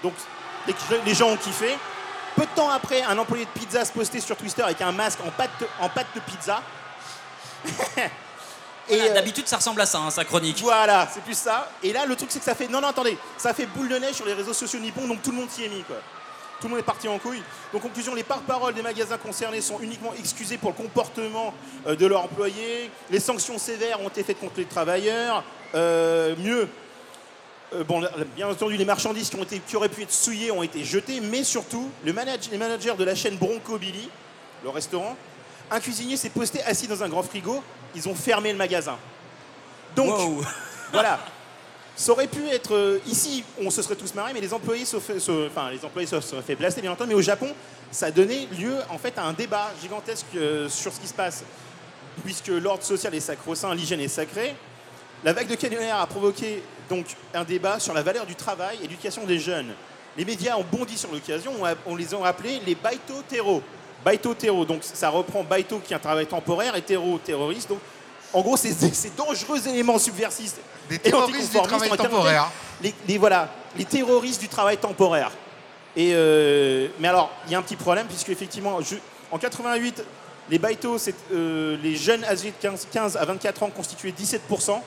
Donc 0.03 0.15
les, 1.07 1.15
gens 1.15 1.29
ont 1.29 1.37
kiffé. 1.37 1.77
Peu 2.35 2.43
de 2.43 2.51
temps 2.55 2.71
après, 2.71 3.03
un 3.03 3.17
employé 3.19 3.45
de 3.45 3.51
pizza 3.51 3.85
se 3.85 3.93
postait 3.93 4.21
sur 4.21 4.37
Twitter 4.37 4.63
avec 4.63 4.81
un 4.83 4.93
masque 4.93 5.19
en 5.27 5.31
pâte, 5.31 5.51
en 5.81 5.89
pâte 5.89 6.09
de 6.15 6.21
pizza. 6.21 6.63
Et, 8.89 8.97
Voilà, 8.97 9.11
euh, 9.11 9.15
D'habitude, 9.15 9.49
ça 9.49 9.57
ressemble 9.57 9.81
à 9.81 9.87
ça, 9.87 9.99
hein, 9.99 10.11
sa 10.11 10.25
chronique. 10.25 10.61
Voilà, 10.63 11.09
c'est 11.13 11.23
plus 11.23 11.37
ça. 11.37 11.69
Et 11.83 11.93
là, 11.93 12.07
le 12.07 12.15
truc, 12.15 12.31
c'est 12.31 12.39
que 12.39 12.45
ça 12.45 12.55
fait. 12.55 12.69
Non, 12.69 12.81
non, 12.81 12.89
attendez, 12.89 13.19
ça 13.37 13.53
fait 13.53 13.67
boule 13.67 13.89
de 13.89 13.97
neige 13.97 14.15
sur 14.15 14.27
les 14.27 14.35
réseaux 14.35 14.53
sociaux 14.53 14.79
nippons, 14.79 15.09
donc 15.09 15.23
tout 15.23 15.33
le 15.33 15.39
monde 15.39 15.51
s'y 15.51 15.65
est 15.65 15.69
mis, 15.69 15.83
quoi. 15.83 15.97
Tout 16.61 16.69
le 16.69 16.71
monde 16.71 16.79
est 16.81 16.83
parti 16.85 17.07
en 17.09 17.19
couille. 17.19 17.43
Donc, 17.73 17.83
conclusion, 17.83 18.15
les 18.15 18.23
porte-paroles 18.23 18.73
des 18.75 18.83
magasins 18.83 19.19
concernés 19.19 19.61
sont 19.61 19.79
uniquement 19.81 20.13
excusés 20.19 20.57
pour 20.57 20.71
le 20.71 20.77
comportement 20.77 21.53
euh, 21.87 21.95
de 21.97 22.07
leurs 22.07 22.25
employés. 22.25 22.91
Les 23.11 23.21
sanctions 23.21 23.59
sévères 23.59 24.01
ont 24.01 24.09
été 24.09 24.23
faites 24.23 24.41
contre 24.41 24.55
les 24.57 24.65
travailleurs. 24.65 25.45
Euh, 25.75 26.35
mieux, 26.39 26.67
euh, 27.75 27.85
bon, 27.85 28.03
bien 28.35 28.49
entendu, 28.49 28.77
les 28.79 28.85
marchandises 28.87 29.29
qui, 29.29 29.37
ont 29.37 29.43
été, 29.43 29.59
qui 29.61 29.77
auraient 29.77 29.91
pu 29.91 30.03
être 30.03 30.13
souillées 30.13 30.51
ont 30.51 30.63
été 30.63 30.83
jetées, 30.85 31.21
mais 31.21 31.45
surtout, 31.45 31.91
le 32.05 32.13
manage- 32.15 32.49
les 32.51 32.57
managers 32.59 32.95
de 32.97 33.05
la 33.05 33.15
chaîne 33.15 33.37
Bronco 33.37 33.77
Billy, 33.77 34.09
le 34.65 34.71
restaurant, 34.71 35.15
un 35.71 35.81
cuisinier 35.81 36.17
s'est 36.17 36.31
posté 36.31 36.63
assis 36.63 36.87
dans 36.87 37.03
un 37.03 37.09
grand 37.09 37.23
frigo. 37.23 37.63
Ils 37.95 38.09
ont 38.09 38.15
fermé 38.15 38.51
le 38.53 38.59
magasin. 38.59 38.97
Donc, 39.95 40.09
Wow. 40.19 40.43
voilà. 40.93 41.19
Ça 41.97 42.13
aurait 42.13 42.27
pu 42.27 42.47
être 42.49 42.75
euh, 42.75 43.01
ici, 43.07 43.43
on 43.59 43.71
se 43.71 43.81
serait 43.81 43.97
tous 43.97 44.13
marrés, 44.15 44.35
mais 44.35 44.43
les 44.43 44.53
employés 44.53 44.85
se, 44.85 44.97
enfin, 45.47 45.71
les 45.71 45.83
employés 45.83 46.07
se 46.07 46.21
seraient 46.21 46.43
fait 46.43 46.55
blaster 46.55 46.83
bien 46.83 46.93
entendu. 46.93 47.09
Mais 47.09 47.15
au 47.15 47.23
Japon, 47.23 47.49
ça 47.91 48.11
donné 48.11 48.47
lieu 48.59 48.77
en 48.91 48.99
fait 48.99 49.17
à 49.17 49.25
un 49.25 49.33
débat 49.33 49.73
gigantesque 49.81 50.27
euh, 50.37 50.69
sur 50.69 50.93
ce 50.93 51.01
qui 51.01 51.07
se 51.07 51.15
passe, 51.15 51.43
puisque 52.23 52.49
l'ordre 52.49 52.83
social 52.83 53.15
est 53.15 53.21
sacro-saint, 53.21 53.75
l'hygiène 53.75 54.01
est 54.01 54.09
sacrée. 54.09 54.55
La 55.25 55.33
vague 55.33 55.49
de 55.49 55.55
canular 55.55 56.03
a 56.03 56.07
provoqué 56.07 56.63
donc 56.91 57.07
un 57.33 57.45
débat 57.45 57.81
sur 57.81 57.95
la 57.95 58.03
valeur 58.03 58.27
du 58.27 58.35
travail 58.35 58.77
et 58.81 58.83
l'éducation 58.83 59.25
des 59.25 59.39
jeunes. 59.39 59.73
Les 60.19 60.27
médias 60.27 60.57
ont 60.57 60.67
bondi 60.71 60.99
sur 60.99 61.11
l'occasion, 61.11 61.53
on, 61.87 61.97
les 61.97 62.15
a 62.15 62.27
appelés 62.27 62.61
les 62.67 62.75
baito 62.75 63.23
terro. 63.27 63.63
Baito 64.05 64.35
terro, 64.35 64.67
donc 64.67 64.81
ça 64.83 65.09
reprend 65.09 65.43
baito 65.45 65.79
qui 65.79 65.95
est 65.95 65.97
un 65.97 66.01
travail 66.01 66.27
temporaire 66.27 66.77
et 66.77 66.83
terro 66.83 67.19
terroriste. 67.19 67.71
Donc 67.71 67.81
en 68.35 68.43
gros, 68.43 68.59
c'est 68.59 68.73
ces 68.73 69.11
dangereux 69.17 69.67
éléments 69.67 69.99
subversifs 69.99 70.57
Des 70.89 70.99
terroristes 70.99 71.53
du 71.53 71.57
travail 71.69 71.89
temporaire. 72.11 72.51
Les, 72.83 72.95
les- 73.09 73.19
voilà, 73.19 73.49
les 73.77 73.85
terroristes 73.85 74.41
du 74.41 74.49
travail 74.49 74.77
temporaire. 74.79 75.31
Et 75.97 76.13
euh, 76.15 76.89
mais 77.01 77.09
alors, 77.09 77.31
il 77.47 77.53
y 77.53 77.55
a 77.55 77.59
un 77.59 77.63
petit 77.63 77.77
problème, 77.77 78.07
puisque 78.07 78.29
effectivement, 78.29 78.81
je- 78.81 78.97
en 79.31 79.39
88, 79.39 80.05
les 80.51 80.59
baito, 80.59 80.99
c'est, 80.99 81.15
euh, 81.33 81.77
les 81.83 81.97
jeunes 81.97 82.23
âgés 82.25 82.51
de 82.51 82.57
15, 82.61 82.87
15 82.93 83.17
à 83.17 83.25
24 83.25 83.63
ans 83.63 83.71
constituaient 83.71 84.13
17% 84.13 84.83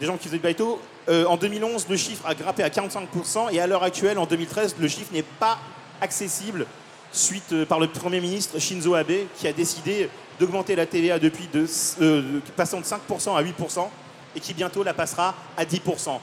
des 0.00 0.06
gens 0.06 0.16
qui 0.16 0.24
faisaient 0.24 0.36
du 0.38 0.42
baito. 0.42 0.80
Euh, 1.08 1.24
en 1.26 1.36
2011, 1.36 1.86
le 1.88 1.96
chiffre 1.96 2.24
a 2.26 2.34
grimpé 2.34 2.62
à 2.62 2.68
45%, 2.68 3.48
et 3.50 3.60
à 3.60 3.66
l'heure 3.66 3.82
actuelle, 3.82 4.18
en 4.18 4.26
2013, 4.26 4.76
le 4.78 4.88
chiffre 4.88 5.12
n'est 5.12 5.22
pas 5.22 5.58
accessible 6.00 6.66
suite 7.12 7.52
euh, 7.52 7.64
par 7.64 7.78
le 7.80 7.86
Premier 7.88 8.20
ministre 8.20 8.58
Shinzo 8.58 8.94
Abe, 8.94 9.12
qui 9.36 9.46
a 9.48 9.52
décidé 9.52 10.08
d'augmenter 10.40 10.74
la 10.76 10.86
TVA 10.86 11.18
depuis 11.18 11.48
de, 11.52 11.64
euh, 12.00 12.22
de- 12.22 12.40
passant 12.56 12.80
de 12.80 12.84
5% 12.84 13.36
à 13.36 13.42
8%, 13.42 13.88
et 14.36 14.40
qui 14.40 14.54
bientôt 14.54 14.82
la 14.82 14.94
passera 14.94 15.34
à 15.56 15.64
10%. 15.64 16.18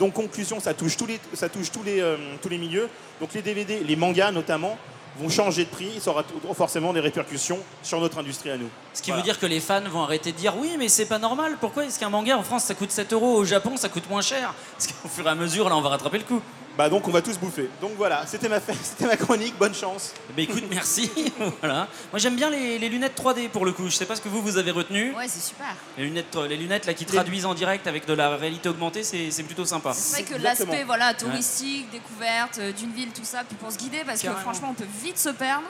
Donc 0.00 0.14
conclusion, 0.14 0.58
ça 0.60 0.74
touche 0.74 0.96
tous 0.96 1.06
les, 1.06 1.20
ça 1.34 1.48
touche 1.48 1.70
tous 1.70 1.82
les, 1.82 2.00
euh, 2.00 2.16
tous 2.40 2.48
les 2.48 2.58
milieux. 2.58 2.88
Donc 3.20 3.34
les 3.34 3.42
DVD, 3.42 3.80
les 3.84 3.96
mangas 3.96 4.30
notamment, 4.32 4.76
vont 5.18 5.28
changer 5.28 5.64
de 5.64 5.68
prix. 5.70 6.00
Ça 6.00 6.10
aura 6.10 6.24
forcément 6.54 6.92
des 6.92 7.00
répercussions 7.00 7.58
sur 7.82 8.00
notre 8.00 8.18
industrie 8.18 8.50
à 8.50 8.56
nous. 8.56 8.68
Ce 8.94 9.02
qui 9.02 9.10
Voilà. 9.10 9.22
veut 9.22 9.24
dire 9.26 9.38
que 9.38 9.46
les 9.46 9.60
fans 9.60 9.82
vont 9.82 10.02
arrêter 10.02 10.32
de 10.32 10.36
dire 10.38 10.54
oui, 10.56 10.74
mais 10.78 10.88
c'est 10.88 11.04
pas 11.06 11.18
normal. 11.18 11.56
Pourquoi 11.60 11.84
est-ce 11.84 12.00
qu'un 12.00 12.08
manga 12.08 12.36
en 12.36 12.42
France 12.42 12.64
ça 12.64 12.74
coûte 12.74 12.90
7 12.90 13.12
euros, 13.12 13.36
au 13.36 13.44
Japon 13.44 13.76
ça 13.76 13.88
coûte 13.90 14.08
moins 14.08 14.22
cher? 14.22 14.54
Parce 14.78 14.86
qu'au 14.90 15.08
fur 15.08 15.26
et 15.26 15.30
à 15.30 15.34
mesure, 15.34 15.68
là, 15.68 15.76
on 15.76 15.82
va 15.82 15.90
rattraper 15.90 16.18
le 16.18 16.24
coup. 16.24 16.40
Bah 16.78 16.88
donc 16.88 17.06
on 17.06 17.10
va 17.10 17.20
tous 17.20 17.38
bouffer. 17.38 17.68
Donc 17.80 17.92
voilà, 17.98 18.24
c'était 18.26 18.48
ma, 18.48 18.58
c'était 18.82 19.06
ma 19.06 19.16
chronique, 19.16 19.56
bonne 19.58 19.74
chance. 19.74 20.14
Bah 20.34 20.42
écoute, 20.42 20.64
merci. 20.70 21.10
voilà. 21.60 21.86
Moi 22.10 22.18
j'aime 22.18 22.34
bien 22.36 22.48
les, 22.48 22.78
les 22.78 22.88
lunettes 22.88 23.20
3D 23.20 23.48
pour 23.50 23.64
le 23.66 23.72
coup. 23.72 23.84
Je 23.88 23.94
sais 23.94 24.06
pas 24.06 24.16
ce 24.16 24.22
que 24.22 24.28
vous 24.30 24.40
vous 24.40 24.56
avez 24.56 24.70
retenu. 24.70 25.12
Ouais, 25.14 25.28
c'est 25.28 25.42
super. 25.42 25.66
Les 25.98 26.04
lunettes, 26.04 26.34
les 26.48 26.56
lunettes 26.56 26.86
là 26.86 26.94
qui 26.94 27.04
traduisent 27.04 27.44
en 27.46 27.54
direct 27.54 27.86
avec 27.86 28.06
de 28.06 28.14
la 28.14 28.36
réalité 28.36 28.68
augmentée, 28.70 29.02
c'est 29.02 29.30
c'est 29.30 29.42
plutôt 29.42 29.64
sympa. 29.66 29.92
C'est 29.92 30.22
vrai 30.22 30.22
que 30.22 30.34
Exactement. 30.36 30.70
l'aspect 30.72 30.84
voilà, 30.84 31.12
touristique, 31.14 31.90
découverte 31.90 32.58
euh, 32.58 32.72
d'une 32.72 32.92
ville, 32.92 33.10
tout 33.12 33.24
ça, 33.24 33.42
puis 33.46 33.56
pour 33.56 33.70
se 33.70 33.76
guider, 33.78 34.02
parce 34.06 34.22
que 34.22 34.30
franchement, 34.30 34.68
on 34.70 34.74
peut 34.74 34.88
vite 35.02 35.18
se 35.18 35.28
perdre. 35.28 35.64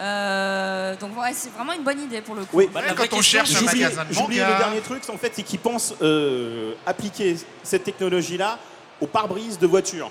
Euh, 0.00 0.94
donc 0.96 1.18
ouais, 1.20 1.32
c'est 1.32 1.52
vraiment 1.52 1.72
une 1.72 1.82
bonne 1.82 2.00
idée 2.00 2.20
pour 2.20 2.36
le 2.36 2.42
coup. 2.44 2.58
Oui, 2.58 2.68
Bah, 2.72 2.80
la 2.86 2.94
Quand 2.94 3.12
on 3.12 3.22
cherche 3.22 3.54
un 3.56 3.62
magasin 3.62 4.04
de 4.04 4.12
j'ai 4.14 4.22
oublié 4.22 4.42
manga. 4.42 4.52
le 4.54 4.58
dernier 4.64 4.80
truc, 4.80 5.00
c'est 5.02 5.10
en 5.10 5.18
fait, 5.18 5.32
c'est 5.34 5.42
qu'ils 5.42 5.58
pensent 5.58 5.94
euh, 6.02 6.74
appliquer 6.86 7.36
cette 7.64 7.82
technologie-là 7.82 8.58
au 9.00 9.06
pare-brise 9.08 9.58
de 9.58 9.66
voiture. 9.66 10.10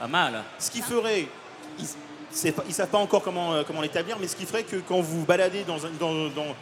Pas 0.00 0.08
mal. 0.08 0.42
Ce 0.58 0.70
qui 0.70 0.80
ferait, 0.82 1.28
ils 1.78 1.86
ne 2.68 2.72
savent 2.72 2.88
pas 2.88 2.98
encore 2.98 3.22
comment, 3.22 3.52
euh, 3.52 3.62
comment 3.66 3.82
l'établir, 3.82 4.16
mais 4.18 4.26
ce 4.26 4.34
qui 4.34 4.46
ferait 4.46 4.62
que 4.64 4.76
quand 4.76 5.00
vous 5.00 5.24
baladez 5.24 5.62
dans 5.64 5.84
un, 5.86 5.90
dans, 6.00 6.12
dans- 6.30 6.56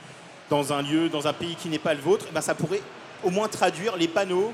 dans 0.50 0.72
un 0.72 0.82
lieu, 0.82 1.08
dans 1.08 1.26
un 1.28 1.32
pays 1.32 1.54
qui 1.56 1.68
n'est 1.68 1.78
pas 1.78 1.94
le 1.94 2.00
vôtre, 2.00 2.24
eh 2.28 2.32
ben, 2.32 2.40
ça 2.40 2.54
pourrait 2.54 2.80
au 3.22 3.30
moins 3.30 3.48
traduire 3.48 3.96
les 3.96 4.08
panneaux. 4.08 4.52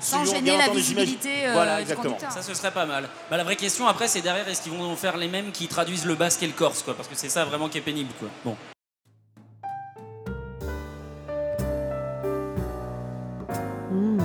Sans 0.00 0.18
suivant, 0.20 0.36
gêner 0.36 0.42
bien 0.50 0.58
la 0.58 0.64
entendu, 0.66 0.80
j'imagine- 0.80 1.16
visibilité 1.16 1.48
euh, 1.48 1.52
Voilà, 1.54 1.76
du 1.76 1.82
exactement. 1.82 2.14
conducteur. 2.14 2.32
Ça, 2.32 2.40
ce 2.42 2.54
serait 2.54 2.70
pas 2.70 2.86
mal. 2.86 3.08
Bah, 3.30 3.36
la 3.36 3.42
vraie 3.44 3.56
question 3.56 3.88
après, 3.88 4.06
c'est 4.08 4.20
derrière, 4.22 4.48
est-ce 4.48 4.62
qu'ils 4.62 4.72
vont 4.72 4.94
faire 4.94 5.16
les 5.16 5.26
mêmes 5.28 5.50
qui 5.50 5.66
traduisent 5.66 6.06
le 6.06 6.14
basque 6.14 6.42
et 6.44 6.46
le 6.46 6.52
corse, 6.52 6.82
quoi? 6.84 6.94
Parce 6.94 7.08
que 7.08 7.16
c'est 7.16 7.28
ça 7.28 7.44
vraiment 7.44 7.68
qui 7.68 7.78
est 7.78 7.82
pénible, 7.82 8.12
quoi. 8.20 8.28
Bon. 8.44 8.56
Hmm. 13.90 14.20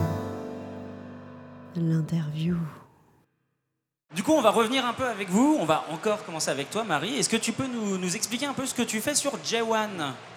L'interview. 1.76 2.58
Du 4.16 4.22
coup, 4.22 4.34
on 4.34 4.42
va 4.42 4.52
revenir 4.52 4.86
un 4.86 4.94
peu 4.94 5.08
avec 5.08 5.30
vous. 5.30 5.58
On 5.60 5.66
va 5.66 5.86
encore 5.90 6.24
commencer 6.24 6.52
avec 6.52 6.70
toi, 6.70 6.84
Marie. 6.84 7.18
Est-ce 7.18 7.30
que 7.30 7.38
tu 7.38 7.52
peux 7.52 7.66
nous, 7.66 8.16
expliquer 8.16 8.46
un 8.46 8.54
peu 8.54 8.68
ce 8.68 8.76
que 8.76 8.84
tu 8.84 9.02
fais 9.02 9.16
sur 9.16 9.38
J1 9.38 9.88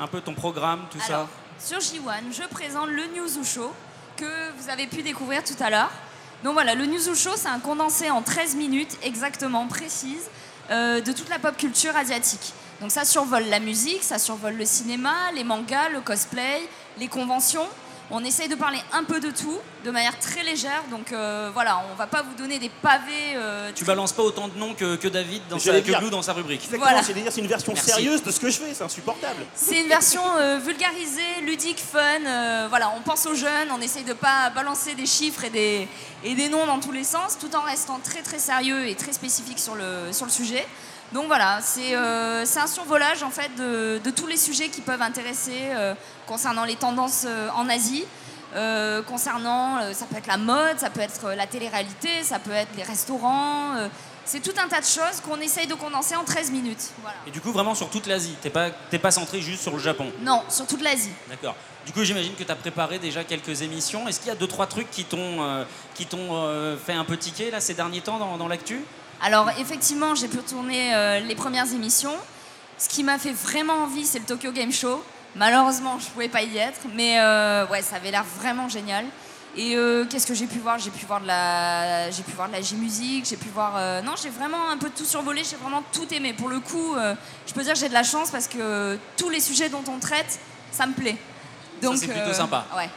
Un 0.00 0.06
peu 0.06 0.22
ton 0.22 0.32
programme, 0.32 0.86
tout 0.90 0.98
Alors, 1.08 1.28
ça 1.58 1.78
sur 1.78 1.78
J1, 1.78 2.32
je 2.32 2.42
présente 2.48 2.88
le 2.88 3.02
News 3.16 3.44
Show 3.44 3.72
que 4.16 4.50
vous 4.58 4.70
avez 4.70 4.86
pu 4.86 5.02
découvrir 5.02 5.42
tout 5.42 5.56
à 5.60 5.70
l'heure. 5.70 5.90
Donc 6.42 6.54
voilà, 6.54 6.74
le 6.74 6.86
News 6.86 7.14
Show, 7.14 7.30
c'est 7.36 7.48
un 7.48 7.60
condensé 7.60 8.10
en 8.10 8.22
13 8.22 8.56
minutes 8.56 8.96
exactement 9.02 9.66
précises 9.66 10.30
euh, 10.70 11.00
de 11.00 11.12
toute 11.12 11.28
la 11.28 11.38
pop 11.38 11.56
culture 11.56 11.96
asiatique. 11.96 12.52
Donc 12.80 12.90
ça 12.90 13.04
survole 13.04 13.44
la 13.44 13.60
musique, 13.60 14.02
ça 14.02 14.18
survole 14.18 14.54
le 14.54 14.66
cinéma, 14.66 15.14
les 15.34 15.44
mangas, 15.44 15.88
le 15.90 16.00
cosplay, 16.00 16.60
les 16.98 17.08
conventions. 17.08 17.66
On 18.08 18.22
essaye 18.24 18.46
de 18.48 18.54
parler 18.54 18.78
un 18.92 19.02
peu 19.02 19.18
de 19.18 19.32
tout, 19.32 19.58
de 19.84 19.90
manière 19.90 20.16
très 20.20 20.44
légère. 20.44 20.84
Donc 20.92 21.10
euh, 21.12 21.50
voilà, 21.52 21.82
on 21.90 21.96
va 21.96 22.06
pas 22.06 22.22
vous 22.22 22.34
donner 22.34 22.60
des 22.60 22.68
pavés. 22.68 23.34
euh, 23.34 23.72
Tu 23.74 23.84
balances 23.84 24.12
pas 24.12 24.22
autant 24.22 24.46
de 24.46 24.56
noms 24.56 24.74
que, 24.74 24.94
que 24.94 25.08
David 25.08 25.42
dans 25.50 25.58
sa, 25.58 25.80
que. 25.80 25.98
Blue 25.98 26.10
dans 26.10 26.22
sa 26.22 26.32
rubrique. 26.32 26.60
Exactement, 26.62 26.84
Voilà. 26.88 27.02
c'est-à-dire 27.02 27.32
c'est 27.32 27.40
une 27.40 27.48
version 27.48 27.72
Merci. 27.72 27.90
sérieuse 27.90 28.22
de 28.22 28.30
ce 28.30 28.38
que 28.38 28.48
je 28.48 28.58
fais, 28.58 28.74
c'est 28.74 28.84
insupportable. 28.84 29.44
C'est 29.56 29.80
une 29.80 29.88
version 29.88 30.22
euh, 30.36 30.58
vulgarisée, 30.64 31.40
ludique, 31.42 31.80
fun. 31.80 31.98
euh, 32.26 32.66
voilà, 32.68 32.92
on 32.96 33.00
pense 33.00 33.26
aux 33.26 33.34
jeunes, 33.34 33.70
on 33.76 33.80
essaye 33.80 34.04
de 34.04 34.12
pas 34.12 34.50
balancer 34.50 34.94
des 34.94 35.06
chiffres 35.06 35.42
et 35.42 35.50
des, 35.50 35.88
et 36.22 36.34
des 36.36 36.48
noms 36.48 36.66
dans 36.66 36.78
tous 36.78 36.92
les 36.92 37.02
sens, 37.04 37.36
tout 37.40 37.54
en 37.56 37.62
restant 37.62 37.98
très 37.98 38.22
très 38.22 38.38
sérieux 38.38 38.86
et 38.86 38.94
très 38.94 39.12
spécifique 39.12 39.58
sur 39.58 39.74
le, 39.74 40.12
sur 40.12 40.26
le 40.26 40.30
sujet. 40.32 40.64
Donc 41.12 41.26
voilà, 41.26 41.60
c'est 41.62 41.94
euh, 41.94 42.44
c'est 42.44 42.58
un 42.58 42.66
survolage 42.66 43.22
en 43.22 43.30
fait 43.30 43.50
de, 43.56 44.00
de 44.02 44.10
tous 44.10 44.26
les 44.26 44.36
sujets 44.36 44.68
qui 44.68 44.80
peuvent 44.80 45.02
intéresser 45.02 45.68
euh, 45.70 45.94
concernant 46.26 46.64
les 46.64 46.76
tendances 46.76 47.24
euh, 47.26 47.48
en 47.54 47.68
Asie. 47.68 48.04
concernant, 49.06 49.92
ça 49.92 50.06
peut 50.06 50.16
être 50.16 50.26
la 50.26 50.38
mode, 50.38 50.78
ça 50.78 50.88
peut 50.88 51.02
être 51.02 51.32
la 51.36 51.46
télé-réalité, 51.46 52.22
ça 52.22 52.38
peut 52.38 52.52
être 52.52 52.74
les 52.76 52.84
restaurants, 52.84 53.74
c'est 54.24 54.40
tout 54.40 54.54
un 54.58 54.66
tas 54.66 54.80
de 54.80 54.86
choses 54.86 55.20
qu'on 55.22 55.38
essaye 55.40 55.66
de 55.66 55.74
condenser 55.74 56.16
en 56.16 56.24
13 56.24 56.50
minutes. 56.52 56.90
Voilà. 57.02 57.18
Et 57.26 57.30
du 57.30 57.40
coup, 57.42 57.52
vraiment 57.52 57.74
sur 57.74 57.90
toute 57.90 58.06
l'Asie. 58.06 58.34
T'es 58.40 58.48
pas, 58.48 58.70
pas 58.70 59.10
centré 59.10 59.42
juste 59.42 59.62
sur 59.62 59.72
le 59.72 59.78
Japon? 59.78 60.10
Non, 60.22 60.42
sur 60.48 60.66
toute 60.66 60.80
l'Asie. 60.80 61.12
D'accord. 61.28 61.54
Du 61.84 61.92
coup, 61.92 62.02
j'imagine 62.02 62.34
que 62.34 62.44
tu 62.44 62.50
as 62.50 62.56
préparé 62.56 62.98
déjà 62.98 63.24
quelques 63.24 63.60
émissions. 63.60 64.08
Est-ce 64.08 64.20
qu'il 64.20 64.28
y 64.28 64.32
a 64.32 64.36
deux, 64.36 64.48
trois 64.48 64.66
trucs 64.66 64.90
qui 64.90 65.04
t'ont 65.04 65.66
fait 66.86 66.94
un 66.94 67.04
peu 67.04 67.18
tiquer 67.18 67.50
là, 67.50 67.60
ces 67.60 67.74
derniers 67.74 68.00
temps 68.00 68.18
dans, 68.18 68.38
dans 68.38 68.48
l'actu? 68.48 68.80
Alors 69.22 69.50
effectivement, 69.58 70.14
j'ai 70.14 70.28
pu 70.28 70.38
tourner 70.38 70.94
euh, 70.94 71.20
les 71.20 71.34
premières 71.34 71.72
émissions. 71.72 72.16
Ce 72.78 72.88
qui 72.88 73.02
m'a 73.02 73.18
fait 73.18 73.32
vraiment 73.32 73.84
envie, 73.84 74.04
c'est 74.04 74.18
le 74.18 74.24
Tokyo 74.26 74.52
Game 74.52 74.72
Show. 74.72 75.02
Malheureusement, 75.34 75.98
je 75.98 76.06
pouvais 76.06 76.28
pas 76.28 76.42
y 76.42 76.58
être, 76.58 76.80
mais 76.94 77.18
euh, 77.18 77.66
ouais, 77.66 77.82
ça 77.82 77.96
avait 77.96 78.10
l'air 78.10 78.24
vraiment 78.38 78.68
génial. 78.68 79.04
Et 79.56 79.74
euh, 79.74 80.04
qu'est-ce 80.04 80.26
que 80.26 80.34
j'ai 80.34 80.46
pu 80.46 80.58
voir? 80.58 80.78
J'ai 80.78 80.90
pu 80.90 81.06
voir 81.06 81.20
de 81.22 81.26
la, 81.26 82.10
j'ai 82.10 82.22
pu 82.22 82.32
voir 82.32 82.48
de 82.48 82.52
la 82.52 82.60
J-musique, 82.60 83.24
j'ai 83.26 83.38
pu 83.38 83.48
voir, 83.48 83.72
euh, 83.76 84.02
non, 84.02 84.12
j'ai 84.22 84.28
vraiment 84.28 84.68
un 84.68 84.76
peu 84.76 84.90
tout 84.90 85.06
survolé, 85.06 85.42
j'ai 85.44 85.56
vraiment 85.56 85.82
tout 85.92 86.06
aimé. 86.12 86.34
Pour 86.34 86.50
le 86.50 86.60
coup, 86.60 86.94
euh, 86.94 87.14
je 87.46 87.54
peux 87.54 87.62
dire 87.62 87.72
que 87.72 87.78
j'ai 87.78 87.88
de 87.88 87.94
la 87.94 88.02
chance 88.02 88.30
parce 88.30 88.48
que 88.48 88.98
tous 89.16 89.30
les 89.30 89.40
sujets 89.40 89.70
dont 89.70 89.84
on 89.88 89.98
traite, 89.98 90.38
ça 90.70 90.86
me 90.86 90.92
plaît. 90.92 91.16
Donc 91.80 91.96
c'est 91.96 92.08
plutôt 92.08 92.34
sympa. 92.34 92.66
Ouais. 92.76 92.90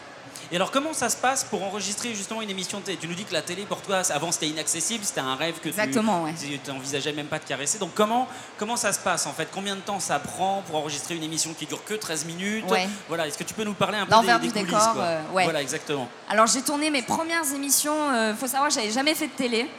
Et 0.51 0.55
alors, 0.55 0.71
comment 0.71 0.93
ça 0.93 1.09
se 1.09 1.17
passe 1.17 1.43
pour 1.43 1.63
enregistrer 1.63 2.15
justement 2.15 2.41
une 2.41 2.49
émission 2.49 2.79
de 2.79 2.85
télé? 2.85 2.97
Tu 2.97 3.07
nous 3.07 3.13
dis 3.13 3.23
que 3.23 3.33
la 3.33 3.43
télé, 3.43 3.65
pour 3.65 3.81
toi, 3.81 4.01
avant 4.11 4.31
c'était 4.31 4.47
inaccessible, 4.47 5.03
c'était 5.05 5.19
un 5.19 5.35
rêve 5.35 5.59
que 5.59 5.69
Exactement, 5.69 6.25
tu 6.41 6.71
n'envisageais 6.71 7.13
même 7.13 7.27
pas 7.27 7.37
de 7.37 7.45
caresser. 7.45 7.77
Donc, 7.77 7.91
comment, 7.93 8.27
comment 8.57 8.75
ça 8.75 8.91
se 8.91 8.99
passe 8.99 9.27
en 9.27 9.33
fait? 9.33 9.47
Combien 9.53 9.75
de 9.75 9.81
temps 9.81 9.99
ça 9.99 10.17
prend 10.17 10.63
pour 10.65 10.77
enregistrer 10.77 11.15
une 11.15 11.23
émission 11.23 11.53
qui 11.53 11.67
dure 11.67 11.83
que 11.83 11.93
13 11.93 12.25
minutes? 12.25 12.65
Ouais. 12.69 12.87
Voilà, 13.07 13.27
est-ce 13.27 13.37
que 13.37 13.43
tu 13.43 13.53
peux 13.53 13.63
nous 13.63 13.73
parler 13.75 13.99
un 13.99 14.05
peu 14.07 14.15
des, 14.21 14.25
des 14.25 14.31
du 14.33 14.39
coulisses 14.39 14.65
décor, 14.65 14.93
quoi? 14.93 15.03
euh, 15.03 15.21
ouais. 15.33 15.43
Voilà, 15.43 15.61
exactement. 15.61 16.09
Alors 16.29 16.47
j'ai 16.47 16.61
tourné 16.61 16.89
mes 16.89 17.03
premières 17.03 17.53
émissions, 17.53 17.93
il 18.29 18.35
faut 18.35 18.47
savoir 18.47 18.69
que 18.69 18.75
j'avais 18.75 18.91
jamais 18.91 19.13
fait 19.15 19.27
de 19.27 19.33
télé. 19.33 19.69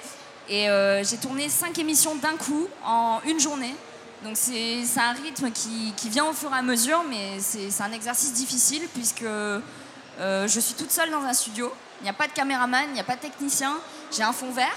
Et 0.49 0.69
euh, 0.69 1.05
j'ai 1.05 1.17
tourné 1.17 1.49
cinq 1.49 1.79
émissions 1.79 2.15
d'un 2.17 2.37
coup 2.37 2.67
en 2.85 3.21
une 3.25 3.39
journée. 3.39 3.75
Donc 4.25 4.37
c'est 4.37 4.83
un 4.99 5.13
rythme 5.13 5.51
qui, 5.51 5.93
qui 5.97 6.09
vient 6.11 6.27
au 6.27 6.33
fur 6.33 6.53
et 6.53 6.59
à 6.59 6.63
mesure, 6.63 7.03
mais 7.09 7.39
c'est 7.41 7.71
c'est 7.71 7.83
un 7.83 7.93
exercice 7.93 8.33
difficile 8.35 8.83
puisque 8.93 9.25
euh, 10.21 10.47
je 10.49 10.61
suis 10.61 10.75
toute 10.75 10.91
seule 10.91 11.11
dans 11.11 11.23
un 11.23 11.33
studio. 11.33 11.73
Il 12.01 12.05
n'y 12.05 12.11
a 12.11 12.15
pas 12.15 12.27
de 12.27 12.33
caméraman, 12.33 12.85
il 12.89 12.93
n'y 12.95 13.01
a 13.01 13.05
pas 13.05 13.17
de 13.17 13.21
technicien. 13.21 13.77
J'ai 14.15 14.23
un 14.23 14.33
fond 14.33 14.51
vert 14.53 14.75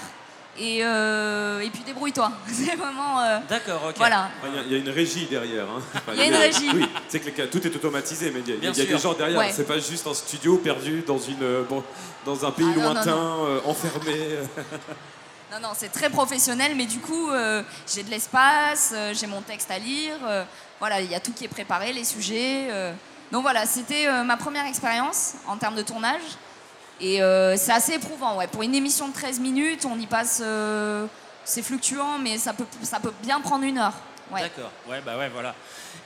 et, 0.58 0.84
euh, 0.84 1.60
et 1.60 1.70
puis 1.70 1.82
débrouille-toi. 1.84 2.30
C'est 2.52 2.76
vraiment... 2.76 3.20
euh, 3.20 3.38
D'accord, 3.48 3.82
ok. 3.88 3.94
Voilà. 3.96 4.28
Il 4.44 4.54
y, 4.54 4.58
a- 4.58 4.62
il 4.62 4.72
y 4.72 4.74
a 4.74 4.78
une 4.78 4.90
régie 4.90 5.26
derrière. 5.26 5.64
hein. 5.64 5.80
Enfin, 5.94 6.12
Il 6.12 6.18
y 6.18 6.22
a 6.22 6.26
une 6.26 6.34
régie. 6.34 6.70
Oui, 6.74 6.86
c'est 7.08 7.20
que 7.20 7.30
les- 7.42 7.48
tout 7.48 7.66
est 7.66 7.74
automatisé, 7.74 8.30
mais 8.30 8.40
il 8.40 8.48
y 8.48 8.52
a, 8.52 8.56
il 8.56 8.64
y 8.64 8.68
a 8.68 8.72
Bien 8.72 8.84
des 8.84 8.98
gens 8.98 9.14
derrière. 9.14 9.38
Ouais. 9.38 9.52
C'est 9.52 9.66
pas 9.66 9.78
juste 9.78 10.06
un 10.06 10.14
studio 10.14 10.58
perdu 10.58 11.02
dans, 11.06 11.18
une, 11.18 11.42
euh, 11.42 11.62
bon, 11.68 11.82
dans 12.26 12.44
un 12.44 12.50
pays 12.50 12.66
Ah, 12.72 12.76
non, 12.78 12.82
non, 12.84 12.94
lointain, 12.94 13.18
euh, 13.44 13.60
enfermé. 13.64 14.14
Non, 15.52 15.60
non, 15.68 15.74
c'est 15.76 15.90
très 15.92 16.10
professionnel, 16.10 16.72
mais 16.74 16.86
du 16.86 16.98
coup, 16.98 17.30
euh, 17.30 17.62
j'ai 17.86 18.02
de 18.02 18.10
l'espace, 18.10 18.90
euh, 18.92 19.14
j'ai 19.14 19.28
mon 19.28 19.40
texte 19.40 19.70
à 19.70 19.78
lire. 19.78 20.16
euh, 20.26 20.42
voilà, 20.80 21.00
il 21.00 21.08
y 21.08 21.14
a 21.14 21.20
tout 21.20 21.32
qui 21.32 21.44
est 21.44 21.48
préparé, 21.48 21.92
les 21.92 22.02
sujets. 22.04 22.66
euh. 22.70 22.92
Donc 23.34 23.42
voilà, 23.42 23.66
c'était 23.66 24.06
euh, 24.06 24.22
ma 24.22 24.36
première 24.36 24.64
expérience 24.64 25.32
en 25.48 25.56
termes 25.56 25.74
de 25.74 25.82
tournage. 25.82 26.20
Et 27.00 27.20
euh, 27.20 27.56
c'est 27.56 27.72
assez 27.72 27.94
éprouvant, 27.94 28.36
ouais. 28.36 28.46
Pour 28.46 28.62
une 28.62 28.76
émission 28.76 29.08
de 29.08 29.12
13 29.12 29.40
minutes, 29.40 29.84
on 29.86 29.98
y 29.98 30.06
passe. 30.06 30.38
euh, 30.40 31.06
c'est 31.44 31.62
fluctuant, 31.62 32.16
mais 32.20 32.38
ça 32.38 32.52
peut, 32.52 32.64
ça 32.84 33.00
peut 33.00 33.12
bien 33.24 33.40
prendre 33.40 33.64
une 33.64 33.78
heure. 33.78 33.94
Ouais. 34.30 34.40
D'accord, 34.40 34.70
ouais, 34.88 35.02
bah 35.04 35.18
ouais, 35.18 35.28
voilà. 35.30 35.52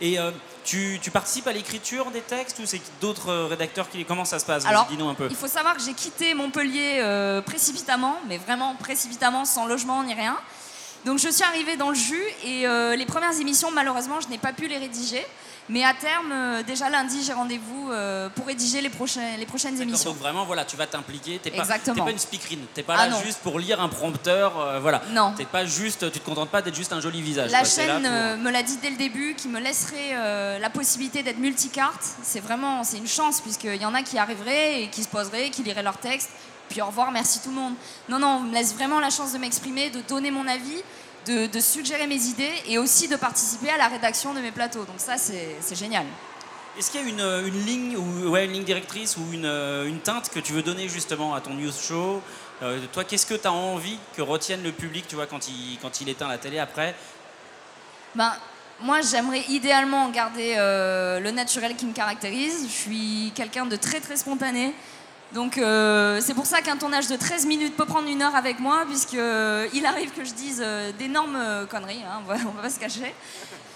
Et 0.00 0.18
euh, 0.18 0.30
tu, 0.64 0.98
tu 1.02 1.10
participes 1.10 1.46
à 1.46 1.52
l'écriture 1.52 2.10
des 2.12 2.22
textes 2.22 2.60
ou 2.60 2.62
c'est 2.64 2.80
d'autres 2.98 3.28
euh, 3.28 3.46
rédacteurs 3.46 3.90
qui. 3.90 4.06
Comment 4.06 4.24
ça 4.24 4.38
se 4.38 4.46
passe? 4.46 4.64
Alors, 4.64 4.86
dis-nous 4.86 5.06
un 5.10 5.14
peu. 5.14 5.28
il 5.28 5.36
faut 5.36 5.48
savoir 5.48 5.76
que 5.76 5.82
j'ai 5.82 5.92
quitté 5.92 6.32
Montpellier 6.32 7.00
euh, 7.00 7.42
précipitamment, 7.42 8.16
mais 8.26 8.38
vraiment 8.38 8.74
précipitamment, 8.76 9.44
sans 9.44 9.66
logement 9.66 10.02
ni 10.02 10.14
rien. 10.14 10.38
Donc 11.04 11.18
je 11.18 11.28
suis 11.28 11.44
arrivée 11.44 11.76
dans 11.76 11.90
le 11.90 11.94
jus 11.94 12.24
et 12.42 12.66
euh, 12.66 12.96
les 12.96 13.06
premières 13.06 13.38
émissions, 13.38 13.70
malheureusement, 13.70 14.20
je 14.22 14.28
n'ai 14.28 14.38
pas 14.38 14.54
pu 14.54 14.66
les 14.66 14.78
rédiger. 14.78 15.24
Mais 15.70 15.85
à 15.85 15.92
terme, 15.92 16.33
euh, 16.33 16.62
déjà 16.62 16.88
lundi, 16.88 17.22
j'ai 17.22 17.33
rendez-vous 17.35 17.90
euh, 17.90 18.31
pour 18.31 18.46
rédiger 18.46 18.81
les, 18.81 18.88
prochains, 18.88 19.37
les 19.38 19.44
prochaines 19.44 19.81
émissions. 19.81 20.11
Donc 20.11 20.18
vraiment, 20.18 20.44
voilà, 20.46 20.64
tu 20.64 20.76
vas 20.76 20.87
t'impliquer. 20.87 21.38
T'es 21.38 21.50
pas, 21.50 21.57
t'es 21.57 21.62
Exactement. 21.62 22.04
pas 22.07 22.11
une 22.11 22.18
speakerine. 22.18 22.64
T'es 22.72 22.83
pas 22.83 22.94
Ah 22.98 23.07
là 23.07 23.12
non. 23.12 23.22
juste 23.22 23.40
pour 23.40 23.59
lire 23.59 23.81
un 23.81 23.88
prompteur. 23.88 24.59
euh, 24.59 24.81
voilà. 24.81 25.02
Non. 25.11 25.35
T'es 25.37 25.44
pas 25.44 25.66
juste. 25.66 26.11
Tu 26.11 26.20
te 26.20 26.24
contentes 26.24 26.48
pas 26.50 26.62
d'être 26.62 26.74
juste 26.74 26.92
un 26.94 27.00
joli 27.00 27.20
visage. 27.20 27.50
La 27.50 27.59
quoi. 27.61 27.68
T'es 27.68 27.83
chaîne 27.87 28.02
pour- 28.02 28.42
me 28.44 28.50
l'a 28.50 28.62
dit 28.62 28.78
dès 28.78 28.90
le 28.90 28.96
début, 28.96 29.35
qui 29.35 29.49
me 29.49 29.61
laisserait 29.61 30.12
euh, 30.14 30.59
la 30.59 30.70
possibilité 30.70 31.22
d'être 31.22 31.38
multicarte. 31.38 32.03
C'est 32.22 32.40
vraiment, 32.40 32.82
c'est 32.82 32.97
une 32.99 33.07
chance, 33.09 33.40
puisqu'il 33.42 33.76
y 33.76 33.84
en 33.84 33.92
a 33.95 34.03
qui 34.03 34.16
arriveraient 34.18 34.82
et 34.84 34.88
qui 34.88 35.03
se 35.03 35.09
poseraient, 35.09 35.51
qui 35.51 35.62
liraient 35.62 35.82
leur 35.82 35.99
texte, 35.99 36.30
puis 36.70 36.80
au 36.80 36.86
revoir, 36.86 37.11
merci 37.12 37.40
tout 37.40 37.51
le 37.51 37.57
monde. 37.57 37.74
Non, 38.09 38.18
non, 38.18 38.38
on 38.38 38.40
me 38.40 38.55
laisse 38.55 38.74
vraiment 38.74 39.01
la 39.01 39.11
chance 39.11 39.32
de 39.34 39.38
m'exprimer, 39.38 39.90
de 39.90 40.01
donner 40.01 40.30
mon 40.30 40.47
avis, 40.47 40.82
de, 41.26 41.46
de 41.46 41.60
suggérer 41.60 42.06
mes 42.06 42.22
idées 42.26 42.52
et 42.66 42.78
aussi 42.78 43.08
de 43.08 43.16
participer 43.16 43.70
à 43.70 43.76
la 43.76 43.88
rédaction 43.88 44.34
de 44.34 44.40
mes 44.40 44.52
plateaux. 44.52 44.84
Donc 44.84 44.98
ça, 44.98 45.16
c'est 45.18 45.74
génial. 45.74 46.06
Est-ce 46.78 46.92
qu'il 46.92 47.00
y 47.00 47.04
a 47.04 47.08
une, 47.08 47.48
une 47.48 47.64
ligne 47.66 47.96
ou 47.96 48.28
ouais, 48.28 48.44
une 48.44 48.52
ligne 48.52 48.64
directrice 48.64 49.16
ou 49.16 49.32
une, 49.32 49.46
euh, 49.46 49.88
une 49.88 49.98
teinte 49.98 50.30
que 50.30 50.38
tu 50.38 50.52
veux 50.52 50.62
donner 50.62 50.88
justement 50.88 51.34
à 51.34 51.40
ton 51.40 51.54
news 51.54 51.72
show? 51.72 52.22
Euh, 52.62 52.78
Toi, 52.92 53.02
qu'est-ce 53.02 53.26
que 53.26 53.34
tu 53.34 53.48
as 53.48 53.52
envie 53.52 53.98
que 54.16 54.22
retienne 54.22 54.62
le 54.62 54.70
public, 54.70 55.04
tu 55.08 55.16
vois, 55.16 55.26
quand 55.26 55.48
il, 55.48 55.78
quand 55.82 56.00
il 56.00 56.08
éteint 56.08 56.28
la 56.28 56.38
télé 56.38 56.60
après? 56.60 56.94
Ben, 58.14 58.32
moi, 58.80 59.00
j'aimerais 59.00 59.42
idéalement 59.48 60.08
garder 60.10 60.54
euh, 60.56 61.18
le 61.18 61.32
naturel 61.32 61.74
qui 61.74 61.84
me 61.84 61.92
caractérise. 61.92 62.66
Je 62.68 62.72
suis 62.72 63.32
quelqu'un 63.34 63.66
de 63.66 63.74
très 63.74 63.98
très 63.98 64.16
spontané. 64.16 64.72
Donc 65.35 65.59
euh, 65.59 66.20
c'est 66.22 66.35
pour 66.35 66.47
ça 66.47 66.62
qu'un 66.62 66.76
tournage 66.76 67.07
de 67.07 67.16
13 67.16 67.45
minutes 67.47 67.76
peut 67.76 67.85
prendre 67.85 68.09
une 68.09 68.22
heure 68.22 68.35
avec 68.35 68.61
moi, 68.61 68.85
puisqu'il 68.87 69.87
arrive 69.87 70.11
que 70.12 70.24
je 70.24 70.33
dise 70.33 70.62
euh, 70.64 70.91
d'énormes 70.99 71.37
euh, 71.37 71.66
conneries, 71.66 72.03
hein, 72.03 72.22
on, 72.24 72.29
va, 72.29 72.35
on 72.47 72.53
va 72.53 72.62
pas 72.62 72.70
se 72.70 72.81
cacher. 72.81 73.14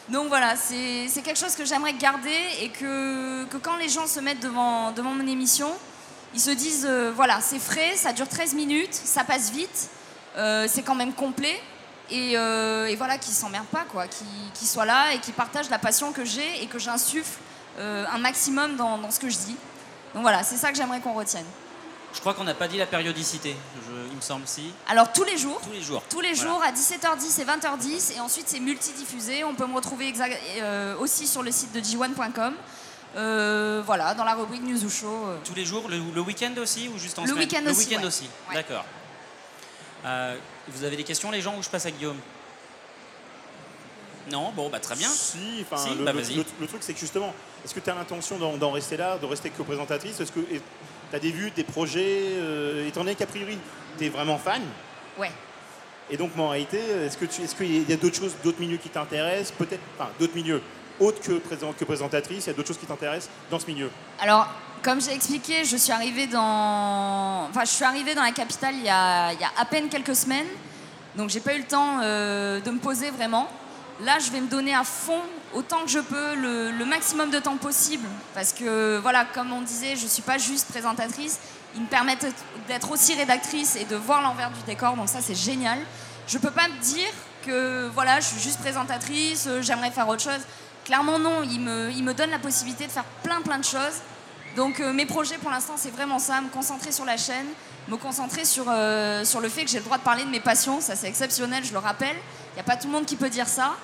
Donc 0.09 0.29
voilà, 0.29 0.57
c'est 0.57 1.23
quelque 1.23 1.39
chose 1.39 1.55
que 1.55 1.65
j'aimerais 1.65 1.95
garder 1.95 2.37
et 2.61 2.71
que, 2.71 3.45
quand 3.63 3.77
les 3.77 3.89
gens 3.89 4.07
se 4.07 4.21
mettent 4.21 4.41
devant, 4.41 4.91
devant 4.91 5.13
mon 5.15 5.27
émission, 5.27 5.71
ils 6.35 6.41
se 6.41 6.51
disent, 6.51 6.87
euh, 6.89 7.13
voilà, 7.15 7.41
c'est 7.41 7.61
frais, 7.61 7.97
ça 7.97 8.13
dure 8.13 8.29
13 8.29 8.55
minutes, 8.55 8.95
ça 8.95 9.23
passe 9.23 9.51
vite, 9.51 9.91
euh, 10.37 10.67
c'est 10.69 10.83
quand 10.83 10.95
même 10.95 11.13
complet. 11.13 11.61
Et, 12.11 12.37
euh, 12.37 12.93
voilà, 12.99 13.17
qu'ils 13.17 13.33
s'emmerdent 13.33 13.67
pas, 13.67 13.85
qu'ils 13.85 14.27
qu'ils 14.55 14.69
soient 14.69 14.85
là 14.85 15.15
et 15.15 15.19
qu'ils 15.19 15.35
partagent 15.35 15.71
la 15.71 15.79
passion 15.79 16.13
que 16.13 16.25
j'ai 16.25 16.63
et 16.63 16.67
que 16.67 16.79
j'insuffle 16.79 17.39
euh, 17.79 18.05
un 18.13 18.19
maximum 18.19 18.77
dans 18.77 19.11
ce 19.11 19.21
que 19.21 19.31
je 19.31 19.39
dis. 19.39 19.57
Donc 20.15 20.23
voilà, 20.23 20.43
c'est 20.43 20.57
ça 20.57 20.71
que 20.71 20.77
j'aimerais 20.77 21.01
qu'on 21.01 21.15
retienne. 21.15 21.47
Je 22.15 22.21
crois 22.21 22.35
qu'on 22.35 22.45
n'a 22.45 22.53
pas 22.55 22.69
dit 22.69 22.77
la 22.77 22.85
périodicité, 22.87 23.57
je- 23.87 24.09
il 24.11 24.17
me 24.17 24.21
semble 24.21 24.47
si. 24.47 24.71
Alors 24.87 25.13
tous 25.15 25.25
les 25.25 25.39
jours, 25.39 25.59
Tous 25.65 25.73
les 25.73 25.81
jours. 25.81 26.03
tous 26.11 26.21
les 26.21 26.35
Voilà. 26.35 26.51
jours 26.51 26.63
à 26.63 26.71
17h10 26.71 27.39
et 27.41 27.45
20h10 27.45 28.13
et 28.17 28.21
ensuite 28.21 28.49
c'est 28.49 28.61
multidiffusé. 28.61 29.45
On 29.45 29.55
peut 29.55 29.67
me 29.67 29.75
retrouver 29.75 30.09
exact- 30.09 30.39
euh, 30.59 30.95
aussi 30.99 31.27
sur 31.27 31.43
le 31.43 31.51
site 31.51 31.73
de 31.73 31.81
g1.com. 31.81 32.55
Euh, 33.17 33.83
voilà, 33.87 34.13
dans 34.15 34.25
la 34.25 34.35
rubrique 34.35 34.63
News 34.63 34.85
ou 34.85 34.91
Show. 34.91 35.07
euh. 35.27 35.39
Tous 35.45 35.55
les 35.55 35.65
jours, 35.65 35.89
le, 35.89 35.99
le 36.15 36.21
week-end 36.21 36.53
aussi 36.59 36.89
ou 36.95 36.99
juste 36.99 37.19
en 37.19 37.23
Le 37.23 37.29
semaine 37.29 37.45
week-end 37.45 37.61
Le 37.65 37.71
aussi, 37.71 37.81
week-end 37.89 38.01
ouais. 38.01 38.07
aussi, 38.07 38.29
Ouais. 38.51 38.55
d'accord. 38.55 38.85
Euh, 40.05 40.37
vous 40.69 40.85
avez 40.85 40.97
des 40.97 41.05
questions 41.05 41.31
les 41.31 41.41
gens 41.41 41.57
ou 41.57 41.63
je 41.63 41.69
passe 41.71 41.87
à 41.87 41.91
Guillaume? 41.91 42.19
Non, 44.31 44.53
bon 44.53 44.69
bah 44.71 44.81
très 44.81 44.95
bien. 44.97 45.09
Si, 45.09 45.65
enfin, 45.71 45.83
Si, 45.83 45.95
le, 45.95 46.05
bah, 46.05 46.13
le- 46.13 46.21
vas-y. 46.21 46.35
le- 46.37 46.45
le 46.61 46.67
truc, 46.67 46.83
c'est 46.83 46.93
que 46.95 47.01
justement, 47.01 47.35
est-ce 47.65 47.75
que 47.75 47.81
tu 47.81 47.91
as 47.91 47.95
l'intention 47.95 48.39
d'en, 48.57 48.71
rester 48.71 48.97
là, 48.97 49.19
de 49.19 49.27
rester 49.27 49.51
co-présentatrice 49.51 50.21
Est-ce 50.21 50.33
que 50.33 50.41
tu 50.41 50.61
as 51.17 51.19
des 51.19 51.31
vues, 51.31 51.51
des 51.51 51.65
projets 51.65 52.21
euh, 52.33 52.87
Étant 52.89 53.01
donné 53.01 53.15
qu'a 53.15 53.27
priori, 53.27 53.59
tu 53.99 54.07
es 54.07 54.09
vraiment 54.09 54.39
fan, 54.39 54.63
Ouais. 55.19 55.31
et 56.11 56.17
donc, 56.17 56.31
en 56.39 56.49
réalité, 56.49 56.79
est-ce 56.79 57.17
que 57.17 57.27
qu'il 57.27 57.89
y 57.89 57.93
a 57.93 57.97
d'autres 57.97 58.17
choses, 58.17 58.35
d'autres 58.43 58.61
milieux 58.61 58.79
qui 58.79 58.89
t'intéressent? 58.89 59.53
Peut-être, 59.59 59.83
enfin, 59.99 60.11
d'autres 60.19 60.35
milieux 60.35 60.63
autres 61.01 61.21
que, 61.21 61.33
présent- 61.39 61.73
que 61.73 61.85
présentatrice, 61.85 62.47
il 62.47 62.49
y 62.49 62.51
a 62.51 62.55
d'autres 62.55 62.69
choses 62.69 62.79
qui 62.79 62.87
t'intéressent 62.87 63.31
dans 63.51 63.59
ce 63.59 63.67
milieu? 63.67 63.91
Alors, 64.21 64.47
comme 64.83 65.01
j'ai 65.01 65.13
expliqué, 65.13 65.65
je 65.65 65.77
suis 65.77 65.93
arrivée 65.93 66.27
dans, 66.27 67.47
enfin, 67.51 67.65
je 67.65 67.71
suis 67.71 67.85
arrivée 67.85 68.15
dans 68.15 68.23
la 68.23 68.33
capitale 68.33 68.75
il 68.75 68.85
y 68.85 68.89
a, 68.89 69.33
il 69.33 69.41
y 69.41 69.45
a 69.45 69.51
à 69.59 69.65
peine 69.65 69.89
quelques 69.89 70.17
semaines, 70.17 70.47
donc 71.17 71.31
j'ai 71.31 71.41
pas 71.41 71.55
eu 71.55 71.59
le 71.59 71.65
temps 71.65 72.01
euh, 72.03 72.61
de 72.61 72.71
me 72.71 72.79
poser 72.79 73.11
vraiment. 73.11 73.49
Là, 74.03 74.19
je 74.19 74.31
vais 74.31 74.41
me 74.41 74.49
donner 74.49 74.75
à 74.75 74.83
fond, 74.85 75.21
autant 75.55 75.83
que 75.85 75.91
je 75.91 75.99
peux, 75.99 76.35
le, 76.35 76.85
maximum 76.85 77.31
de 77.31 77.39
temps 77.39 77.57
possible, 77.57 78.07
parce 78.35 78.53
que 78.53 78.99
voilà, 78.99 79.25
comme 79.25 79.53
on 79.53 79.63
disait, 79.63 79.97
je 79.97 80.07
suis 80.07 80.23
pas 80.23 80.39
juste 80.39 80.69
présentatrice. 80.69 81.39
Ils 81.75 81.83
me 81.83 81.87
permettent 81.87 82.27
d'être 82.69 82.91
aussi 82.91 83.15
rédactrice 83.15 83.77
et 83.77 83.85
de 83.85 83.97
voir 83.97 84.21
l'envers 84.21 84.51
du 84.51 84.63
décor, 84.67 84.95
donc 84.95 85.09
ça 85.09 85.21
c'est 85.23 85.35
génial. 85.35 85.79
Je 86.27 86.39
peux 86.39 86.51
pas 86.51 86.69
me 86.69 86.79
dire 86.83 87.09
que 87.47 87.89
voilà, 87.95 88.21
je 88.21 88.27
suis 88.27 88.41
juste 88.41 88.61
présentatrice, 88.61 89.47
euh, 89.47 89.63
j'aimerais 89.63 89.91
faire 89.91 90.09
autre 90.09 90.23
chose. 90.23 90.41
Clairement 90.85 91.19
non, 91.19 91.43
ils 91.43 91.61
me, 91.61 91.91
ils 91.91 92.05
me 92.05 92.13
donnent 92.13 92.31
la 92.31 92.39
possibilité 92.39 92.87
de 92.87 92.93
faire 92.93 93.05
plein 93.23 93.41
plein 93.41 93.59
de 93.59 93.65
choses. 93.65 94.03
Donc 94.55 94.81
euh, 94.81 94.93
mes 94.93 95.07
projets 95.07 95.39
pour 95.39 95.51
l'instant 95.51 95.75
c'est 95.77 95.91
vraiment 95.91 96.19
ça, 96.19 96.43
me 96.43 96.51
concentrer 96.51 96.93
sur 96.93 97.07
la 97.07 97.17
chaîne, 97.17 97.47
me 97.89 97.97
concentrer 97.97 98.45
sur, 98.45 98.67
euh, 98.69 99.25
sur 99.25 99.41
le 99.41 99.49
fait 99.49 99.65
que 99.65 99.71
j'ai 99.71 99.79
le 99.79 99.85
droit 99.85 99.99
de 99.99 100.03
parler 100.03 100.25
de 100.25 100.31
mes 100.31 100.41
passions, 100.41 100.81
ça 100.81 100.95
c'est 100.95 101.09
exceptionnel, 101.09 101.65
je 101.65 101.73
le 101.73 101.79
rappelle. 101.79 102.17
Il 102.53 102.55
n'y 102.57 102.61
a 102.61 102.65
pas 102.65 102.77
tout 102.77 102.87
le 102.87 102.93
monde 102.93 103.07
qui 103.07 103.17
peut 103.17 103.31
dire 103.31 103.49
ça. 103.49 103.77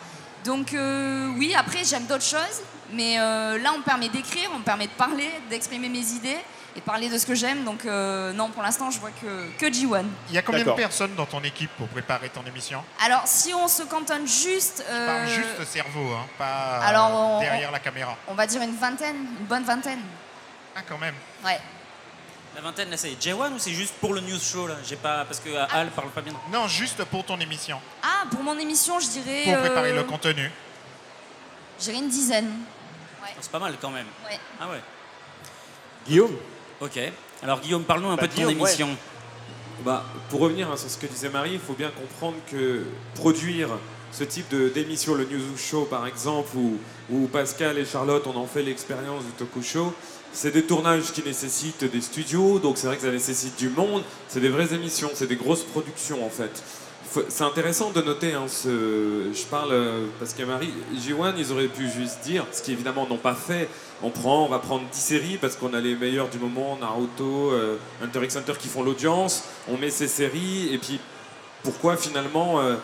Donc 0.45 0.73
euh, 0.75 1.29
oui, 1.37 1.55
après 1.57 1.85
j'aime 1.85 2.05
d'autres 2.07 2.25
choses, 2.25 2.63
mais 2.93 3.19
euh, 3.19 3.59
là 3.59 3.73
on 3.75 3.79
me 3.79 3.83
permet 3.85 4.09
d'écrire, 4.09 4.51
on 4.55 4.59
me 4.59 4.65
permet 4.65 4.87
de 4.87 4.93
parler, 4.93 5.29
d'exprimer 5.51 5.89
mes 5.89 5.99
idées 6.13 6.39
et 6.77 6.81
de 6.81 6.85
parler 6.85 7.09
de 7.09 7.19
ce 7.19 7.27
que 7.27 7.35
j'aime. 7.35 7.65
Donc 7.65 7.85
euh, 7.85 8.33
non, 8.33 8.49
pour 8.51 8.63
l'instant 8.63 8.91
je 8.91 8.99
vois 9.01 9.11
que, 9.11 9.49
que 9.59 9.67
G1. 9.67 10.05
Il 10.29 10.35
y 10.35 10.39
a 10.39 10.43
combien 10.43 10.61
de 10.61 10.65
D'accord. 10.65 10.77
personnes 10.77 11.15
dans 11.17 11.27
ton 11.27 11.43
équipe 11.43 11.71
pour 11.77 11.89
préparer 11.89 12.29
ton 12.29 12.43
émission? 12.47 12.83
Alors 13.05 13.23
si 13.27 13.53
on 13.53 13.69
se 13.69 13.83
cantonne 13.83 14.27
juste, 14.27 14.85
Pas 14.87 14.93
euh, 14.93 15.27
juste 15.27 15.65
cerveau, 15.71 16.13
hein, 16.15 16.25
pas 16.39 16.79
Alors, 16.85 17.09
euh, 17.09 17.37
on- 17.37 17.41
derrière 17.41 17.71
la 17.73 17.81
caméra. 17.81 18.17
on 18.29 18.35
va 18.35 18.47
dire 18.47 18.63
une 18.63 18.77
vingtaine, 18.77 19.17
une 19.41 19.47
bonne 19.47 19.65
vingtaine. 19.65 20.01
Ah, 20.77 20.81
quand 20.89 20.99
même. 20.99 21.15
Ouais. 21.45 21.59
La 22.59 22.65
vingtaine 22.65 22.91
là 22.91 22.97
c'est 22.97 23.11
J1 23.11 23.53
ou 23.55 23.59
c'est 23.59 23.71
juste 23.71 23.95
pour 24.01 24.13
le 24.15 24.21
news 24.21 24.41
show 24.41 24.67
là 24.67 24.75
J'ai 24.85 24.97
pas 24.97 25.25
parce 25.25 25.39
que 25.39 25.49
euh, 25.49 25.65
Al 25.71 25.91
parle 25.91 26.09
pas 26.11 26.23
bien. 26.23 26.33
Non, 26.53 26.67
juste 26.67 27.05
pour 27.05 27.25
ton 27.25 27.39
émission, 27.39 27.79
Ah, 28.03 28.25
pour 28.33 28.43
mon 28.43 28.59
émission, 28.59 28.99
je 28.99 29.07
dirais. 29.07 29.43
pour 29.45 29.59
préparer 29.61 29.91
euh, 29.93 29.97
le 29.97 30.03
contenu. 30.03 30.51
Je 31.79 31.85
dirais 31.85 31.99
une 31.99 32.09
dizaine. 32.09 32.51
C'est 33.41 33.53
pas 33.53 33.61
mal 33.61 33.77
quand 33.81 33.91
même. 33.91 34.07
Ouais. 34.29 34.41
Ah 34.61 34.69
ouais. 34.71 34.81
Guillaume 36.09 36.35
Ok. 36.81 36.99
Alors 37.45 37.61
Guillaume, 37.61 37.85
parle-nous 37.85 38.09
un 38.09 38.17
Bah, 38.17 38.23
peu 38.23 38.27
de 38.29 38.33
ton 38.35 38.47
ouais. 38.47 38.53
émission. 38.53 38.89
Bah, 39.85 40.05
pour 40.29 40.41
revenir 40.41 40.69
hein, 40.69 40.77
sur 40.77 40.91
ce 40.91 40.99
que 40.99 41.07
disait 41.07 41.29
Marie, 41.29 41.53
il 41.53 41.61
faut 41.61 41.75
bien 41.75 41.91
comprendre 41.93 42.39
que 42.51 42.85
produire 43.15 43.69
ce 44.11 44.25
type 44.25 44.49
de- 44.49 44.69
d'émission, 44.71 45.15
le 45.15 45.27
News 45.27 45.57
Show 45.57 45.85
par 45.85 46.09
exemple, 46.09 46.57
où, 46.57 46.79
où 47.11 47.29
Pascal 47.29 47.79
et 47.79 47.85
Charlotte 47.85 48.27
on 48.27 48.37
en 48.37 48.47
fait 48.47 48.63
l'expérience 48.63 49.23
du 49.25 49.31
Toku 49.33 49.63
Show, 49.63 49.95
c'est 50.33 50.53
des 50.53 50.63
tournages 50.63 51.13
qui 51.13 51.23
nécessitent 51.23 51.85
des 51.85 52.01
studios, 52.01 52.59
donc 52.59 52.79
c'est 52.79 52.87
vrai 52.87 52.97
que 52.97 53.03
ça 53.03 53.11
nécessite 53.11 53.59
du 53.59 53.69
monde, 53.69 54.03
c'est 54.29 54.41
des 54.41 54.49
vraies 54.49 54.75
émissions, 54.75 55.11
c'est 55.15 55.27
des 55.27 55.37
grosses 55.37 55.65
productions 55.65 56.25
en 56.25 56.31
fait. 56.31 56.63
C'est 57.29 57.45
intéressant 57.45 57.91
de 57.91 58.03
noter, 58.03 58.35
hein, 58.35 58.45
ce, 58.49 59.33
je 59.33 59.43
parle 59.45 59.73
euh, 59.73 60.07
parce 60.19 60.35
que 60.35 60.43
Marie, 60.43 60.71
J1, 60.95 61.33
ils 61.39 61.53
auraient 61.53 61.69
pu 61.69 61.89
juste 61.89 62.21
dire, 62.23 62.45
ce 62.53 62.61
qui 62.61 62.73
évidemment 62.73 63.07
n'ont 63.09 63.17
pas 63.17 63.35
fait, 63.35 63.69
on 64.03 64.11
prend, 64.11 64.45
on 64.45 64.49
va 64.49 64.59
prendre 64.59 64.85
10 64.93 64.99
séries 64.99 65.39
parce 65.41 65.57
qu'on 65.57 65.73
a 65.73 65.81
les 65.81 65.95
meilleurs 65.95 66.29
du 66.29 66.39
moment, 66.39 66.77
Naruto, 66.79 67.51
euh, 67.53 67.77
Hunter 68.05 68.25
x 68.25 68.37
Hunter 68.37 68.53
qui 68.59 68.69
font 68.69 68.83
l'audience, 68.83 69.45
on 69.69 69.79
met 69.79 69.89
ces 69.89 70.07
séries, 70.07 70.69
et 70.71 70.77
puis 70.77 71.01
pourquoi 71.63 71.97
finalement, 71.97 72.61
euh, 72.61 72.77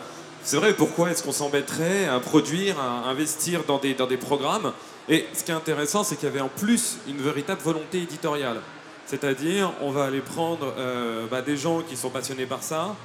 c'est 0.43 0.57
vrai, 0.57 0.73
pourquoi 0.73 1.11
est-ce 1.11 1.21
qu'on 1.21 1.31
s'embêterait 1.31 2.07
à 2.07 2.19
produire, 2.19 2.79
à 2.79 3.07
investir 3.07 3.63
dans 3.67 3.77
des, 3.77 3.93
dans 3.93 4.07
des 4.07 4.17
programmes? 4.17 4.73
Et 5.07 5.27
ce 5.33 5.43
qui 5.43 5.51
est 5.51 5.55
intéressant, 5.55 6.03
c'est 6.03 6.15
qu'il 6.15 6.27
y 6.27 6.31
avait 6.31 6.41
en 6.41 6.49
plus 6.49 6.97
une 7.07 7.17
véritable 7.17 7.61
volonté 7.61 8.01
éditoriale. 8.01 8.61
C'est-à-dire, 9.05 9.71
on 9.81 9.91
va 9.91 10.05
aller 10.05 10.21
prendre 10.21 10.73
euh, 10.77 11.27
bah, 11.29 11.41
des 11.41 11.57
gens 11.57 11.81
qui 11.81 11.95
sont 11.95 12.09
passionnés 12.09 12.47
par 12.47 12.63
ça 12.63 12.95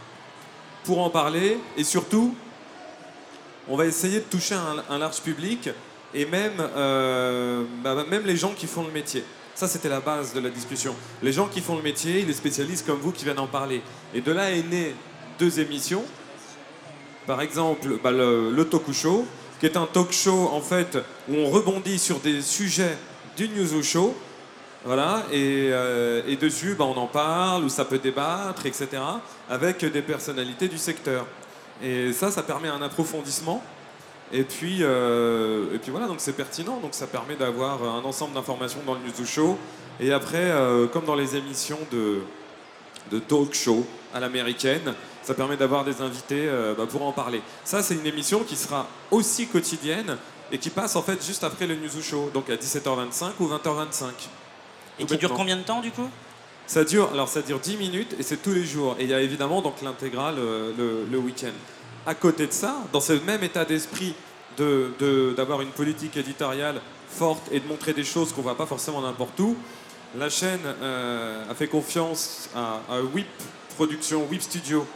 pour 0.85 1.01
en 1.01 1.11
parler, 1.11 1.59
et 1.77 1.85
surtout, 1.85 2.35
on 3.69 3.77
va 3.77 3.85
essayer 3.85 4.21
de 4.21 4.25
toucher 4.25 4.55
un, 4.89 4.99
large 4.99 5.21
public 5.21 5.69
et 6.15 6.25
même, 6.25 6.55
euh, 6.59 7.65
bah, 7.85 8.05
même 8.09 8.25
les 8.25 8.37
gens 8.37 8.55
qui 8.57 8.67
font 8.67 8.83
le 8.83 8.91
métier. 8.91 9.23
Ça, 9.55 9.69
c'était 9.69 9.91
la 9.91 10.01
base 10.01 10.33
de 10.33 10.41
la 10.41 10.49
discussion. 10.49 10.97
Les 11.23 11.33
gens 11.33 11.49
qui 11.49 11.61
font 11.61 11.77
le 11.77 11.83
métier, 11.83 12.23
les 12.23 12.33
spécialistes 12.33 12.87
comme 12.87 12.99
vous 12.99 13.13
qui 13.13 13.25
viennent 13.25 13.39
en 13.39 13.47
parler. 13.47 13.83
Et 14.15 14.23
de 14.23 14.33
là 14.33 14.51
est 14.51 14.63
né 14.63 14.95
deux 15.39 15.61
émissions. 15.61 16.05
Par 17.27 17.43
exemple, 17.43 17.99
bah, 18.03 18.11
le, 18.11 18.51
le 18.51 18.65
Toku 18.65 18.95
Show, 18.95 19.27
qui 19.61 19.67
est 19.67 19.77
un 19.77 19.87
talk 19.87 20.11
show 20.11 20.49
en 20.53 20.63
fait 20.63 20.97
où 21.31 21.37
on 21.37 21.49
rebondit 21.49 21.99
sur 21.99 22.19
des 22.19 22.43
sujets 22.43 22.97
du 23.37 23.49
News 23.49 23.83
Show. 23.83 24.15
Voilà, 24.85 25.25
et, 25.31 25.69
euh, 25.73 26.23
et 26.27 26.37
dessus, 26.37 26.75
bah, 26.75 26.87
on 26.87 26.97
en 26.97 27.07
parle, 27.07 27.65
ou 27.65 27.69
ça 27.69 27.85
peut 27.85 27.99
débattre, 27.99 28.65
etc., 28.65 28.89
avec 29.49 29.85
des 29.85 30.01
personnalités 30.01 30.69
du 30.69 30.79
secteur. 30.79 31.27
Et 31.83 32.13
ça, 32.15 32.31
ça 32.31 32.43
permet 32.43 32.69
un 32.69 32.81
approfondissement. 32.81 33.63
Et 34.33 34.43
puis, 34.43 34.79
euh, 34.81 35.75
et 35.75 35.79
puis 35.79 35.91
voilà, 35.91 36.07
donc 36.07 36.17
c'est 36.21 36.33
pertinent, 36.33 36.79
donc 36.81 36.95
ça 36.95 37.07
permet 37.07 37.37
d'avoir 37.37 37.83
un 37.83 38.03
ensemble 38.05 38.35
d'informations 38.35 38.81
dans 38.87 38.95
le 38.95 39.01
News 39.01 39.27
Show. 39.27 39.59
Et 39.99 40.13
après, 40.13 40.39
euh, 40.51 40.87
comme 40.87 41.05
dans 41.05 41.17
les 41.17 41.37
émissions 41.37 41.79
de, 41.93 42.21
de 43.11 43.19
talk 43.19 43.53
show 43.53 43.85
à 44.15 44.21
l'américaine, 44.21 44.95
ça 45.23 45.35
permet 45.35 45.59
d'avoir 45.59 45.85
des 45.85 46.01
invités 46.01 46.49
bah, 46.79 46.87
pour 46.89 47.03
en 47.03 47.13
parler. 47.13 47.43
Ça, 47.65 47.83
c'est 47.83 47.95
une 47.95 48.07
émission 48.07 48.45
qui 48.45 48.57
sera 48.57 48.89
aussi 49.11 49.47
quotidienne 49.47 50.17
et 50.53 50.59
qui 50.59 50.71
passe 50.71 50.97
en 50.97 51.03
fait 51.03 51.25
juste 51.25 51.45
après 51.45 51.67
le 51.67 51.77
News 51.77 52.03
Show, 52.03 52.31
donc 52.35 52.51
à 52.51 52.57
17h25 52.57 53.31
ou 53.41 53.49
20h25. 53.49 54.05
Et 54.99 55.05
qui 55.05 55.17
dure 55.17 55.33
combien 55.35 55.57
de 55.57 55.63
temps 55.63 55.81
du 55.81 55.91
coup? 55.91 56.09
Ça 56.67 56.85
dure, 56.85 57.11
alors 57.13 57.29
ça 57.29 57.43
dure 57.43 57.59
10 57.59 57.77
minutes 57.77 58.15
et 58.19 58.23
c'est 58.23 58.37
tous 58.43 58.53
les 58.53 58.65
jours. 58.65 58.95
Et 58.99 59.05
il 59.05 59.11
y 59.11 59.15
a 59.15 59.21
évidemment 59.21 59.61
donc 59.63 59.81
l'intégrale 59.83 60.37
euh, 60.39 60.73
le, 60.77 61.05
le 61.11 61.19
week-end. 61.19 61.51
À 62.07 62.15
côté 62.15 62.47
de 62.47 62.53
ça, 62.53 62.77
dans 62.93 63.01
ce 63.01 63.13
même 63.15 63.43
état 63.43 63.65
d'esprit 63.65 64.15
de- 64.57 64.93
de- 64.99 65.35
d'avoir 65.37 65.61
une 65.63 65.71
politique 65.71 66.17
éditoriale 66.17 66.81
forte 67.09 67.43
et 67.51 67.59
de 67.61 67.67
montrer 67.67 67.93
des 67.93 68.05
choses 68.05 68.33
qu'on 68.33 68.43
voit 68.43 68.57
pas 68.57 68.67
forcément 68.67 69.01
n'importe 69.03 69.39
où, 69.41 69.57
la 70.17 70.29
chaîne 70.31 70.61
euh, 70.83 71.51
a 71.51 71.55
fait 71.55 71.67
confiance 71.69 72.49
à, 72.55 72.81
à 72.91 73.01
WIP 73.01 73.27
Production, 73.77 74.27
WIP 74.31 74.43
Studio 74.43 74.87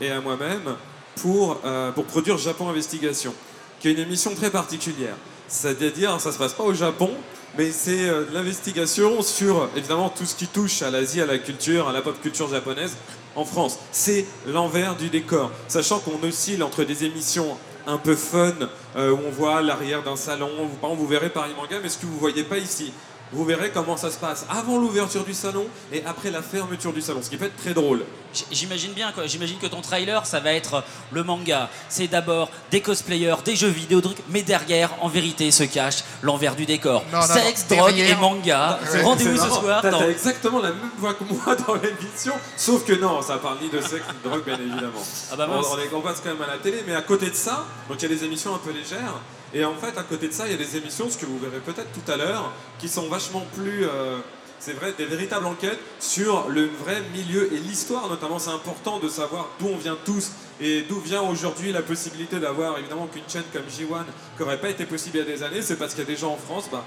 et 0.00 0.10
à 0.10 0.20
moi-même 0.20 0.76
pour, 1.16 1.58
euh, 1.64 1.90
pour 1.92 2.04
produire 2.04 2.38
Japon 2.38 2.68
Investigation, 2.68 3.34
qui 3.82 3.88
est 3.88 3.92
une 3.92 3.98
émission 3.98 4.32
très 4.36 4.50
particulière. 4.50 5.16
C'est-à-dire, 5.48 6.20
ça 6.20 6.30
se 6.30 6.38
passe 6.38 6.54
pas 6.54 6.62
au 6.62 6.72
Japon, 6.72 7.10
mais 7.58 7.72
c'est 7.72 8.08
euh, 8.08 8.24
l'investigation 8.32 9.20
sur 9.22 9.68
évidemment 9.76 10.08
tout 10.08 10.24
ce 10.24 10.36
qui 10.36 10.46
touche 10.46 10.82
à 10.82 10.90
l'Asie, 10.90 11.20
à 11.20 11.26
la 11.26 11.38
culture, 11.38 11.88
à 11.88 11.92
la 11.92 12.00
pop 12.00 12.18
culture 12.22 12.48
japonaise 12.48 12.96
en 13.34 13.44
France. 13.44 13.80
C'est 13.90 14.24
l'envers 14.46 14.94
du 14.94 15.08
décor, 15.08 15.50
sachant 15.66 15.98
qu'on 15.98 16.22
oscille 16.26 16.62
entre 16.62 16.84
des 16.84 17.04
émissions 17.04 17.58
un 17.88 17.98
peu 17.98 18.14
fun, 18.14 18.54
euh, 18.94 19.10
où 19.10 19.18
on 19.26 19.30
voit 19.30 19.60
l'arrière 19.60 20.04
d'un 20.04 20.14
salon, 20.14 20.48
vous, 20.60 20.94
vous 20.94 21.06
verrez 21.08 21.30
Paris 21.30 21.50
Manga, 21.56 21.78
mais 21.82 21.88
ce 21.88 21.98
que 21.98 22.06
vous 22.06 22.18
voyez 22.18 22.44
pas 22.44 22.58
ici, 22.58 22.92
vous 23.32 23.44
verrez 23.44 23.70
comment 23.70 23.96
ça 23.96 24.10
se 24.10 24.18
passe 24.18 24.44
avant 24.50 24.78
l'ouverture 24.78 25.24
du 25.24 25.34
salon 25.34 25.66
et 25.92 26.02
après 26.06 26.30
la 26.30 26.42
fermeture 26.42 26.92
du 26.92 27.00
salon, 27.00 27.20
ce 27.22 27.30
qui 27.30 27.36
peut 27.36 27.46
être 27.46 27.56
très 27.56 27.74
drôle. 27.74 28.04
J'imagine 28.50 28.92
bien. 28.92 29.12
J'imagine 29.26 29.58
que 29.58 29.66
ton 29.66 29.80
trailer, 29.82 30.24
ça 30.24 30.40
va 30.40 30.52
être 30.54 30.82
le 31.10 31.22
manga. 31.22 31.68
C'est 31.90 32.08
d'abord 32.08 32.50
des 32.70 32.80
cosplayers, 32.80 33.34
des 33.44 33.56
jeux 33.56 33.68
vidéo, 33.68 34.00
des 34.00 34.08
trucs, 34.08 34.24
mais 34.30 34.42
derrière, 34.42 34.90
en 35.02 35.08
vérité, 35.08 35.50
se 35.50 35.64
cache 35.64 36.02
l'envers 36.22 36.56
du 36.56 36.64
décor. 36.64 37.04
Non, 37.12 37.18
non, 37.20 37.26
Sexe, 37.26 37.66
non, 37.70 37.76
drogue 37.76 37.94
derrière- 37.94 38.16
et 38.16 38.20
manga. 38.20 38.78
Rendez-vous 39.02 39.36
c'est 39.36 39.42
ce 39.42 39.50
soir. 39.50 39.82
T'as 39.82 40.08
exactement 40.08 40.60
la 40.60 40.68
même 40.70 40.90
voix 40.98 41.12
que 41.14 41.24
moi 41.24 41.54
dans 41.56 41.74
l'émission, 41.74 42.32
sauf 42.56 42.84
que 42.86 42.94
non, 42.94 43.20
ça 43.20 43.36
parle 43.36 43.58
ni 43.62 43.68
de 43.68 43.80
sexe 43.80 44.04
ni 44.08 44.22
de 44.24 44.28
drogue, 44.30 44.44
bien 44.44 44.54
évidemment. 44.58 45.02
Ah 45.30 45.36
bah 45.36 45.46
on, 45.50 45.56
mince. 45.56 45.66
on 45.70 45.78
est- 45.78 45.94
on 45.94 46.00
passe 46.00 46.20
quand 46.24 46.30
même 46.30 46.42
à 46.42 46.46
la 46.52 46.58
télé, 46.58 46.82
mais 46.86 46.94
à 46.94 47.02
côté 47.02 47.28
de 47.28 47.34
ça, 47.34 47.64
donc 47.88 48.00
il 48.00 48.08
y 48.10 48.12
a 48.12 48.16
des 48.16 48.24
émissions 48.24 48.54
un 48.54 48.58
peu 48.58 48.70
légères, 48.72 49.14
et 49.54 49.64
en 49.64 49.74
fait, 49.74 49.98
à 49.98 50.02
côté 50.02 50.28
de 50.28 50.32
ça, 50.32 50.46
il 50.46 50.52
y 50.52 50.54
a 50.54 50.58
des 50.58 50.76
émissions, 50.76 51.10
ce 51.10 51.18
que 51.18 51.26
vous 51.26 51.38
verrez 51.38 51.60
peut-être 51.60 51.92
tout 51.92 52.10
à 52.10 52.16
l'heure, 52.16 52.52
qui 52.78 52.88
sont 52.88 53.08
vachement 53.08 53.44
plus. 53.54 53.84
euh, 53.84 54.18
c'est 54.62 54.74
vrai, 54.74 54.94
des 54.96 55.06
véritables 55.06 55.46
enquêtes 55.46 55.80
sur 55.98 56.48
le 56.48 56.66
vrai 56.66 57.02
milieu 57.12 57.52
et 57.52 57.56
l'histoire, 57.56 58.08
notamment. 58.08 58.38
C'est 58.38 58.50
important 58.50 59.00
de 59.00 59.08
savoir 59.08 59.48
d'où 59.58 59.66
on 59.66 59.76
vient 59.76 59.98
tous 60.04 60.30
et 60.60 60.82
d'où 60.82 61.00
vient 61.00 61.22
aujourd'hui 61.22 61.72
la 61.72 61.82
possibilité 61.82 62.38
d'avoir 62.38 62.78
évidemment 62.78 63.08
qu'une 63.08 63.28
chaîne 63.28 63.42
comme 63.52 63.62
J1 63.62 64.04
qui 64.36 64.42
n'aurait 64.42 64.60
pas 64.60 64.70
été 64.70 64.86
possible 64.86 65.16
il 65.16 65.18
y 65.18 65.22
a 65.22 65.36
des 65.36 65.42
années. 65.42 65.62
C'est 65.62 65.74
parce 65.74 65.94
qu'il 65.94 66.04
y 66.04 66.06
a 66.06 66.08
des 66.08 66.16
gens 66.16 66.34
en 66.34 66.36
France, 66.36 66.68
bah, 66.70 66.84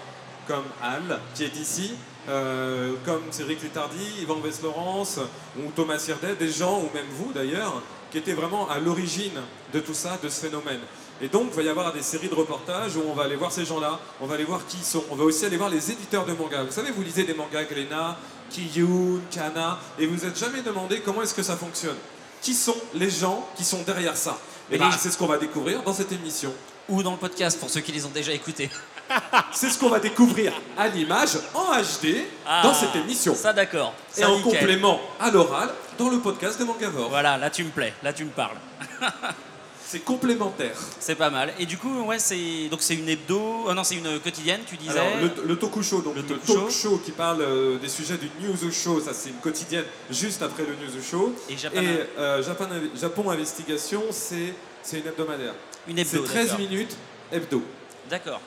comme 0.47 0.63
Al, 0.81 1.19
qui 1.33 1.43
est 1.43 1.57
ici, 1.57 1.95
euh, 2.29 2.93
comme 3.03 3.23
Cédric 3.31 3.61
Létardy, 3.61 4.21
Yvan 4.21 4.39
Vess-Laurence 4.39 5.19
ou 5.59 5.69
Thomas 5.75 5.99
Sirdet, 5.99 6.35
des 6.35 6.49
gens, 6.49 6.79
ou 6.79 6.89
même 6.93 7.07
vous 7.11 7.33
d'ailleurs, 7.33 7.81
qui 8.09 8.19
étaient 8.19 8.33
vraiment 8.33 8.69
à 8.69 8.79
l'origine 8.79 9.41
de 9.73 9.79
tout 9.81 9.93
ça, 9.93 10.17
de 10.23 10.29
ce 10.29 10.45
phénomène. 10.45 10.79
Et 11.21 11.27
donc, 11.29 11.47
il 11.51 11.55
va 11.55 11.61
y 11.63 11.69
avoir 11.69 11.93
des 11.93 12.01
séries 12.01 12.27
de 12.27 12.35
reportages 12.35 12.95
où 12.97 13.03
on 13.09 13.13
va 13.13 13.23
aller 13.23 13.37
voir 13.37 13.51
ces 13.51 13.63
gens-là, 13.65 13.99
on 14.19 14.25
va 14.27 14.35
aller 14.35 14.43
voir 14.43 14.65
qui 14.67 14.77
ils 14.77 14.83
sont, 14.83 15.03
on 15.09 15.15
va 15.15 15.23
aussi 15.23 15.45
aller 15.45 15.55
voir 15.57 15.69
les 15.69 15.89
éditeurs 15.91 16.25
de 16.25 16.33
mangas. 16.33 16.63
Vous 16.63 16.71
savez, 16.71 16.91
vous 16.91 17.01
lisez 17.03 17.23
des 17.23 17.33
mangas 17.33 17.63
Glénat, 17.63 18.17
Kiyun, 18.49 19.21
Kana, 19.31 19.79
et 19.97 20.05
vous 20.07 20.25
n'êtes 20.25 20.37
jamais 20.37 20.61
demandé 20.61 20.99
comment 20.99 21.21
est-ce 21.21 21.33
que 21.33 21.43
ça 21.43 21.55
fonctionne. 21.55 21.95
Qui 22.41 22.53
sont 22.53 22.75
les 22.93 23.09
gens 23.09 23.47
qui 23.55 23.63
sont 23.63 23.81
derrière 23.83 24.17
ça? 24.17 24.37
Et 24.69 24.75
Et 24.75 24.77
bah, 24.77 24.89
les- 24.91 24.97
c'est 24.97 25.09
ce 25.09 25.17
qu'on 25.17 25.25
va 25.27 25.37
découvrir 25.37 25.81
dans 25.83 25.93
cette 25.93 26.11
émission. 26.11 26.53
Ou 26.89 27.01
dans 27.01 27.11
le 27.11 27.17
podcast, 27.17 27.59
pour 27.59 27.69
ceux 27.69 27.79
qui 27.81 27.91
les 27.91 28.05
ont 28.05 28.09
déjà 28.13 28.31
écoutés. 28.33 28.69
C'est 29.51 29.69
ce 29.69 29.77
qu'on 29.79 29.89
va 29.89 29.99
découvrir 29.99 30.51
à 30.77 30.87
l'image, 30.87 31.37
en 31.53 31.71
HD, 31.81 32.25
Ah, 32.45 32.61
dans 32.63 32.73
cette 32.73 32.95
émission. 32.95 33.33
Ça, 33.35 33.53
d'accord. 33.53 33.93
Et 34.17 34.21
Ça, 34.21 34.29
en 34.29 34.37
nickel. 34.37 34.51
complément 34.59 34.99
à 35.19 35.29
l'oral, 35.31 35.69
dans 35.97 36.09
le 36.09 36.19
podcast 36.19 36.59
de 36.59 36.65
Mangavore. 36.65 37.09
Voilà, 37.09 37.37
là, 37.37 37.49
tu 37.51 37.63
me 37.63 37.69
plais. 37.69 37.93
Là, 38.03 38.13
tu 38.13 38.25
me 38.25 38.29
parles. 38.31 38.57
C'est 39.95 40.03
complémentaire. 40.03 40.75
C'est 40.99 41.15
pas 41.15 41.29
mal. 41.29 41.53
Et 41.57 41.65
du 41.65 41.77
coup, 41.77 42.01
ouais, 42.01 42.19
c'est 42.19 42.67
donc 42.69 42.81
c'est 42.81 42.95
une 42.95 43.07
hebdo. 43.07 43.63
Oh 43.65 43.73
non, 43.73 43.85
c'est 43.85 43.95
une 43.95 44.19
quotidienne, 44.19 44.59
tu 44.67 44.75
disais. 44.75 44.99
Alors, 44.99 45.07
le, 45.21 45.47
le 45.47 45.55
Tokushow, 45.57 46.01
donc 46.01 46.17
le, 46.17 46.23
talk 46.23 46.69
show 46.69 46.97
qui 46.97 47.11
parle 47.11 47.41
euh, 47.41 47.77
des 47.77 47.87
sujets 47.87 48.17
du 48.17 48.29
News 48.41 48.57
Show, 48.73 48.99
ça 48.99 49.13
c'est 49.13 49.29
une 49.29 49.37
quotidienne 49.37 49.85
juste 50.11 50.41
après 50.41 50.63
le 50.63 50.73
News 50.75 51.01
Show. 51.01 51.33
Et 51.49 51.55
Japan- 51.55 51.81
Et 51.81 52.19
euh, 52.19 52.43
Japan, 52.43 52.65
Japon 52.99 53.29
Investigation, 53.31 54.03
c'est 54.11 54.53
c'est 54.83 54.99
une 54.99 55.07
hebdomadaire. 55.07 55.53
Une 55.87 55.97
hebdo, 55.97 56.09
C'est 56.11 56.23
13 56.25 56.45
d'accord. 56.49 56.59
minutes 56.59 56.97
hebdo. 57.31 57.63
D'accord. 58.09 58.41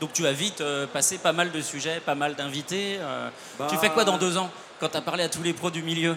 Donc 0.00 0.12
tu 0.12 0.24
as 0.28 0.32
vite 0.32 0.60
euh, 0.60 0.86
passé 0.86 1.18
pas 1.18 1.32
mal 1.32 1.50
de 1.50 1.60
sujets, 1.60 1.98
pas 2.06 2.14
mal 2.14 2.36
d'invités. 2.36 2.98
euh. 3.00 3.28
Bah- 3.58 3.66
Tu 3.68 3.76
fais 3.78 3.90
quoi 3.90 4.04
dans 4.04 4.16
deux 4.16 4.36
ans 4.36 4.48
quand 4.78 4.90
tu 4.90 4.96
as 4.96 5.02
parlé 5.02 5.24
à 5.24 5.28
tous 5.28 5.42
les 5.42 5.54
pros 5.54 5.72
du 5.72 5.82
milieu? 5.82 6.14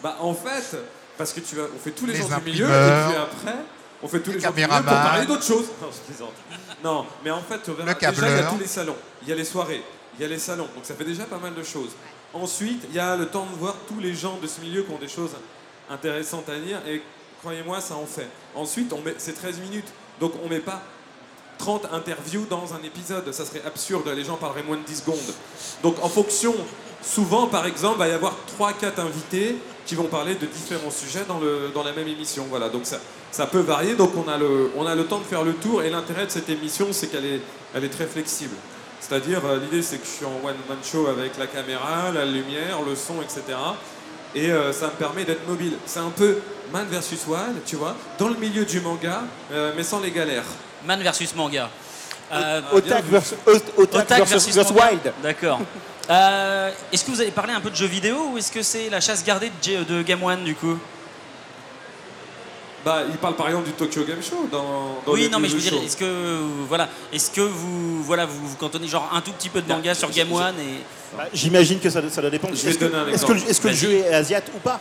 Bah 0.00 0.16
en 0.20 0.32
fait, 0.32 0.76
parce 1.18 1.32
que 1.32 1.40
tu 1.40 1.56
vas, 1.56 1.64
on 1.74 1.78
fait 1.80 1.90
tous 1.90 2.06
les, 2.06 2.12
Les 2.12 2.20
gens 2.20 2.28
du 2.38 2.44
milieu 2.44 2.66
et 2.66 2.68
puis 2.68 3.16
après, 3.16 3.56
on 4.02 4.08
fait 4.08 4.20
tous 4.20 4.32
les, 4.32 4.38
Les 4.38 4.48
milieu 4.50 4.68
pour 4.68 4.82
parler 4.82 5.26
d'autres 5.26 5.44
choses. 5.44 5.66
Non, 5.80 5.88
je 5.90 6.12
plaisante. 6.12 6.34
Non, 6.84 7.06
mais 7.24 7.30
en 7.30 7.40
fait, 7.40 7.62
tu 7.62 7.72
verras, 7.72 7.94
Le 7.94 8.10
déjà 8.12 8.28
il 8.28 8.36
y 8.36 8.40
a 8.40 8.50
tous 8.50 8.58
les 8.58 8.66
salons, 8.66 8.96
il 9.22 9.28
y 9.28 9.32
a 9.32 9.34
les 9.34 9.44
soirées, 9.44 9.82
il 10.18 10.22
y 10.22 10.24
a 10.24 10.28
les 10.28 10.38
salons, 10.38 10.68
donc 10.74 10.84
ça 10.84 10.94
fait 10.94 11.04
déjà 11.04 11.24
pas 11.24 11.38
mal 11.38 11.54
de 11.54 11.62
choses. 11.62 11.90
Ensuite, 12.34 12.84
il 12.90 12.94
y 12.94 12.98
a 12.98 13.16
le 13.16 13.26
temps 13.26 13.46
de 13.46 13.56
voir 13.56 13.74
tous 13.88 13.98
les 13.98 14.14
gens 14.14 14.38
de 14.40 14.46
ce 14.46 14.60
milieu 14.60 14.82
qui 14.82 14.92
ont 14.92 14.98
des 14.98 15.08
choses 15.08 15.30
intéressantes 15.88 16.48
à 16.48 16.58
dire 16.58 16.80
et 16.86 17.02
croyez-moi, 17.40 17.80
ça 17.80 17.94
en 17.94 18.06
fait. 18.06 18.28
Ensuite, 18.54 18.92
on 18.92 19.00
met, 19.00 19.14
c'est 19.18 19.32
13 19.32 19.60
minutes, 19.60 19.88
donc 20.20 20.32
on 20.44 20.48
met 20.48 20.60
pas 20.60 20.82
30 21.58 21.86
interviews 21.92 22.46
dans 22.50 22.74
un 22.74 22.82
épisode, 22.84 23.32
ça 23.32 23.46
serait 23.46 23.62
absurde, 23.64 24.06
les 24.08 24.24
gens 24.24 24.36
parleraient 24.36 24.62
moins 24.62 24.76
de 24.76 24.82
10 24.82 24.96
secondes. 24.96 25.34
Donc 25.82 25.96
en 26.02 26.08
fonction, 26.08 26.54
souvent 27.02 27.46
par 27.46 27.66
exemple, 27.66 27.96
il 27.96 28.00
va 28.00 28.08
y 28.08 28.12
avoir 28.12 28.34
3-4 28.58 29.00
invités 29.00 29.56
qui 29.86 29.94
vont 29.94 30.04
parler 30.04 30.34
de 30.34 30.46
différents 30.46 30.90
sujets 30.90 31.24
dans, 31.26 31.38
le, 31.38 31.70
dans 31.72 31.82
la 31.82 31.92
même 31.92 32.08
émission. 32.08 32.46
Voilà, 32.50 32.68
donc 32.68 32.82
ça, 32.84 32.98
ça 33.30 33.46
peut 33.46 33.60
varier, 33.60 33.94
donc 33.94 34.12
on 34.16 34.28
a, 34.30 34.36
le, 34.36 34.70
on 34.76 34.86
a 34.86 34.94
le 34.94 35.06
temps 35.06 35.18
de 35.18 35.24
faire 35.24 35.44
le 35.44 35.54
tour 35.54 35.82
et 35.82 35.90
l'intérêt 35.90 36.26
de 36.26 36.30
cette 36.30 36.48
émission, 36.48 36.88
c'est 36.90 37.06
qu'elle 37.06 37.24
est, 37.24 37.40
elle 37.74 37.84
est 37.84 37.88
très 37.88 38.06
flexible. 38.06 38.54
C'est-à-dire, 39.00 39.40
euh, 39.44 39.60
l'idée 39.60 39.82
c'est 39.82 39.98
que 39.98 40.06
je 40.06 40.10
suis 40.10 40.24
en 40.24 40.44
one-man 40.44 40.78
show 40.82 41.06
avec 41.06 41.38
la 41.38 41.46
caméra, 41.46 42.10
la 42.12 42.24
lumière, 42.24 42.82
le 42.86 42.96
son, 42.96 43.22
etc. 43.22 43.56
Et 44.34 44.50
euh, 44.50 44.72
ça 44.72 44.86
me 44.86 44.92
permet 44.92 45.24
d'être 45.24 45.46
mobile. 45.48 45.74
C'est 45.86 46.00
un 46.00 46.10
peu 46.10 46.38
Man 46.72 46.86
versus 46.90 47.20
Wild, 47.26 47.62
tu 47.64 47.76
vois, 47.76 47.94
dans 48.18 48.28
le 48.28 48.34
milieu 48.34 48.64
du 48.64 48.80
manga, 48.80 49.22
euh, 49.52 49.72
mais 49.76 49.84
sans 49.84 50.00
les 50.00 50.10
galères. 50.10 50.44
Man 50.84 51.00
versus 51.00 51.34
manga. 51.34 51.70
Euh, 52.32 52.60
Otak 52.72 53.04
versus. 54.26 54.56
Wild. 54.56 55.12
D'accord. 55.22 55.60
Euh, 56.08 56.70
est-ce 56.92 57.04
que 57.04 57.10
vous 57.10 57.20
allez 57.20 57.30
parler 57.30 57.52
un 57.52 57.60
peu 57.60 57.70
de 57.70 57.74
jeux 57.76 57.86
vidéo 57.86 58.30
ou 58.32 58.38
est-ce 58.38 58.52
que 58.52 58.62
c'est 58.62 58.88
la 58.90 59.00
chasse 59.00 59.24
gardée 59.24 59.50
de, 59.64 60.02
Game 60.02 60.22
One 60.22 60.44
du 60.44 60.54
coup 60.54 60.78
Bah, 62.84 63.02
il 63.08 63.16
parle 63.16 63.34
par 63.34 63.48
exemple 63.48 63.66
du 63.66 63.72
Tokyo 63.72 64.04
Game 64.04 64.22
Show 64.22 64.48
dans, 64.50 65.00
dans 65.04 65.12
Oui, 65.12 65.28
non, 65.28 65.40
mais 65.40 65.48
je 65.48 65.56
veux 65.56 65.60
dire, 65.60 65.74
est-ce 65.84 65.96
que 65.96 66.38
voilà, 66.68 66.88
est-ce 67.12 67.30
que 67.30 67.40
vous 67.40 68.02
voilà 68.04 68.24
vous, 68.24 68.46
vous 68.46 68.56
cantonnez 68.56 68.86
genre 68.86 69.10
un 69.12 69.20
tout 69.20 69.32
petit 69.32 69.48
peu 69.48 69.60
de 69.60 69.68
manga 69.68 69.94
sur 69.94 70.10
Game 70.10 70.32
One 70.32 70.54
et 70.60 71.16
Bah, 71.16 71.24
J'imagine 71.32 71.80
que 71.80 71.90
ça, 71.90 72.00
ça 72.08 72.20
doit 72.20 72.30
dépendre. 72.30 72.54
Je 72.54 72.62
vais 72.62 72.70
Est-ce 72.70 72.78
te 72.78 72.84
que, 72.84 72.90
donner 72.90 73.10
un 73.10 73.14
est-ce 73.14 73.26
que, 73.26 73.32
exemple. 73.32 73.50
est-ce 73.50 73.60
que 73.60 73.68
le 73.68 73.74
jeu 73.74 73.92
est 73.92 74.14
asiate 74.14 74.50
ou 74.54 74.58
pas? 74.58 74.80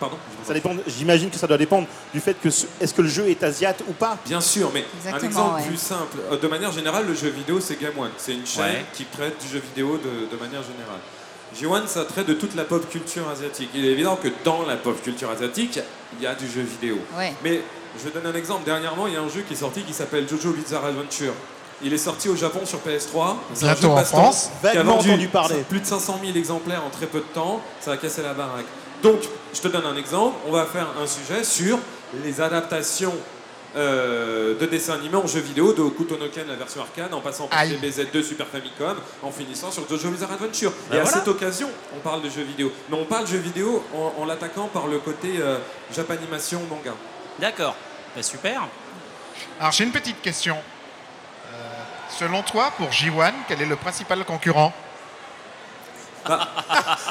Pardon 0.00 0.16
Ça 0.46 0.54
dépend. 0.54 0.70
J'imagine 0.86 1.28
que 1.30 1.36
ça 1.38 1.46
doit 1.46 1.58
dépendre 1.58 1.86
du 2.14 2.20
fait 2.20 2.34
que 2.40 2.50
ce- 2.50 2.66
est-ce 2.80 2.94
que 2.94 3.02
le 3.02 3.08
jeu 3.08 3.28
est 3.28 3.42
asiate 3.42 3.82
ou 3.88 3.92
pas. 3.92 4.16
Bien 4.26 4.40
sûr, 4.40 4.70
mais 4.72 4.80
un 4.80 4.98
Exactement, 4.98 5.28
exemple 5.28 5.60
ouais. 5.62 5.66
plus 5.68 5.76
simple. 5.76 6.18
Euh, 6.32 6.36
De 6.38 6.46
manière 6.48 6.70
générale, 6.72 7.06
le 7.06 7.14
jeu 7.14 7.28
vidéo, 7.30 7.60
c'est 7.60 7.80
Game 7.80 7.98
One. 7.98 8.10
C'est 8.16 8.32
une 8.34 8.46
chaîne 8.46 8.64
Ouais. 8.64 8.84
qui 8.94 9.04
traite 9.06 9.40
du 9.42 9.48
jeu 9.48 9.58
vidéo 9.60 9.98
de, 9.98 10.30
de 10.34 10.40
manière 10.40 10.62
générale. 10.62 11.00
G1, 11.56 11.86
ça 11.88 12.04
traite 12.04 12.26
de 12.26 12.34
toute 12.34 12.54
la 12.54 12.64
pop 12.64 12.88
culture 12.90 13.28
asiatique. 13.28 13.70
Il 13.74 13.84
est 13.84 13.92
évident 13.92 14.16
que 14.16 14.28
dans 14.44 14.64
la 14.66 14.76
pop 14.76 15.00
culture 15.02 15.30
asiatique, 15.30 15.80
il 16.18 16.22
y 16.22 16.26
a 16.26 16.34
du 16.34 16.46
jeu 16.48 16.60
vidéo. 16.62 16.98
Ouais. 17.16 17.32
Mais 17.42 17.62
je 17.98 18.04
vais 18.04 18.10
donner 18.10 18.28
un 18.34 18.38
exemple. 18.38 18.64
Dernièrement, 18.64 19.06
il 19.06 19.14
y 19.14 19.16
a 19.16 19.20
un 19.22 19.28
jeu 19.28 19.40
qui 19.48 19.54
est 19.54 19.56
sorti 19.56 19.82
qui 19.82 19.94
s'appelle 19.94 20.28
Jojo 20.28 20.52
Bizarre 20.52 20.84
Adventure. 20.84 21.32
Il 21.82 21.92
est 21.92 21.98
sorti 21.98 22.28
au 22.28 22.36
Japon 22.36 22.60
sur 22.66 22.80
PS3. 22.80 23.36
C'est 23.54 23.64
un 23.64 23.68
Bientôt 23.68 23.82
jeu 23.82 23.88
de 23.88 23.92
en 23.94 24.04
France. 24.04 24.50
qui 24.60 24.66
a 24.66 24.72
Vaguement 24.74 24.96
vendu 24.96 25.10
entendu 25.10 25.28
parler. 25.28 25.64
Plus 25.68 25.80
de 25.80 25.86
500 25.86 26.18
000 26.24 26.36
exemplaires 26.36 26.82
en 26.84 26.90
très 26.90 27.06
peu 27.06 27.18
de 27.20 27.24
temps. 27.32 27.62
Ça 27.80 27.92
a 27.92 27.96
cassé 27.96 28.20
la 28.22 28.34
baraque. 28.34 28.66
Donc, 29.02 29.20
je 29.54 29.60
te 29.60 29.68
donne 29.68 29.86
un 29.86 29.96
exemple. 29.96 30.36
On 30.46 30.52
va 30.52 30.64
faire 30.66 30.86
un 31.00 31.06
sujet 31.06 31.44
sur 31.44 31.78
les 32.24 32.40
adaptations 32.40 33.14
euh, 33.76 34.58
de 34.58 34.66
dessins 34.66 34.94
animés 34.94 35.16
en 35.16 35.26
jeux 35.26 35.40
vidéo 35.40 35.72
de 35.72 35.82
Hokuto 35.82 36.16
no 36.16 36.28
Ken, 36.28 36.48
la 36.48 36.54
version 36.56 36.80
arcade, 36.80 37.12
en 37.12 37.20
passant 37.20 37.46
par 37.46 37.58
Aïe. 37.60 37.78
DBZ2 37.80 38.22
Super 38.22 38.46
Famicom, 38.46 38.96
en 39.22 39.30
finissant 39.30 39.70
sur 39.70 39.88
Jojo 39.88 40.08
Bizarre 40.08 40.32
Adventure. 40.32 40.72
Ben 40.90 40.96
Et 40.96 41.00
à 41.00 41.04
cette 41.06 41.28
occasion, 41.28 41.68
on 41.94 42.00
parle 42.00 42.22
de 42.22 42.30
jeux 42.30 42.42
vidéo. 42.42 42.72
Mais 42.88 42.96
on 42.96 43.04
parle 43.04 43.24
de 43.24 43.30
jeux 43.30 43.38
vidéo 43.38 43.84
en, 43.94 44.22
en 44.22 44.24
l'attaquant 44.24 44.68
par 44.68 44.86
le 44.86 44.98
côté 44.98 45.34
euh, 45.38 45.58
Japanimation 45.94 46.60
manga. 46.68 46.94
D'accord. 47.38 47.76
Bah, 48.16 48.22
super. 48.22 48.66
Alors 49.60 49.72
j'ai 49.72 49.84
une 49.84 49.92
petite 49.92 50.20
question. 50.22 50.56
Euh, 51.52 51.56
selon 52.18 52.42
toi, 52.42 52.72
pour 52.76 52.88
J1, 52.88 53.32
quel 53.46 53.62
est 53.62 53.66
le 53.66 53.76
principal 53.76 54.24
concurrent? 54.24 54.72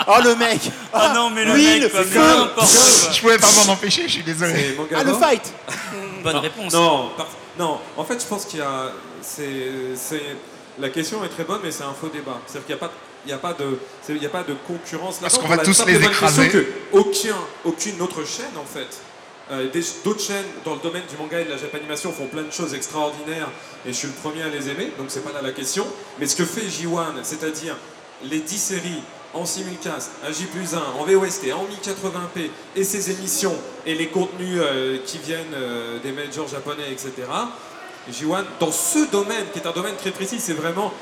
Oh 0.08 0.16
le 0.24 0.36
mec 0.36 0.60
Ah 0.94 1.12
non, 1.14 1.30
mais 1.30 1.44
le 1.46 1.54
oui, 1.54 1.66
mec, 1.66 1.84
le 1.84 1.90
quoi, 1.90 2.04
feu. 2.04 2.20
mais 2.20 2.20
n'importe 2.38 2.56
quoi. 2.56 3.12
Je 3.14 3.22
pouvais 3.22 3.38
pas 3.38 3.48
m'en 3.66 3.74
empêcher, 3.74 4.04
je 4.04 4.14
suis 4.14 4.24
désolé. 4.24 4.78
Ah 4.96 5.04
le 5.04 5.14
fight 5.14 5.54
Bonne 6.24 6.36
non, 6.36 6.42
réponse. 6.42 6.74
Non, 6.74 7.10
par- 7.18 7.28
non, 7.60 7.80
en 7.96 8.04
fait, 8.04 8.22
je 8.22 8.26
pense 8.28 8.46
qu'il 8.46 8.60
y 8.60 8.64
a. 8.64 8.92
C'est, 9.22 9.72
c'est- 9.96 10.36
la 10.80 10.90
question 10.90 11.24
est 11.24 11.30
très 11.30 11.44
bonne, 11.44 11.60
mais 11.64 11.72
c'est 11.72 11.84
un 11.84 11.94
faux 12.00 12.10
débat. 12.10 12.40
C'est-à-dire 12.46 12.66
qu'il 12.68 12.76
n'y 12.76 12.82
a 12.82 12.88
pas. 12.88 12.94
Il 13.26 13.30
n'y 13.30 13.34
a, 13.34 13.38
pas 13.40 13.54
de- 13.54 13.78
c'est- 14.02 14.14
il 14.16 14.24
y 14.24 14.26
a 14.26 14.30
pas 14.30 14.44
de 14.44 14.54
concurrence 14.66 15.18
Parce 15.18 15.34
là-dedans 15.34 15.36
qu'on 15.38 15.42
pour 15.42 15.50
va 15.50 15.56
la 15.58 15.64
tous 15.64 15.74
simple 15.74 15.92
les 15.92 16.00
bonne 16.00 16.12
écraser. 16.12 16.50
que 16.50 16.66
aucun, 16.94 17.36
aucune 17.66 18.02
autre 18.02 18.24
chaîne, 18.26 18.56
en 18.58 18.64
fait, 18.66 18.88
euh, 19.52 19.70
des- 19.70 19.84
d'autres 20.06 20.22
chaînes 20.22 20.46
dans 20.64 20.76
le 20.76 20.80
domaine 20.80 21.04
du 21.10 21.18
manga 21.18 21.42
et 21.42 21.44
de 21.46 21.50
la 21.50 21.58
japanimation 21.58 22.14
font 22.14 22.28
plein 22.28 22.44
de 22.44 22.52
choses 22.52 22.74
extraordinaires 22.74 23.50
et 23.86 23.90
je 23.92 23.98
suis 23.98 24.08
le 24.08 24.14
premier 24.14 24.44
à 24.44 24.48
les 24.50 24.70
aimer, 24.70 24.92
donc 24.98 25.08
c'est 25.10 25.24
pas 25.26 25.34
là 25.34 25.42
la 25.42 25.52
question. 25.52 25.86
Mais 26.20 26.28
ce 26.28 26.36
que 26.38 26.46
fait 26.46 26.62
J1, 26.70 27.16
c'est-à-dire 27.24 27.76
les 28.24 28.40
10 28.40 28.58
séries 28.58 29.02
en 29.34 29.46
simulcast, 29.46 30.12
à 30.26 30.32
J 30.32 30.46
plus 30.46 30.74
1, 30.74 30.78
en 31.00 31.04
VOST, 31.04 31.52
en 31.54 31.66
1080p, 31.66 32.50
et 32.76 32.84
ses 32.84 33.12
émissions 33.12 33.56
et 33.86 33.96
les 33.96 34.08
contenus 34.08 34.60
euh, 34.62 34.98
qui 35.06 35.18
viennent 35.20 35.54
euh, 35.54 36.00
des 36.00 36.12
majors 36.12 36.48
japonais, 36.48 36.92
etc. 36.92 37.12
J1, 38.12 38.46
dans 38.60 38.72
ce 38.72 39.10
domaine, 39.12 39.46
qui 39.54 39.60
est 39.60 39.68
un 39.68 39.74
domaine 39.74 39.96
très 39.96 40.12
précis, 40.12 40.40
c'est 40.40 40.54
vraiment. 40.54 40.94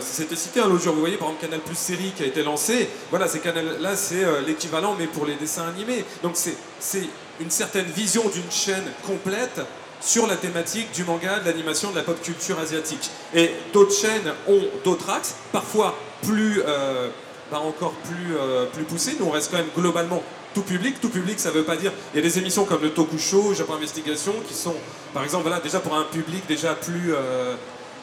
C'était 0.00 0.34
cité 0.34 0.58
un 0.58 0.66
l'autre 0.66 0.82
jour, 0.82 0.94
vous 0.94 1.00
voyez 1.00 1.16
par 1.16 1.28
exemple 1.28 1.46
Canal 1.46 1.60
Plus 1.60 1.78
série 1.78 2.10
qui 2.16 2.24
a 2.24 2.26
été 2.26 2.42
lancé, 2.42 2.88
voilà, 3.10 3.28
ces 3.28 3.38
canals 3.38 3.80
là 3.80 3.94
c'est 3.94 4.24
euh, 4.24 4.40
l'équivalent 4.40 4.96
mais 4.98 5.06
pour 5.06 5.26
les 5.26 5.36
dessins 5.36 5.68
animés. 5.68 6.04
Donc 6.24 6.32
c'est 6.34 7.08
une 7.38 7.50
certaine 7.50 7.86
vision 7.86 8.28
d'une 8.28 8.50
chaîne 8.50 8.82
complète 9.06 9.60
sur 10.00 10.26
la 10.26 10.36
thématique 10.36 10.90
du 10.92 11.04
manga, 11.04 11.38
de 11.38 11.46
l'animation, 11.46 11.92
de 11.92 11.96
la 11.96 12.02
pop 12.02 12.20
culture 12.20 12.58
asiatique. 12.58 13.10
Et 13.32 13.52
d'autres 13.72 13.94
chaînes 13.94 14.32
ont 14.48 14.62
d'autres 14.84 15.08
axes, 15.10 15.36
parfois 15.52 15.94
plus, 16.26 16.62
euh, 16.66 17.08
encore 17.52 17.92
plus, 17.92 18.36
euh, 18.36 18.66
plus 18.66 18.84
poussé. 18.84 19.16
Nous, 19.18 19.26
on 19.26 19.30
reste 19.30 19.50
quand 19.50 19.58
même 19.58 19.70
globalement 19.76 20.22
tout 20.54 20.62
public. 20.62 21.00
Tout 21.00 21.08
public, 21.08 21.38
ça 21.38 21.50
veut 21.50 21.64
pas 21.64 21.76
dire. 21.76 21.92
Il 22.12 22.16
y 22.16 22.20
a 22.20 22.22
des 22.22 22.38
émissions 22.38 22.64
comme 22.64 22.82
le 22.82 22.90
Tokusho, 22.90 23.54
Japon 23.54 23.74
Investigation, 23.74 24.34
qui 24.48 24.54
sont, 24.54 24.74
par 25.12 25.22
exemple, 25.22 25.42
voilà, 25.42 25.60
déjà 25.60 25.80
pour 25.80 25.94
un 25.94 26.04
public 26.04 26.42
déjà 26.48 26.74
plus. 26.74 27.14
euh, 27.14 27.54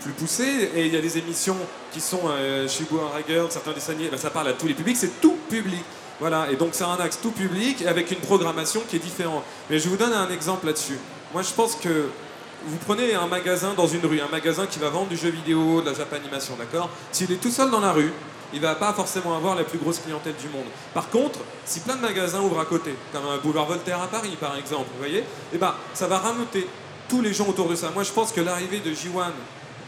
plus 0.02 0.14
poussé 0.14 0.72
et 0.76 0.88
il 0.88 0.94
y 0.94 0.98
a 0.98 1.02
des 1.02 1.18
émissions 1.18 1.58
qui 1.94 2.02
sont 2.02 2.22
euh, 2.28 2.68
Shibuya 2.68 3.04
Rager, 3.14 3.46
certains 3.50 3.72
dessins 3.72 3.94
animés, 3.94 4.10
bah, 4.10 4.18
ça 4.18 4.32
parle 4.32 4.48
à 4.48 4.54
tous 4.54 4.68
les 4.68 4.74
publics, 4.74 4.98
c'est 4.98 5.22
tout 5.22 5.38
public. 5.50 5.84
Voilà, 6.20 6.52
et 6.52 6.56
donc 6.56 6.70
c'est 6.74 6.84
un 6.84 6.98
axe 6.98 7.20
tout 7.22 7.32
public 7.32 7.84
avec 7.86 8.12
une 8.12 8.20
programmation 8.20 8.82
qui 8.88 8.96
est 8.96 9.00
différente. 9.00 9.44
Mais 9.70 9.80
je 9.80 9.90
vous 9.90 9.98
donne 9.98 10.14
un 10.14 10.30
exemple 10.30 10.66
là-dessus. 10.66 10.98
Moi 11.34 11.42
je 11.42 11.52
pense 11.52 11.76
que 11.76 12.10
vous 12.66 12.78
prenez 12.78 13.14
un 13.14 13.28
magasin 13.28 13.74
dans 13.76 13.88
une 13.88 14.06
rue, 14.06 14.22
un 14.22 14.28
magasin 14.28 14.66
qui 14.66 14.80
va 14.80 14.90
vendre 14.90 15.08
du 15.08 15.18
jeu 15.18 15.30
vidéo, 15.30 15.82
de 15.82 15.88
la 15.88 15.94
Japanimation, 15.94 16.56
d'accord 16.58 16.90
S'il 17.12 17.32
est 17.32 17.42
tout 17.42 17.50
seul 17.50 17.72
dans 17.72 17.80
la 17.80 17.92
rue, 17.92 18.12
il 18.54 18.60
va 18.60 18.76
pas 18.76 18.94
forcément 18.94 19.36
avoir 19.36 19.56
la 19.56 19.64
plus 19.64 19.80
grosse 19.80 20.00
clientèle 20.00 20.36
du 20.40 20.50
monde. 20.50 20.66
Par 20.94 21.10
contre, 21.10 21.40
si 21.66 21.80
plein 21.80 21.96
de 21.96 22.02
magasins 22.02 22.42
ouvrent 22.42 22.60
à 22.60 22.66
côté, 22.66 22.94
comme 23.14 23.26
un 23.26 23.38
boulevard 23.38 23.66
Voltaire 23.66 24.02
à 24.02 24.08
Paris 24.08 24.38
par 24.40 24.56
exemple, 24.58 24.90
vous 24.94 25.00
voyez, 25.00 25.24
eh 25.54 25.58
ben, 25.58 25.74
ça 25.94 26.08
va 26.08 26.20
rameuter 26.20 26.68
tous 27.08 27.22
les 27.22 27.34
gens 27.34 27.48
autour 27.48 27.68
de 27.68 27.76
ça. 27.76 27.92
Moi 27.94 28.04
je 28.04 28.12
pense 28.12 28.32
que 28.32 28.42
l'arrivée 28.42 28.80
de 28.80 28.92
J1 28.92 29.32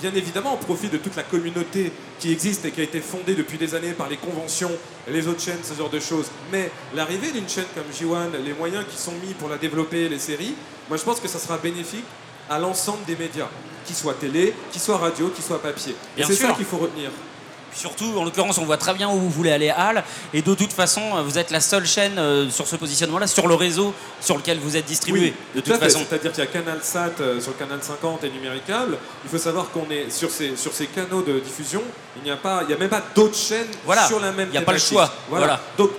Bien 0.02 0.12
évidemment, 0.16 0.56
on 0.56 0.58
profite 0.58 0.92
de 0.92 0.98
toute 0.98 1.16
la 1.16 1.24
communauté 1.24 1.94
qui 2.20 2.32
existe 2.32 2.66
et 2.66 2.72
qui 2.72 2.82
a 2.82 2.84
été 2.84 3.00
fondée 3.00 3.36
depuis 3.36 3.58
des 3.58 3.74
années 3.74 3.94
par 3.94 4.10
les 4.10 4.18
conventions, 4.18 4.72
les 5.08 5.30
autres 5.30 5.40
chaînes, 5.40 5.64
ce 5.64 5.74
genre 5.76 5.90
de 5.90 6.00
choses. 6.02 6.26
Mais 6.52 6.70
l'arrivée 6.94 7.32
d'une 7.32 7.48
chaîne 7.48 7.68
comme 7.74 7.86
J1, 7.90 8.44
les 8.44 8.52
moyens 8.52 8.84
qui 8.90 8.98
sont 8.98 9.14
mis 9.26 9.34
pour 9.34 9.48
la 9.48 9.58
développer, 9.58 10.10
les 10.10 10.20
séries, 10.20 10.56
moi 10.90 10.98
je 10.98 11.04
pense 11.04 11.22
que 11.22 11.30
ça 11.30 11.40
sera 11.40 11.58
bénéfique 11.58 12.04
à 12.50 12.60
l'ensemble 12.60 13.04
des 13.06 13.16
médias, 13.16 13.48
qu'ils 13.86 13.96
soient 13.96 14.14
télé, 14.14 14.54
qu'ils 14.72 14.82
soient 14.82 14.98
radio, 14.98 15.30
qu'ils 15.30 15.44
soient 15.44 15.62
papier. 15.62 15.96
Et 16.18 16.24
c'est 16.24 16.34
sûr. 16.34 16.50
ça 16.50 16.54
qu'il 16.56 16.66
faut 16.66 16.78
retenir. 16.78 17.10
Surtout, 17.76 18.06
en 18.20 18.24
l'occurrence, 18.24 18.60
on 18.60 18.66
voit 18.66 18.78
très 18.78 18.94
bien 18.94 19.10
où 19.10 19.18
vous 19.18 19.32
voulez 19.32 19.52
aller 19.52 19.70
à 19.72 19.88
Halle. 19.88 20.04
Et 20.32 20.44
de 20.44 20.54
toute 20.54 20.72
façon, 20.72 21.02
vous 21.24 21.40
êtes 21.40 21.50
la 21.50 21.60
seule 21.60 21.88
chaîne 21.88 22.20
euh, 22.20 22.48
sur 22.52 22.68
ce 22.68 22.76
positionnement-là, 22.76 23.26
sur 23.26 23.48
le 23.48 23.56
réseau 23.56 23.96
sur 24.22 24.38
lequel 24.38 24.60
vous 24.60 24.78
êtes 24.78 24.86
distribué. 24.86 25.34
de 25.56 25.60
toute 25.60 25.74
fait. 25.74 25.80
façon. 25.80 26.02
C'est-à-dire 26.08 26.32
qu'il 26.32 26.44
y 26.44 26.48
a 26.48 26.52
Canal 26.52 26.80
Sat 26.84 27.14
euh, 27.20 27.42
sur 27.42 27.52
le 27.54 27.58
canal 27.58 27.80
50 27.82 28.24
et 28.26 28.30
Numéricable. 28.30 29.00
Il 29.24 29.30
faut 29.32 29.40
savoir 29.40 29.72
qu'on 29.72 29.90
est 29.90 30.12
sur 30.12 30.30
ces, 30.30 30.56
sur 30.56 30.72
ces 30.72 30.86
canaux 30.86 31.24
de 31.24 31.40
diffusion. 31.40 31.82
Il 32.18 32.24
n'y 32.24 32.30
a 32.30 32.38
pas, 32.38 32.62
il 32.64 32.70
y 32.70 32.74
a 32.76 32.78
même 32.78 32.90
pas 32.90 33.02
d'autres 33.16 33.36
chaînes 33.38 33.66
Voilà. 33.86 34.06
sur 34.08 34.20
la 34.20 34.32
même. 34.32 34.50
Il 34.52 34.56
y 34.56 34.58
a 34.60 34.62
pas 34.62 34.74
le 34.74 34.78
choix. 34.78 35.12
Voilà. 35.28 35.46
Voilà. 35.46 35.62
Donc, 35.76 35.90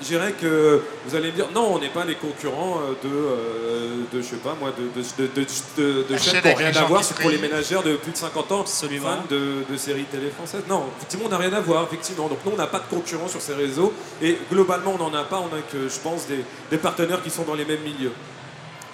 je 0.00 0.06
dirais 0.06 0.32
que 0.32 0.82
vous 1.06 1.16
allez 1.16 1.30
me 1.30 1.36
dire, 1.36 1.48
non, 1.54 1.74
on 1.74 1.78
n'est 1.78 1.88
pas 1.88 2.04
les 2.04 2.16
concurrents 2.16 2.80
euh, 2.80 2.92
de, 3.02 3.14
euh, 3.14 4.02
de, 4.12 4.20
je 4.20 4.26
sais 4.26 4.36
pas 4.36 4.56
moi, 4.58 4.70
de, 4.76 5.00
de, 5.00 5.26
de, 5.26 6.02
de, 6.08 6.16
chaînes 6.18 6.42
qui 6.42 6.48
n'ont 6.48 6.54
rien 6.54 6.74
à 6.74 6.84
voir 6.84 7.04
c'est 7.04 7.16
pour 7.16 7.30
les 7.30 7.38
ménagères 7.38 7.82
de 7.82 7.96
plus 7.96 8.12
de 8.12 8.16
50 8.16 8.52
ans, 8.52 8.60
Absolument. 8.62 9.08
fans 9.08 9.24
de, 9.30 9.64
de 9.70 9.76
séries 9.76 10.04
télé 10.04 10.30
françaises. 10.30 10.62
Non, 10.68 10.84
effectivement, 10.96 11.26
on 11.26 11.30
n'a 11.30 11.38
rien 11.38 11.52
à 11.52 11.60
voir, 11.60 11.84
effectivement. 11.84 12.28
Donc, 12.28 12.38
nous, 12.44 12.52
on 12.52 12.56
n'a 12.56 12.66
pas 12.66 12.80
de 12.80 12.94
concurrents 12.94 13.28
sur 13.28 13.40
ces 13.40 13.54
réseaux. 13.54 13.92
Et 14.20 14.38
globalement, 14.50 14.94
on 14.98 15.10
n'en 15.10 15.14
a 15.14 15.24
pas. 15.24 15.38
On 15.38 15.54
a 15.56 15.60
que, 15.60 15.88
je 15.88 15.98
pense, 16.00 16.26
des, 16.26 16.44
des 16.70 16.78
partenaires 16.78 17.22
qui 17.22 17.30
sont 17.30 17.44
dans 17.44 17.54
les 17.54 17.64
mêmes 17.64 17.82
milieux. 17.82 18.12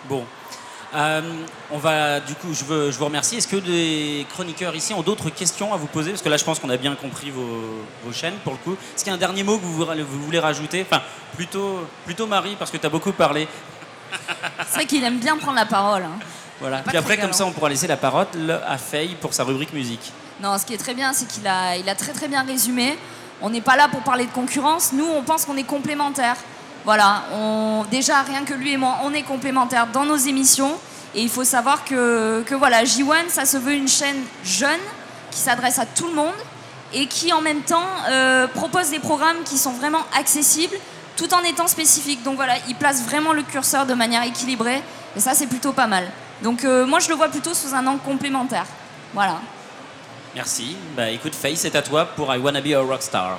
Bon. 0.08 0.24
Euh, 0.94 1.20
on 1.70 1.78
va, 1.78 2.18
du 2.20 2.34
coup, 2.34 2.52
je, 2.52 2.64
veux, 2.64 2.90
je 2.90 2.98
vous 2.98 3.04
remercie. 3.04 3.36
Est-ce 3.36 3.46
que 3.46 3.56
des 3.56 4.26
chroniqueurs 4.32 4.74
ici 4.74 4.92
ont 4.92 5.02
d'autres 5.02 5.30
questions 5.30 5.72
à 5.72 5.76
vous 5.76 5.86
poser? 5.86 6.10
Parce 6.10 6.22
que 6.22 6.28
là, 6.28 6.36
je 6.36 6.44
pense 6.44 6.58
qu'on 6.58 6.70
a 6.70 6.76
bien 6.76 6.94
compris 6.96 7.30
vos, 7.30 7.84
vos 8.04 8.12
chaînes, 8.12 8.34
pour 8.42 8.52
le 8.54 8.58
coup. 8.58 8.72
Est-ce 8.72 9.04
qu'il 9.04 9.10
y 9.10 9.12
a 9.12 9.16
un 9.16 9.18
dernier 9.18 9.44
mot 9.44 9.56
que 9.58 9.64
vous, 9.64 9.84
vous 9.84 10.24
voulez 10.24 10.40
rajouter? 10.40 10.84
Enfin, 10.90 11.02
plutôt, 11.36 11.86
plutôt 12.04 12.26
Marie, 12.26 12.56
parce 12.58 12.70
que 12.70 12.76
tu 12.76 12.86
as 12.86 12.90
beaucoup 12.90 13.12
parlé. 13.12 13.46
C'est 14.66 14.74
vrai 14.74 14.86
qu'il 14.86 15.04
aime 15.04 15.18
bien 15.18 15.36
prendre 15.36 15.56
la 15.56 15.66
parole. 15.66 16.02
hein. 16.02 16.18
Voilà. 16.60 16.78
Pas 16.78 16.90
Puis 16.90 16.98
après, 16.98 17.16
comme 17.18 17.32
ça, 17.32 17.46
on 17.46 17.52
pourra 17.52 17.68
laisser 17.68 17.86
la 17.86 17.96
parole 17.96 18.26
à 18.66 18.76
Faye 18.76 19.14
pour 19.20 19.32
sa 19.32 19.44
rubrique 19.44 19.72
musique. 19.72 20.12
Non, 20.42 20.58
ce 20.58 20.66
qui 20.66 20.74
est 20.74 20.78
très 20.78 20.94
bien, 20.94 21.12
c'est 21.12 21.26
qu'il 21.26 21.46
a, 21.46 21.76
il 21.76 21.88
a 21.88 21.94
très 21.94 22.12
très 22.12 22.26
bien 22.28 22.42
résumé. 22.42 22.98
On 23.40 23.48
n'est 23.48 23.60
pas 23.60 23.76
là 23.76 23.88
pour 23.88 24.00
parler 24.00 24.26
de 24.26 24.30
concurrence. 24.32 24.92
Nous, 24.92 25.06
on 25.06 25.22
pense 25.22 25.44
qu'on 25.44 25.56
est 25.56 25.62
complémentaires. 25.64 26.36
Voilà, 26.84 27.24
on, 27.34 27.84
déjà 27.90 28.22
rien 28.22 28.44
que 28.44 28.54
lui 28.54 28.72
et 28.72 28.76
moi, 28.76 28.98
on 29.04 29.12
est 29.12 29.22
complémentaires 29.22 29.88
dans 29.92 30.04
nos 30.04 30.16
émissions. 30.16 30.72
Et 31.14 31.22
il 31.22 31.28
faut 31.28 31.44
savoir 31.44 31.84
que, 31.84 32.42
que 32.46 32.54
voilà, 32.54 32.84
J1, 32.84 33.28
ça 33.28 33.44
se 33.44 33.56
veut 33.56 33.74
une 33.74 33.88
chaîne 33.88 34.22
jeune 34.44 34.80
qui 35.30 35.38
s'adresse 35.40 35.78
à 35.78 35.86
tout 35.86 36.06
le 36.06 36.14
monde 36.14 36.34
et 36.92 37.06
qui 37.06 37.32
en 37.32 37.40
même 37.40 37.62
temps 37.62 37.86
euh, 38.08 38.46
propose 38.46 38.90
des 38.90 38.98
programmes 38.98 39.42
qui 39.44 39.58
sont 39.58 39.72
vraiment 39.72 40.04
accessibles 40.16 40.76
tout 41.16 41.32
en 41.34 41.42
étant 41.42 41.66
spécifiques. 41.66 42.22
Donc 42.22 42.36
voilà, 42.36 42.54
il 42.68 42.74
place 42.74 43.02
vraiment 43.04 43.32
le 43.32 43.42
curseur 43.42 43.86
de 43.86 43.94
manière 43.94 44.22
équilibrée 44.22 44.82
et 45.16 45.20
ça 45.20 45.34
c'est 45.34 45.46
plutôt 45.46 45.72
pas 45.72 45.86
mal. 45.86 46.08
Donc 46.42 46.64
euh, 46.64 46.86
moi 46.86 46.98
je 46.98 47.08
le 47.08 47.14
vois 47.14 47.28
plutôt 47.28 47.54
sous 47.54 47.74
un 47.74 47.86
angle 47.86 48.00
complémentaire. 48.00 48.66
Voilà. 49.12 49.40
Merci. 50.34 50.76
Bah 50.96 51.10
écoute, 51.10 51.34
Faye, 51.34 51.56
c'est 51.56 51.74
à 51.74 51.82
toi 51.82 52.06
pour 52.06 52.32
I 52.34 52.38
Wanna 52.38 52.60
Be 52.60 52.72
a 52.72 52.80
Rockstar. 52.80 53.38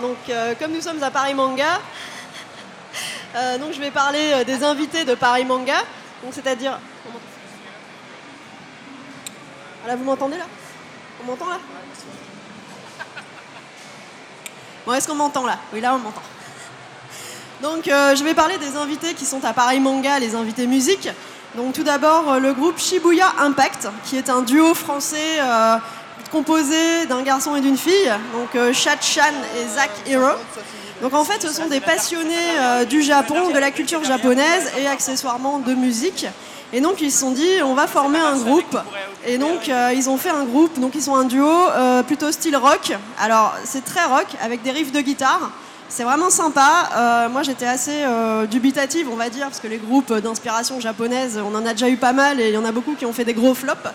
Donc, 0.00 0.16
euh, 0.28 0.54
comme 0.58 0.72
nous 0.72 0.80
sommes 0.80 1.02
à 1.02 1.10
Paris 1.10 1.34
Manga, 1.34 1.80
euh, 3.34 3.58
donc 3.58 3.72
je 3.72 3.80
vais 3.80 3.90
parler 3.90 4.32
euh, 4.32 4.44
des 4.44 4.64
invités 4.64 5.04
de 5.04 5.14
Paris 5.14 5.44
Manga. 5.44 5.76
Donc, 6.22 6.32
c'est-à-dire. 6.32 6.78
Ah, 9.84 9.88
là, 9.88 9.96
vous 9.96 10.04
m'entendez 10.04 10.36
là? 10.36 10.44
On 11.22 11.26
m'entend 11.26 11.48
là? 11.48 11.58
Bon, 14.86 14.94
est-ce 14.94 15.06
qu'on 15.06 15.14
m'entend 15.14 15.44
là? 15.44 15.58
Oui, 15.72 15.80
là, 15.80 15.94
on 15.94 15.98
m'entend. 15.98 16.22
Donc, 17.62 17.84
je 17.84 18.24
vais 18.24 18.32
parler 18.32 18.56
des 18.56 18.76
invités 18.76 19.12
qui 19.12 19.26
sont 19.26 19.44
à 19.44 19.52
Paris 19.52 19.80
Manga, 19.80 20.18
les 20.18 20.34
invités 20.34 20.66
musique. 20.66 21.08
Donc, 21.54 21.74
tout 21.74 21.82
d'abord, 21.82 22.40
le 22.40 22.54
groupe 22.54 22.78
Shibuya 22.78 23.34
Impact, 23.40 23.88
qui 24.04 24.16
est 24.16 24.30
un 24.30 24.40
duo 24.40 24.74
français 24.74 25.38
composé 26.30 27.06
d'un 27.06 27.22
garçon 27.22 27.56
et 27.56 27.60
d'une 27.60 27.76
fille, 27.76 28.12
donc 28.32 28.54
euh, 28.54 28.72
Chan 28.72 28.90
et 29.56 29.68
Zach 29.68 29.90
Hero. 30.06 30.30
Donc, 31.02 31.14
en 31.14 31.24
fait, 31.24 31.40
ce 31.42 31.52
sont 31.52 31.66
des 31.66 31.80
passionnés 31.80 32.34
euh, 32.58 32.84
du 32.84 33.02
Japon, 33.02 33.50
de 33.50 33.58
la 33.58 33.70
culture 33.70 34.04
japonaise 34.04 34.70
et 34.78 34.86
accessoirement 34.86 35.58
de 35.58 35.74
musique. 35.74 36.26
Et 36.72 36.80
donc, 36.80 37.00
ils 37.00 37.10
se 37.10 37.20
sont 37.20 37.32
dit, 37.32 37.48
on 37.64 37.74
va 37.74 37.86
former 37.86 38.20
un 38.20 38.36
groupe. 38.36 38.78
Et 39.26 39.38
donc, 39.38 39.68
euh, 39.68 39.92
ils 39.94 40.08
ont 40.08 40.18
fait 40.18 40.30
un 40.30 40.44
groupe, 40.44 40.78
donc 40.78 40.94
ils 40.94 41.02
sont 41.02 41.16
un 41.16 41.24
duo 41.24 41.50
plutôt 42.06 42.30
style 42.30 42.56
rock. 42.56 42.92
Alors, 43.18 43.54
c'est 43.64 43.84
très 43.84 44.04
rock, 44.04 44.26
avec 44.42 44.62
des 44.62 44.70
riffs 44.70 44.92
de 44.92 45.00
guitare. 45.00 45.50
C'est 45.92 46.04
vraiment 46.04 46.30
sympa. 46.30 46.88
Euh, 46.94 47.28
moi, 47.28 47.42
j'étais 47.42 47.66
assez 47.66 48.04
euh, 48.04 48.46
dubitative, 48.46 49.08
on 49.10 49.16
va 49.16 49.28
dire, 49.28 49.46
parce 49.46 49.58
que 49.58 49.66
les 49.66 49.76
groupes 49.78 50.12
d'inspiration 50.12 50.78
japonaise, 50.78 51.40
on 51.44 51.52
en 51.52 51.66
a 51.66 51.72
déjà 51.72 51.88
eu 51.88 51.96
pas 51.96 52.12
mal 52.12 52.40
et 52.40 52.50
il 52.50 52.54
y 52.54 52.56
en 52.56 52.64
a 52.64 52.70
beaucoup 52.70 52.94
qui 52.94 53.04
ont 53.06 53.12
fait 53.12 53.24
des 53.24 53.34
gros 53.34 53.54
flops. 53.54 53.88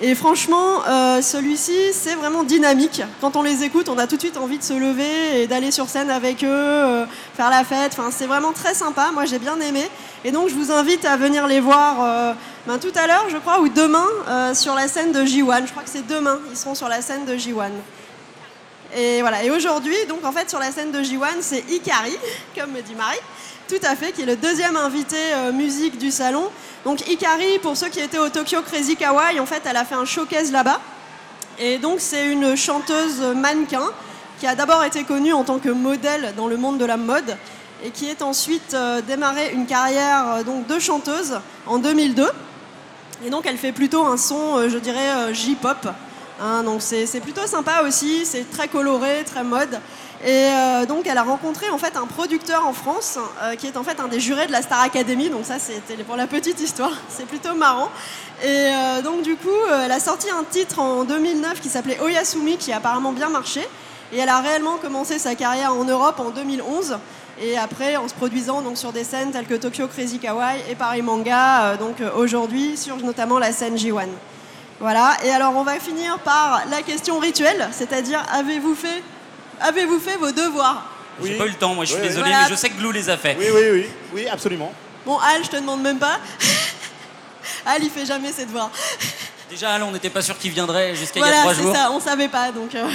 Et 0.00 0.14
franchement, 0.14 0.82
euh, 0.88 1.20
celui-ci, 1.20 1.76
c'est 1.92 2.14
vraiment 2.14 2.42
dynamique. 2.42 3.02
Quand 3.20 3.36
on 3.36 3.42
les 3.42 3.64
écoute, 3.64 3.90
on 3.90 3.98
a 3.98 4.06
tout 4.06 4.16
de 4.16 4.22
suite 4.22 4.38
envie 4.38 4.56
de 4.56 4.62
se 4.62 4.72
lever 4.72 5.42
et 5.42 5.46
d'aller 5.46 5.70
sur 5.70 5.90
scène 5.90 6.10
avec 6.10 6.42
eux, 6.42 7.06
faire 7.36 7.50
la 7.50 7.64
fête. 7.64 7.92
Enfin, 7.98 8.08
c'est 8.10 8.26
vraiment 8.26 8.52
très 8.52 8.72
sympa. 8.72 9.10
Moi, 9.12 9.26
j'ai 9.26 9.38
bien 9.38 9.60
aimé. 9.60 9.86
Et 10.24 10.30
donc, 10.30 10.48
je 10.48 10.54
vous 10.54 10.72
invite 10.72 11.04
à 11.04 11.18
venir 11.18 11.46
les 11.46 11.60
voir 11.60 12.34
ben, 12.66 12.78
tout 12.78 12.92
à 12.96 13.06
l'heure, 13.06 13.26
je 13.28 13.36
crois, 13.36 13.60
ou 13.60 13.68
demain, 13.68 14.06
sur 14.54 14.74
la 14.74 14.88
scène 14.88 15.12
de 15.12 15.20
J1. 15.22 15.66
Je 15.66 15.70
crois 15.70 15.82
que 15.82 15.90
c'est 15.90 16.06
demain. 16.06 16.38
Ils 16.50 16.56
seront 16.56 16.74
sur 16.74 16.88
la 16.88 17.02
scène 17.02 17.26
de 17.26 17.34
J1. 17.34 17.72
Et 18.96 19.20
voilà. 19.20 19.44
Et 19.44 19.50
aujourd'hui, 19.50 19.96
donc 20.08 20.24
en 20.24 20.32
fait, 20.32 20.48
sur 20.48 20.58
la 20.58 20.70
scène 20.70 20.92
de 20.92 21.00
J1, 21.00 21.40
c'est 21.40 21.64
Ikari, 21.70 22.16
comme 22.58 22.72
me 22.72 22.82
dit 22.82 22.94
Marie, 22.94 23.18
tout 23.68 23.80
à 23.84 23.96
fait, 23.96 24.12
qui 24.12 24.22
est 24.22 24.26
le 24.26 24.36
deuxième 24.36 24.76
invité 24.76 25.16
euh, 25.34 25.52
musique 25.52 25.98
du 25.98 26.10
salon. 26.10 26.44
Donc 26.84 27.08
Ikari, 27.08 27.58
pour 27.60 27.76
ceux 27.76 27.88
qui 27.88 28.00
étaient 28.00 28.18
au 28.18 28.28
Tokyo 28.28 28.60
Crazy 28.62 28.96
Kawaii, 28.96 29.40
en 29.40 29.46
fait, 29.46 29.62
elle 29.64 29.76
a 29.76 29.84
fait 29.84 29.94
un 29.94 30.04
showcase 30.04 30.52
là-bas. 30.52 30.80
Et 31.58 31.78
donc, 31.78 32.00
c'est 32.00 32.26
une 32.30 32.56
chanteuse 32.56 33.20
mannequin 33.20 33.90
qui 34.40 34.46
a 34.46 34.54
d'abord 34.54 34.82
été 34.84 35.04
connue 35.04 35.32
en 35.32 35.44
tant 35.44 35.58
que 35.58 35.68
modèle 35.68 36.34
dans 36.36 36.48
le 36.48 36.56
monde 36.56 36.78
de 36.78 36.84
la 36.84 36.96
mode 36.96 37.36
et 37.84 37.90
qui 37.90 38.08
est 38.08 38.22
ensuite 38.22 38.74
euh, 38.74 39.00
démarré 39.00 39.52
une 39.52 39.66
carrière 39.66 40.34
euh, 40.34 40.42
donc, 40.42 40.66
de 40.66 40.78
chanteuse 40.78 41.38
en 41.66 41.78
2002. 41.78 42.28
Et 43.24 43.30
donc, 43.30 43.46
elle 43.46 43.56
fait 43.56 43.72
plutôt 43.72 44.04
un 44.04 44.16
son, 44.16 44.56
euh, 44.56 44.68
je 44.68 44.78
dirais, 44.78 45.32
J-pop. 45.32 45.88
Hein, 46.42 46.64
donc 46.64 46.82
c'est 46.82 47.20
plutôt 47.20 47.46
sympa 47.46 47.82
aussi, 47.86 48.26
c'est 48.26 48.50
très 48.50 48.66
coloré, 48.66 49.22
très 49.24 49.44
mode. 49.44 49.78
Et 50.24 50.28
euh, 50.28 50.86
donc 50.86 51.06
elle 51.06 51.18
a 51.18 51.22
rencontré 51.22 51.68
en 51.70 51.78
fait 51.78 51.96
un 51.96 52.06
producteur 52.06 52.66
en 52.66 52.72
France 52.72 53.16
euh, 53.42 53.54
qui 53.54 53.68
est 53.68 53.76
en 53.76 53.84
fait 53.84 54.00
un 54.00 54.08
des 54.08 54.18
jurés 54.18 54.46
de 54.48 54.52
la 54.52 54.60
Star 54.60 54.80
Academy. 54.80 55.30
Donc 55.30 55.44
ça 55.44 55.60
c'était 55.60 56.02
pour 56.02 56.16
la 56.16 56.26
petite 56.26 56.60
histoire, 56.60 56.90
c'est 57.08 57.26
plutôt 57.26 57.54
marrant. 57.54 57.90
Et 58.42 58.48
euh, 58.48 59.02
donc 59.02 59.22
du 59.22 59.36
coup 59.36 59.48
elle 59.84 59.92
a 59.92 60.00
sorti 60.00 60.30
un 60.30 60.42
titre 60.42 60.80
en 60.80 61.04
2009 61.04 61.60
qui 61.60 61.68
s'appelait 61.68 62.00
Oyasumi 62.00 62.56
qui 62.56 62.72
a 62.72 62.78
apparemment 62.78 63.12
bien 63.12 63.28
marché. 63.28 63.60
Et 64.12 64.18
elle 64.18 64.28
a 64.28 64.40
réellement 64.40 64.78
commencé 64.78 65.20
sa 65.20 65.36
carrière 65.36 65.72
en 65.72 65.84
Europe 65.84 66.18
en 66.18 66.30
2011. 66.30 66.98
Et 67.40 67.56
après, 67.56 67.96
en 67.96 68.08
se 68.08 68.14
produisant 68.14 68.60
donc, 68.60 68.76
sur 68.76 68.92
des 68.92 69.04
scènes 69.04 69.30
telles 69.30 69.46
que 69.46 69.54
Tokyo 69.54 69.86
Crazy 69.86 70.18
Kawaii 70.18 70.60
et 70.68 70.74
Paris 70.74 71.00
Manga, 71.00 71.78
donc 71.78 71.96
aujourd'hui 72.14 72.76
sur 72.76 72.98
notamment 72.98 73.38
la 73.38 73.52
scène 73.52 73.76
J1. 73.76 74.08
Voilà, 74.82 75.16
et 75.24 75.30
alors 75.30 75.54
on 75.54 75.62
va 75.62 75.78
finir 75.78 76.18
par 76.18 76.64
la 76.68 76.82
question 76.82 77.20
rituelle, 77.20 77.68
c'est-à-dire 77.70 78.20
avez-vous 78.32 78.74
fait, 78.74 79.00
avez 79.60 79.86
fait 80.00 80.16
vos 80.16 80.32
devoirs? 80.32 80.84
J'ai 81.22 81.30
Oui. 81.34 81.38
pas 81.38 81.44
eu 81.46 81.50
le 81.50 81.54
temps, 81.54 81.72
moi 81.72 81.84
je 81.84 81.92
suis 81.92 82.00
Oui, 82.00 82.08
désolé, 82.08 82.28
Voilà. 82.28 82.44
mais 82.46 82.50
je 82.50 82.56
sais 82.56 82.68
que 82.68 82.74
Glou 82.78 82.90
les 82.90 83.08
a 83.08 83.16
fait. 83.16 83.36
Oui, 83.38 83.46
oui, 83.54 83.62
oui, 83.70 83.86
oui, 84.12 84.28
absolument. 84.28 84.72
Bon, 85.06 85.18
Al, 85.18 85.44
je 85.44 85.50
te 85.50 85.56
demande 85.56 85.82
même 85.82 86.00
pas. 86.00 86.18
Al, 87.66 87.80
il 87.84 87.90
fait 87.90 88.04
jamais 88.06 88.32
ses 88.32 88.44
devoirs. 88.44 88.70
Déjà, 89.50 89.78
là, 89.78 89.84
on 89.84 89.92
n'était 89.92 90.10
pas 90.10 90.22
sûr 90.22 90.36
qu'il 90.36 90.50
viendrait 90.50 90.96
jusqu'à 90.96 91.20
il 91.20 91.22
y 91.22 91.24
a 91.24 91.28
Voilà, 91.28 91.40
trois 91.42 91.54
c'est 91.54 91.62
jours. 91.62 91.76
ça, 91.76 91.90
on 91.92 92.00
savait 92.00 92.28
pas. 92.28 92.50
Donc, 92.50 92.74
euh. 92.74 92.88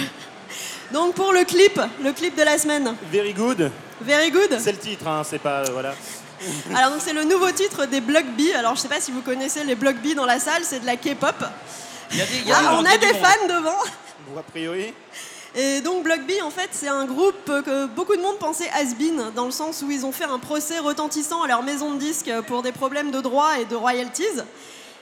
donc 0.92 1.14
pour 1.16 1.32
le 1.32 1.46
clip, 1.46 1.80
le 2.04 2.12
clip 2.12 2.36
de 2.36 2.44
la 2.44 2.58
semaine. 2.58 2.96
Very 3.12 3.32
good. 3.34 3.72
Very 4.02 4.30
good. 4.30 4.58
C'est 4.60 4.74
le 4.74 4.78
titre, 4.78 5.08
hein, 5.08 5.22
c'est 5.24 5.40
pas. 5.40 5.60
euh, 5.60 5.70
voilà. 5.72 5.94
Alors 6.76 6.92
donc 6.92 7.02
c'est 7.04 7.14
le 7.14 7.24
nouveau 7.24 7.52
titre 7.52 7.86
des 7.86 8.02
Block 8.02 8.26
B. 8.38 8.56
Alors 8.56 8.76
je 8.76 8.82
sais 8.82 8.88
pas 8.88 9.02
si 9.02 9.12
vous 9.12 9.22
connaissez 9.22 9.64
les 9.64 9.76
Block 9.76 9.98
B 9.98 10.14
dans 10.16 10.26
la 10.26 10.40
salle, 10.40 10.64
c'est 10.64 10.80
de 10.80 10.86
la 10.86 10.98
K-pop. 10.98 11.36
Il 12.12 12.18
y 12.18 12.22
a 12.22 12.26
des, 12.26 12.38
il 12.38 12.48
y 12.48 12.52
a 12.52 12.58
Ah, 12.58 12.62
du 12.62 12.68
on 12.76 12.86
a 12.86 12.98
des 12.98 13.14
fans 13.14 13.48
devant. 13.48 13.78
Bon, 14.28 14.40
a 14.40 14.44
priori. 14.44 14.94
Et 15.56 15.82
donc 15.82 16.04
Block 16.04 16.22
B, 16.22 16.34
en 16.44 16.52
fait, 16.52 16.70
c'est 16.72 16.88
un 16.88 17.06
groupe 17.06 17.46
que 17.46 17.88
beaucoup 17.88 18.16
de 18.16 18.22
monde 18.22 18.38
pensait 18.38 18.70
has-been, 18.74 19.32
dans 19.36 19.46
le 19.46 19.52
sens 19.52 19.82
où 19.82 19.90
ils 19.90 20.06
ont 20.06 20.12
fait 20.12 20.26
un 20.26 20.38
procès 20.40 20.78
retentissant 20.80 21.42
à 21.42 21.48
leur 21.48 21.64
maison 21.64 21.94
de 21.94 22.00
disques 22.00 22.32
pour 22.48 22.62
des 22.62 22.72
problèmes 22.72 23.12
de 23.12 23.22
droit 23.22 23.60
et 23.60 23.66
de 23.66 23.76
royalties. 23.76 24.24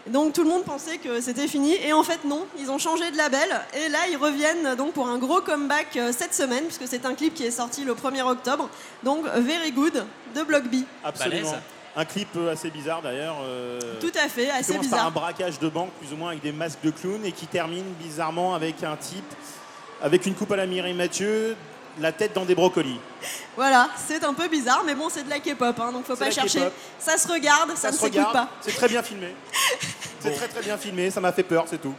Donc 0.07 0.33
tout 0.33 0.43
le 0.43 0.49
monde 0.49 0.63
pensait 0.63 0.97
que 0.99 1.19
c'était 1.19 1.47
fini, 1.47 1.73
et 1.83 1.91
en 1.91 2.03
fait 2.03 2.23
non, 2.25 2.45
ils 2.59 2.69
ont 2.69 2.77
changé 2.77 3.09
de 3.09 3.17
label, 3.17 3.49
et 3.73 3.89
là 3.89 3.99
ils 4.11 4.17
reviennent 4.17 4.75
donc 4.75 4.93
pour 4.93 5.07
un 5.07 5.17
gros 5.17 5.41
comeback 5.41 5.97
euh, 5.97 6.11
cette 6.15 6.35
semaine, 6.35 6.63
puisque 6.65 6.87
c'est 6.87 7.05
un 7.07 7.15
clip 7.15 7.33
qui 7.33 7.43
est 7.43 7.49
sorti 7.51 7.83
le 7.83 7.93
1er 7.95 8.21
octobre, 8.21 8.69
donc 9.03 9.25
Very 9.37 9.71
Good 9.71 10.05
de 10.35 10.43
Block 10.43 10.65
B. 10.65 10.83
Absolument. 11.03 11.55
Un 11.97 12.05
clip 12.05 12.27
euh, 12.35 12.51
assez 12.51 12.69
bizarre 12.69 13.01
d'ailleurs. 13.01 13.37
euh, 13.43 13.79
Tout 13.99 14.11
à 14.21 14.27
fait, 14.27 14.45
qui 14.45 14.51
assez 14.51 14.73
commence 14.73 14.87
par 14.89 14.97
bizarre. 14.99 15.07
un 15.07 15.11
braquage 15.11 15.59
de 15.59 15.69
banque, 15.69 15.89
plus 15.99 16.13
ou 16.13 16.17
moins 16.17 16.29
avec 16.31 16.43
des 16.43 16.51
masques 16.51 16.81
de 16.83 16.91
clown, 16.91 17.25
et 17.25 17.31
qui 17.31 17.47
termine 17.47 17.85
bizarrement 17.99 18.53
avec 18.53 18.83
un 18.83 18.97
type 18.97 19.23
avec 20.03 20.25
une 20.25 20.35
coupe 20.35 20.51
à 20.51 20.57
la 20.57 20.65
Mireille 20.67 20.93
Mathieu, 20.93 21.55
la 21.99 22.11
tête 22.11 22.33
dans 22.33 22.45
des 22.45 22.55
brocolis. 22.55 22.99
Voilà, 23.55 23.89
c'est 24.07 24.23
un 24.23 24.33
peu 24.33 24.47
bizarre, 24.47 24.83
mais 24.85 24.95
bon, 24.95 25.07
c'est 25.09 25.23
de 25.23 25.29
la 25.29 25.39
K-pop, 25.39 25.79
hein, 25.79 25.91
donc 25.91 26.05
faut 26.05 26.15
C'est 26.15 26.25
pas 26.25 26.31
chercher. 26.31 26.69
Ça 26.99 27.17
se 27.17 27.27
regarde, 27.27 27.71
ça, 27.71 27.91
Ça 27.91 27.91
ne 27.91 27.97
s'écoute 27.97 28.31
pas. 28.33 28.49
c'est 28.61 28.75
très 28.75 28.87
bien 28.87 29.01
filmé. 29.03 29.33
C'est 30.19 30.33
très 30.33 30.47
très 30.47 30.61
bien 30.63 30.75
filmé, 30.75 31.11
ça 31.11 31.21
m'a 31.21 31.31
fait 31.31 31.43
peur, 31.43 31.65
c'est 31.69 31.79
tout. 31.79 31.93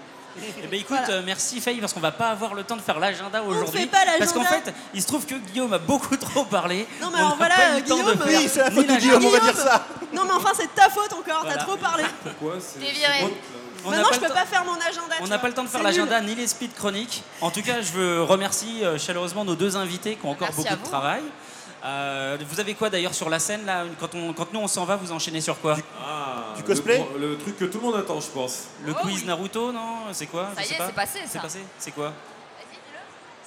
Eh 0.62 0.66
ben, 0.66 0.80
écoute, 0.80 0.98
euh, 1.10 1.22
merci 1.24 1.60
Faye, 1.60 1.78
parce 1.78 1.92
qu'on 1.92 2.00
va 2.00 2.10
pas 2.10 2.26
avoir 2.30 2.54
le 2.54 2.64
temps 2.64 2.74
de 2.76 2.80
faire 2.82 2.98
l'agenda 2.98 3.40
aujourd'hui. 3.42 3.82
fait 3.82 3.86
pas 3.86 4.04
l'agenda. 4.04 4.18
Parce 4.18 4.32
qu'en 4.32 4.44
fait, 4.44 4.74
il 4.92 5.00
se 5.00 5.06
trouve 5.06 5.24
que 5.24 5.36
Guillaume 5.36 5.72
a 5.72 5.78
beaucoup 5.78 6.16
trop 6.16 6.44
parlé. 6.44 6.86
Non, 7.00 7.08
mais 7.10 7.18
On 7.20 7.26
alors 7.26 7.36
voilà, 7.36 7.80
Guillaume, 7.80 8.16
de 8.16 8.22
oui, 8.26 8.48
c'est 8.52 8.58
la 8.58 8.70
faute 8.72 8.86
de. 8.86 8.96
Guillaume, 8.96 9.24
on 9.24 9.30
va 9.30 9.38
dire 9.38 9.56
ça. 9.56 9.86
Non, 10.12 10.22
mais 10.24 10.32
enfin, 10.32 10.50
c'est 10.56 10.64
de 10.66 10.70
ta 10.74 10.90
faute 10.90 11.12
encore, 11.12 11.42
Voilà. 11.42 11.56
t'as 11.56 11.62
trop 11.64 11.76
parlé. 11.76 12.04
Pourquoi 12.24 12.56
c'est 12.60 12.80
T'es 12.80 12.92
viré. 12.92 13.32
On 13.84 13.90
n'a 13.90 13.96
Maintenant, 13.98 14.08
pas 14.10 14.14
je 14.16 14.20
le 14.20 14.26
peux 14.26 14.32
temps- 14.32 14.40
pas 14.40 14.46
faire 14.46 14.64
mon 14.64 14.74
agenda. 14.74 15.14
On 15.20 15.26
n'a 15.26 15.38
pas 15.38 15.48
le 15.48 15.54
temps 15.54 15.64
de 15.64 15.68
faire 15.68 15.82
l'agenda 15.82 16.20
ni 16.20 16.34
les 16.34 16.46
speed 16.46 16.74
chroniques. 16.74 17.22
En 17.40 17.50
tout 17.50 17.62
cas, 17.62 17.80
je 17.82 17.92
veux 17.92 18.22
remercier 18.22 18.84
euh, 18.84 18.98
chaleureusement 18.98 19.44
nos 19.44 19.54
deux 19.54 19.76
invités 19.76 20.16
qui 20.16 20.24
ont 20.26 20.30
encore 20.30 20.48
Merci 20.48 20.62
beaucoup 20.62 20.74
de 20.76 20.80
vous. 20.82 20.88
travail. 20.90 21.22
Euh, 21.84 22.36
vous 22.48 22.58
avez 22.58 22.74
quoi 22.74 22.90
d'ailleurs 22.90 23.14
sur 23.14 23.28
la 23.30 23.38
scène 23.38 23.64
là 23.64 23.84
quand, 24.00 24.12
on, 24.14 24.32
quand 24.32 24.52
nous 24.52 24.58
on 24.60 24.66
s'en 24.66 24.84
va, 24.84 24.96
vous 24.96 25.12
enchaînez 25.12 25.40
sur 25.40 25.60
quoi? 25.60 25.76
Ah, 26.04 26.54
Du 26.56 26.62
cosplay 26.64 27.04
le, 27.18 27.30
le 27.30 27.38
truc 27.38 27.56
que 27.58 27.64
tout 27.66 27.78
le 27.78 27.84
monde 27.84 27.96
attend, 27.96 28.18
je 28.20 28.26
pense. 28.28 28.64
Le 28.84 28.92
Oh 28.92 29.02
quiz 29.02 29.20
oui. 29.20 29.26
Naruto, 29.26 29.70
non? 29.70 29.98
C'est 30.12 30.26
quoi? 30.26 30.48
Ça 30.56 30.62
Je 30.62 30.66
y 30.66 30.68
sais 30.70 30.74
est, 30.74 30.78
pas. 30.78 30.86
c'est 30.86 30.92
passé, 30.94 31.18
C'est 31.26 31.32
ça. 31.34 31.40
passé? 31.40 31.60
C'est 31.78 31.90
quoi? 31.92 32.12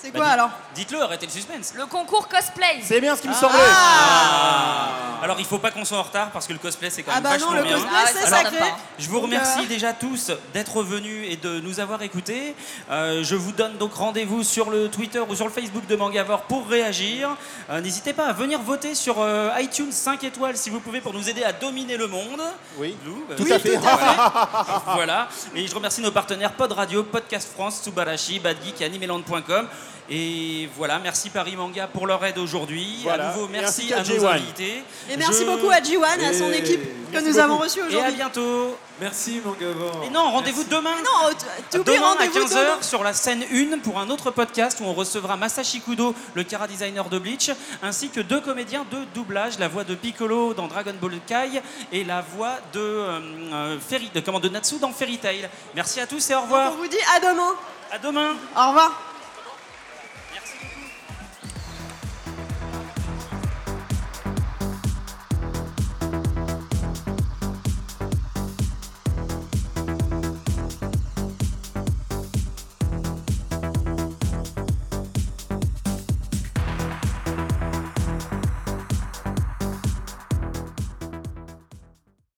C'est 0.02 0.12
Bah, 0.12 0.20
quoi 0.20 0.26
dites- 0.28 0.34
alors 0.34 0.50
Dites-le, 0.76 1.02
arrêtez 1.02 1.26
le 1.26 1.32
suspense. 1.32 1.74
Le 1.76 1.86
concours 1.86 2.28
cosplay. 2.30 2.80
C'est 2.84 3.02
bien 3.02 3.16
ce 3.18 3.22
qui 3.22 3.28
me 3.28 3.34
Ah. 3.34 3.38
semblait. 3.38 3.60
Ah. 3.70 4.88
Alors 5.22 5.38
il 5.39 5.45
faut 5.45 5.58
pas 5.58 5.72
qu'on 5.72 5.84
soit 5.84 5.97
en 5.97 6.04
retard 6.04 6.30
parce 6.32 6.47
que 6.47 6.54
le 6.54 6.60
cosplay 6.60 6.89
c'est 6.89 7.04
quand 7.04 7.12
Ah 7.12 7.16
même 7.16 7.24
bah 7.24 7.30
vachement 7.32 7.52
non, 7.52 7.58
le 7.58 7.64
bien. 7.64 7.74
cosplay, 7.74 7.91
Ah 7.93 8.04
ouais, 8.06 8.12
c'est 8.14 8.30
ça 8.30 8.38
sacré. 8.38 8.58
Je 8.97 9.10
vous 9.10 9.20
remercie 9.20 9.60
euh, 9.66 9.68
déjà 9.68 9.91
tous 9.91 10.32
d'être 10.54 10.82
venus 10.82 11.28
et 11.30 11.36
de 11.36 11.60
nous 11.60 11.82
avoir 11.82 12.02
écoutés. 12.04 12.56
Euh, 12.89 13.22
je 13.22 13.36
vous 13.36 13.52
donne 13.52 13.76
donc 13.78 13.93
rendez-vous 13.95 14.43
sur 14.43 14.70
le 14.70 14.88
Twitter 14.89 15.20
ou 15.20 15.36
sur 15.36 15.43
le 15.45 15.52
Facebook 15.52 15.86
de 15.88 15.95
Mangavore 15.97 16.43
pour 16.43 16.66
réagir. 16.70 17.36
Euh, 17.70 17.82
N'hésitez 17.82 18.14
pas 18.14 18.28
à 18.28 18.32
venir 18.34 18.62
voter 18.62 18.95
sur 18.95 19.18
euh, 19.20 19.50
iTunes 19.60 19.91
5 19.91 20.24
étoiles 20.24 20.56
si 20.56 20.70
vous 20.70 20.80
pouvez 20.80 21.02
pour 21.02 21.14
nous 21.14 21.28
aider 21.30 21.43
à 21.43 21.52
dominer 21.52 21.97
le 21.97 22.08
monde. 22.08 22.41
Oui, 22.78 22.95
Lou, 23.06 23.26
euh, 23.30 23.36
tout 23.36 23.43
Oui, 23.43 23.52
à 23.52 23.60
fait. 23.60 23.76
tout 23.76 23.86
à 23.86 23.97
fait. 23.97 24.91
voilà. 24.93 25.28
Et 25.54 25.68
je 25.68 25.76
remercie 25.76 26.00
nos 26.00 26.12
partenaires 26.12 26.54
Pod 26.54 26.72
Radio, 26.72 27.04
Podcast 27.04 27.50
France, 27.54 27.82
Tsubarashi, 27.84 28.39
Bad 28.39 28.56
Geek 28.64 28.80
et 28.80 28.86
Animeland.com. 28.86 29.68
Et 30.12 30.68
voilà, 30.76 30.97
merci 30.99 31.30
Paris 31.30 31.55
Manga 31.55 31.88
pour 31.88 32.07
leur 32.07 32.24
aide 32.26 32.38
aujourd'hui. 32.39 32.99
Voilà. 33.03 33.30
À 33.30 33.34
nouveau, 33.36 33.47
merci 33.47 33.93
à 33.93 33.99
nos 33.99 34.03
J1. 34.05 34.28
invités. 34.28 34.84
Et 35.10 35.18
merci 35.18 35.41
Je- 35.41 35.45
beaucoup 35.51 35.70
à 35.70 35.82
Jiwan 35.84 36.20
et 36.20 36.26
à 36.26 36.34
son 36.34 36.51
équipe 36.51 36.82
que 37.12 37.20
nous 37.20 37.26
beaucoup. 37.28 37.39
avons 37.39 37.57
reçue 37.57 37.80
Et 37.80 37.84
à 37.84 37.86
aujourd'hui. 37.88 38.16
bientôt. 38.16 38.78
Merci, 38.99 39.39
Mangavore. 39.45 40.03
Et 40.05 40.10
non, 40.10 40.32
rendez-vous 40.32 40.64
demain. 40.66 40.95
Non, 41.05 41.30
Demain 41.84 42.01
à 42.01 42.14
rendez-vous 42.14 42.39
15h 42.39 42.49
demain. 42.60 42.82
sur 42.82 43.03
la 43.03 43.14
scène 43.14 43.43
1 43.51 43.78
pour 43.80 43.99
un 43.99 44.10
autre 44.10 44.32
podcast 44.32 44.80
où 44.82 44.86
on 44.86 44.93
recevra 44.93 45.38
Masashi 45.38 45.80
Kudo, 45.80 46.14
le 46.34 46.43
cara 46.43 46.68
designer 46.68 47.07
de 47.07 47.18
Bleach, 47.20 47.51
ainsi 47.84 48.10
que 48.10 48.20
deux 48.20 48.41
comédiens 48.41 48.86
de 48.91 48.97
doublage, 49.14 49.57
la 49.60 49.68
voix 49.68 49.84
de 49.84 49.95
Piccolo 49.95 50.53
dans 50.53 50.68
Dragon 50.68 50.93
Ball 50.99 51.20
Kai 51.28 51.62
et 51.93 52.03
la 52.03 52.22
voix 52.22 52.55
de, 52.74 52.80
euh, 52.80 53.20
euh, 53.53 53.78
Fairy- 53.80 54.12
de, 54.14 54.20
comment, 54.20 54.39
de 54.41 54.49
Natsu 54.49 54.80
dans 54.80 54.91
Fairy 54.91 55.18
Tail. 55.18 55.47
Merci 55.76 55.99
à 56.01 56.07
tous 56.07 56.30
et 56.30 56.34
au 56.34 56.38
Donc, 56.39 56.45
revoir. 56.45 56.74
on 56.74 56.78
vous 56.78 56.88
dit 56.88 56.97
à 57.16 57.20
demain. 57.20 57.53
À 57.91 57.97
demain. 57.99 58.36
Au 58.57 58.68
revoir. 58.68 58.91